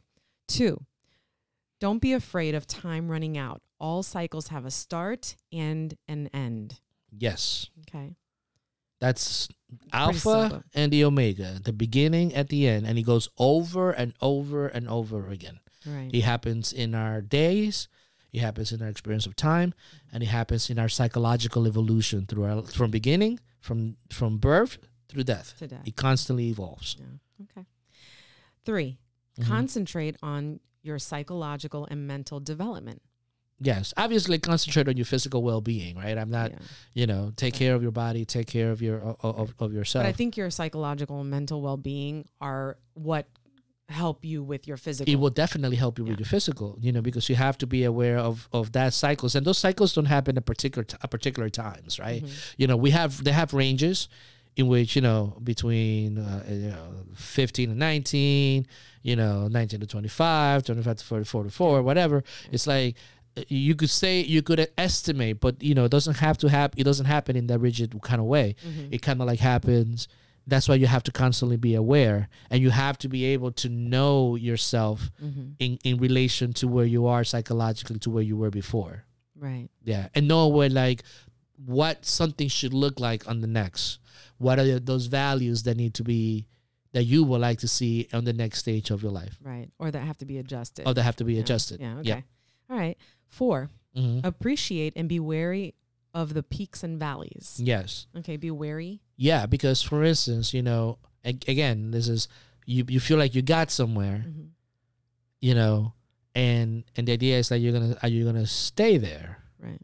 Two, 0.48 0.84
don't 1.80 2.00
be 2.02 2.12
afraid 2.12 2.54
of 2.54 2.66
time 2.66 3.10
running 3.10 3.38
out. 3.38 3.62
All 3.80 4.02
cycles 4.02 4.48
have 4.48 4.64
a 4.66 4.70
start 4.70 5.36
and 5.52 5.96
an 6.06 6.28
end. 6.34 6.80
Yes. 7.10 7.70
Okay. 7.88 8.16
That's. 9.00 9.48
Alpha 9.92 10.64
and 10.74 10.92
the 10.92 11.04
Omega, 11.04 11.60
the 11.62 11.72
beginning 11.72 12.34
at 12.34 12.48
the 12.48 12.66
end, 12.68 12.86
and 12.86 12.98
he 12.98 13.04
goes 13.04 13.28
over 13.38 13.90
and 13.92 14.14
over 14.20 14.66
and 14.66 14.88
over 14.88 15.28
again. 15.28 15.60
Right. 15.86 16.10
It 16.12 16.22
happens 16.22 16.72
in 16.72 16.94
our 16.94 17.20
days, 17.22 17.88
It 18.32 18.40
happens 18.40 18.70
in 18.72 18.82
our 18.82 18.88
experience 18.88 19.26
of 19.26 19.34
time, 19.34 19.74
and 20.12 20.22
it 20.22 20.26
happens 20.26 20.70
in 20.70 20.78
our 20.78 20.88
psychological 20.88 21.66
evolution 21.66 22.26
through 22.26 22.44
our 22.44 22.62
from 22.62 22.90
beginning, 22.90 23.40
from 23.60 23.96
from 24.10 24.38
birth 24.38 24.78
through 25.08 25.24
death. 25.24 25.54
To 25.58 25.66
death. 25.66 25.83
It 25.87 25.96
constantly 25.96 26.48
evolves. 26.48 26.96
Yeah. 26.98 27.44
Okay. 27.44 27.66
3 28.64 28.98
Mhm. 29.38 29.46
Concentrate 29.46 30.16
on 30.22 30.60
your 30.83 30.98
psychological 30.98 31.87
and 31.90 32.06
mental 32.06 32.40
development. 32.40 33.02
Yes, 33.63 33.92
obviously 33.96 34.38
concentrate 34.38 34.88
on 34.88 34.96
your 34.96 35.04
physical 35.04 35.42
well-being, 35.42 35.96
right? 35.96 36.17
I'm 36.17 36.31
not, 36.31 36.50
Yeah. 36.52 36.58
you 36.94 37.06
know, 37.06 37.33
take 37.37 37.52
care 37.54 37.75
of 37.75 37.83
your 37.83 37.90
body, 37.92 38.25
take 38.25 38.46
care 38.46 38.71
of 38.71 38.81
your 38.81 39.00
of, 39.21 39.54
of, 39.58 39.73
yourself. 39.73 40.04
But 40.04 40.08
I 40.08 40.13
think 40.13 40.37
your 40.38 40.50
psychological 40.50 41.21
and 41.21 41.29
mental 41.31 41.61
well 41.61 41.77
being 41.77 42.25
are 42.40 42.79
what 42.94 43.27
help 43.90 44.25
you 44.25 44.42
with 44.42 44.67
your 44.69 44.77
physical. 44.77 45.13
it 45.13 45.17
will 45.17 45.31
definitely 45.31 45.77
help 45.77 45.98
you 45.98 46.04
with 46.04 46.19
your 46.19 46.25
physical, 46.27 46.79
you 46.81 46.92
know, 46.92 47.02
because 47.02 47.29
you 47.29 47.35
have 47.35 47.58
to 47.58 47.67
be 47.67 47.85
aware 47.85 48.19
of 48.19 48.48
of 48.52 48.73
that 48.73 48.94
cycles, 48.94 49.35
and 49.35 49.44
those 49.46 49.58
cycles 49.58 49.92
don't 49.94 50.06
happen 50.06 50.37
at 50.38 50.46
particular 50.46 50.85
t- 50.85 50.96
at 51.02 51.11
particular 51.11 51.50
times, 51.50 51.98
right? 51.98 52.23
Mhm. 52.25 52.54
You 52.56 52.67
know, 52.67 52.77
we 52.77 52.90
have 52.90 53.23
they 53.25 53.33
have 53.33 53.52
ranges 53.52 54.08
in 54.56 54.69
which 54.69 54.96
you 54.96 55.02
know 55.02 55.37
between 55.44 56.19
uh, 56.19 56.44
you 56.48 56.71
know 56.71 57.04
15 57.15 57.71
and 57.71 57.79
19, 57.79 58.67
you 59.02 59.17
know 59.17 59.48
19 59.48 59.81
to 59.81 59.87
25, 59.87 60.65
25 60.65 60.96
to 60.96 61.04
40, 61.04 61.25
44, 61.25 61.83
whatever. 61.83 62.23
It's 62.52 62.67
like 62.67 62.96
you 63.48 63.74
could 63.74 63.90
say 63.90 64.20
you 64.20 64.42
could 64.42 64.68
estimate, 64.76 65.40
but 65.40 65.62
you 65.62 65.74
know 65.74 65.84
it 65.84 65.90
doesn't 65.90 66.18
have 66.18 66.36
to 66.38 66.48
happen. 66.48 66.78
It 66.80 66.84
doesn't 66.84 67.06
happen 67.06 67.36
in 67.36 67.46
that 67.48 67.58
rigid 67.58 68.00
kind 68.02 68.20
of 68.20 68.26
way. 68.26 68.54
Mhm. 68.66 68.88
It 68.90 69.02
kind 69.02 69.20
of 69.20 69.26
like 69.26 69.38
happens. 69.40 70.08
That's 70.46 70.68
why 70.68 70.74
you 70.76 70.86
have 70.86 71.02
to 71.04 71.12
constantly 71.12 71.56
be 71.56 71.74
aware, 71.74 72.28
and 72.50 72.60
you 72.62 72.70
have 72.70 72.98
to 72.98 73.08
be 73.08 73.24
able 73.26 73.52
to 73.52 73.68
know 73.68 74.36
yourself 74.36 75.10
Mhm. 75.22 75.54
in 75.58 75.78
in 75.84 75.98
relation 75.98 76.52
to 76.54 76.66
where 76.68 76.86
you 76.86 77.06
are 77.06 77.24
psychologically 77.24 77.98
to 78.00 78.10
where 78.10 78.22
you 78.22 78.36
were 78.36 78.50
before. 78.50 79.04
Right. 79.36 79.68
Yeah, 79.84 80.08
and 80.14 80.26
know 80.28 80.48
where 80.48 80.68
like 80.68 81.02
what 81.66 82.04
something 82.06 82.48
should 82.48 82.72
look 82.74 82.98
like 83.00 83.28
on 83.28 83.40
the 83.40 83.46
next. 83.46 83.98
What 84.38 84.58
are 84.58 84.78
those 84.80 85.06
values 85.06 85.62
that 85.64 85.76
need 85.76 85.92
to 85.94 86.02
be 86.04 86.46
that 86.92 87.04
you 87.04 87.22
would 87.22 87.40
like 87.40 87.58
to 87.60 87.68
see 87.68 88.08
on 88.12 88.24
the 88.24 88.32
next 88.32 88.58
stage 88.60 88.90
of 88.90 89.02
your 89.02 89.12
life? 89.12 89.38
Right. 89.42 89.68
Or 89.78 89.90
that 89.90 90.00
have 90.00 90.16
to 90.18 90.24
be 90.26 90.38
adjusted. 90.38 90.86
Or 90.88 90.94
that 90.94 91.02
have 91.02 91.16
to 91.16 91.24
be 91.24 91.34
Yeah. 91.34 91.40
adjusted. 91.40 91.80
Yeah. 91.80 91.98
Okay. 91.98 92.08
Yeah. 92.08 92.20
All 92.71 92.77
right. 92.77 92.96
Four, 93.27 93.71
Mhm. 93.96 94.25
appreciate 94.25 94.92
and 94.96 95.08
be 95.08 95.18
wary 95.21 95.75
of 96.14 96.35
the 96.35 96.42
peaks 96.42 96.83
and 96.83 96.98
valleys. 96.98 97.60
Yes. 97.62 98.06
Okay. 98.16 98.37
Be 98.37 98.50
wary. 98.50 99.00
Yeah, 99.16 99.46
because 99.46 99.83
for 99.83 100.04
instance, 100.04 100.54
you 100.54 100.62
know, 100.62 100.98
ag- 101.25 101.44
again, 101.48 101.90
this 101.90 102.08
is 102.08 102.29
you 102.66 102.85
you 102.88 103.00
feel 103.00 103.18
like 103.18 103.35
you 103.35 103.42
got 103.42 103.71
somewhere, 103.71 104.25
Mhm. 104.29 104.48
you 105.40 105.54
know, 105.54 105.94
and 106.35 106.85
and 106.96 107.06
the 107.08 107.12
idea 107.12 107.38
is 107.38 107.48
that 107.48 107.58
you're 107.58 107.73
gonna 107.73 107.96
are 108.02 108.08
you 108.08 108.25
gonna 108.25 108.46
stay 108.46 108.96
there, 108.98 109.42
Right. 109.58 109.81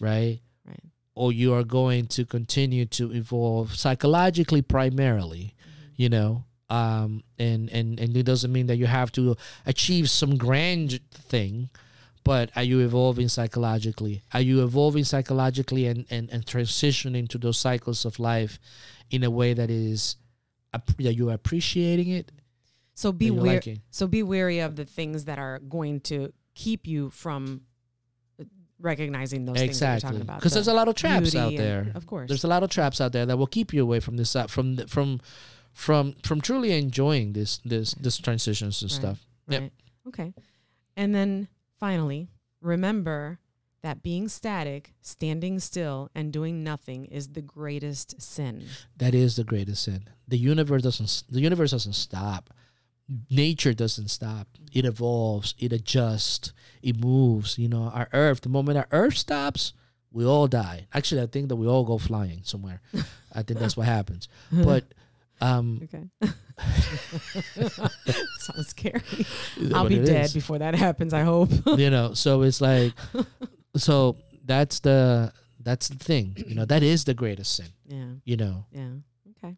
right? 0.00 0.40
Right. 0.64 0.84
Or 1.14 1.32
you 1.32 1.52
are 1.54 1.64
going 1.64 2.06
to 2.08 2.24
continue 2.24 2.86
to 2.86 3.12
evolve 3.12 3.76
psychologically 3.76 4.62
primarily, 4.62 5.54
Mhm. 5.58 5.92
you 5.96 6.08
know. 6.08 6.44
Um 6.70 7.24
and, 7.38 7.70
and 7.70 7.98
and 7.98 8.16
it 8.16 8.24
doesn't 8.24 8.52
mean 8.52 8.66
that 8.66 8.76
you 8.76 8.86
have 8.86 9.10
to 9.12 9.36
achieve 9.64 10.10
some 10.10 10.36
grand 10.36 11.00
thing, 11.10 11.70
but 12.24 12.50
are 12.56 12.62
you 12.62 12.80
evolving 12.80 13.28
psychologically? 13.28 14.22
Are 14.32 14.40
you 14.40 14.62
evolving 14.64 15.04
psychologically 15.04 15.86
and, 15.86 16.04
and, 16.10 16.28
and 16.30 16.44
transitioning 16.44 17.28
to 17.28 17.38
those 17.38 17.58
cycles 17.58 18.04
of 18.04 18.18
life 18.18 18.58
in 19.10 19.24
a 19.24 19.30
way 19.30 19.54
that 19.54 19.70
is 19.70 20.16
that 20.98 21.14
you're 21.14 21.32
appreciating 21.32 22.08
it? 22.08 22.30
So 22.94 23.12
be 23.12 23.30
wary. 23.30 23.48
liking? 23.56 23.82
So 23.90 24.06
be 24.06 24.22
wary 24.22 24.58
of 24.60 24.76
the 24.76 24.84
things 24.84 25.24
that 25.24 25.38
are 25.38 25.60
going 25.60 26.00
to 26.00 26.32
keep 26.54 26.86
you 26.86 27.10
from 27.10 27.62
uh, 28.40 28.44
recognizing 28.80 29.44
those 29.44 29.56
things 29.56 29.78
that 29.78 29.86
you're 29.86 29.94
Exactly. 29.94 30.08
talking 30.10 30.22
about. 30.22 30.38
Because 30.40 30.52
the 30.52 30.56
there's 30.56 30.68
a 30.68 30.74
lot 30.74 30.88
of 30.88 30.96
traps 30.96 31.34
out 31.36 31.50
and- 31.50 31.58
there. 31.58 31.92
Of 31.94 32.06
course. 32.06 32.28
There's 32.28 32.44
a 32.44 32.48
lot 32.48 32.62
of 32.62 32.70
traps 32.70 33.00
out 33.00 33.12
there 33.12 33.24
that 33.26 33.36
will 33.36 33.46
keep 33.46 33.72
you 33.72 33.82
away 33.82 34.00
from 34.00 34.16
this 34.16 34.34
uh, 34.34 34.46
from 34.48 34.76
the, 34.76 34.88
from 34.88 35.20
from 35.72 36.14
from 36.24 36.40
truly 36.40 36.72
enjoying 36.76 37.32
this 37.34 37.58
this 37.64 37.94
this 37.94 38.18
transitions 38.18 38.82
and 38.82 38.90
Right. 38.90 39.00
stuff. 39.00 39.26
Yep. 39.48 39.72
Okay. 40.08 40.34
And 40.96 41.14
then 41.14 41.46
finally, 41.78 42.28
remember 42.60 43.38
that 43.82 44.02
being 44.02 44.28
static, 44.28 44.92
standing 45.00 45.60
still, 45.60 46.10
and 46.14 46.32
doing 46.32 46.64
nothing 46.64 47.06
is 47.06 47.28
the 47.28 47.42
greatest 47.42 48.20
sin. 48.20 48.64
That 48.96 49.14
is 49.14 49.36
the 49.36 49.44
greatest 49.44 49.84
sin. 49.84 50.08
The 50.26 50.38
universe 50.38 50.82
doesn't 50.82 51.24
the 51.30 51.40
universe 51.40 51.70
doesn't 51.70 51.94
stop. 51.94 52.50
Nature 53.30 53.72
doesn't 53.72 54.08
stop. 54.08 54.48
It 54.72 54.84
evolves, 54.84 55.54
it 55.58 55.72
adjusts, 55.72 56.52
it 56.82 57.02
moves. 57.02 57.58
You 57.58 57.68
know, 57.68 57.84
our 57.94 58.08
earth, 58.12 58.42
the 58.42 58.50
moment 58.50 58.76
our 58.76 58.88
earth 58.90 59.16
stops, 59.16 59.72
we 60.10 60.26
all 60.26 60.46
die. 60.46 60.88
Actually, 60.92 61.22
I 61.22 61.26
think 61.26 61.48
that 61.48 61.56
we 61.56 61.66
all 61.66 61.84
go 61.84 61.96
flying 61.98 62.40
somewhere. 62.42 62.82
I 63.32 63.42
think 63.42 63.60
that's 63.60 63.76
what 63.76 63.86
happens. 63.86 64.28
But 64.52 64.84
um 65.40 65.80
okay. 65.84 66.04
Sounds 68.38 68.68
scary. 68.68 69.02
I'll 69.74 69.88
be 69.88 70.04
dead 70.04 70.26
is. 70.26 70.34
before 70.34 70.58
that 70.58 70.74
happens, 70.74 71.14
I 71.14 71.22
hope. 71.22 71.50
you 71.78 71.90
know, 71.90 72.14
so 72.14 72.42
it's 72.42 72.60
like 72.60 72.92
so 73.76 74.16
that's 74.44 74.80
the 74.80 75.32
that's 75.60 75.88
the 75.88 75.98
thing. 75.98 76.36
You 76.46 76.54
know, 76.54 76.64
that 76.64 76.82
is 76.82 77.04
the 77.04 77.14
greatest 77.14 77.56
sin, 77.56 77.66
yeah. 77.86 78.12
you 78.24 78.36
know. 78.36 78.66
Yeah. 78.72 78.88
Okay. 79.30 79.56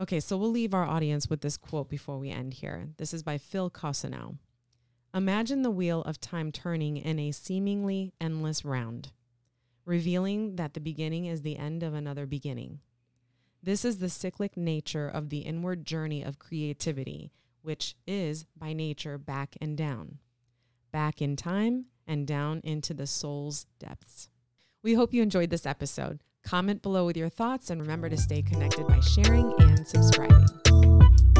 Okay, 0.00 0.20
so 0.20 0.36
we'll 0.36 0.50
leave 0.50 0.74
our 0.74 0.84
audience 0.84 1.28
with 1.28 1.40
this 1.40 1.56
quote 1.56 1.88
before 1.88 2.18
we 2.18 2.30
end 2.30 2.54
here. 2.54 2.88
This 2.96 3.12
is 3.12 3.22
by 3.22 3.38
Phil 3.38 3.70
Cousineau. 3.70 4.36
Imagine 5.14 5.62
the 5.62 5.70
wheel 5.70 6.02
of 6.02 6.20
time 6.20 6.52
turning 6.52 6.98
in 6.98 7.18
a 7.18 7.32
seemingly 7.32 8.12
endless 8.20 8.64
round, 8.64 9.10
revealing 9.84 10.56
that 10.56 10.74
the 10.74 10.80
beginning 10.80 11.24
is 11.24 11.42
the 11.42 11.56
end 11.56 11.82
of 11.82 11.94
another 11.94 12.26
beginning. 12.26 12.80
This 13.62 13.84
is 13.84 13.98
the 13.98 14.08
cyclic 14.08 14.56
nature 14.56 15.08
of 15.08 15.30
the 15.30 15.38
inward 15.38 15.84
journey 15.84 16.22
of 16.22 16.38
creativity, 16.38 17.32
which 17.62 17.96
is 18.06 18.46
by 18.56 18.72
nature 18.72 19.18
back 19.18 19.56
and 19.60 19.76
down, 19.76 20.18
back 20.92 21.20
in 21.20 21.34
time 21.34 21.86
and 22.06 22.26
down 22.26 22.60
into 22.62 22.94
the 22.94 23.06
soul's 23.06 23.66
depths. 23.80 24.28
We 24.82 24.94
hope 24.94 25.12
you 25.12 25.22
enjoyed 25.22 25.50
this 25.50 25.66
episode. 25.66 26.20
Comment 26.44 26.80
below 26.80 27.04
with 27.04 27.16
your 27.16 27.28
thoughts 27.28 27.68
and 27.68 27.80
remember 27.80 28.08
to 28.08 28.16
stay 28.16 28.42
connected 28.42 28.86
by 28.86 29.00
sharing 29.00 29.52
and 29.58 29.86
subscribing. 29.86 31.37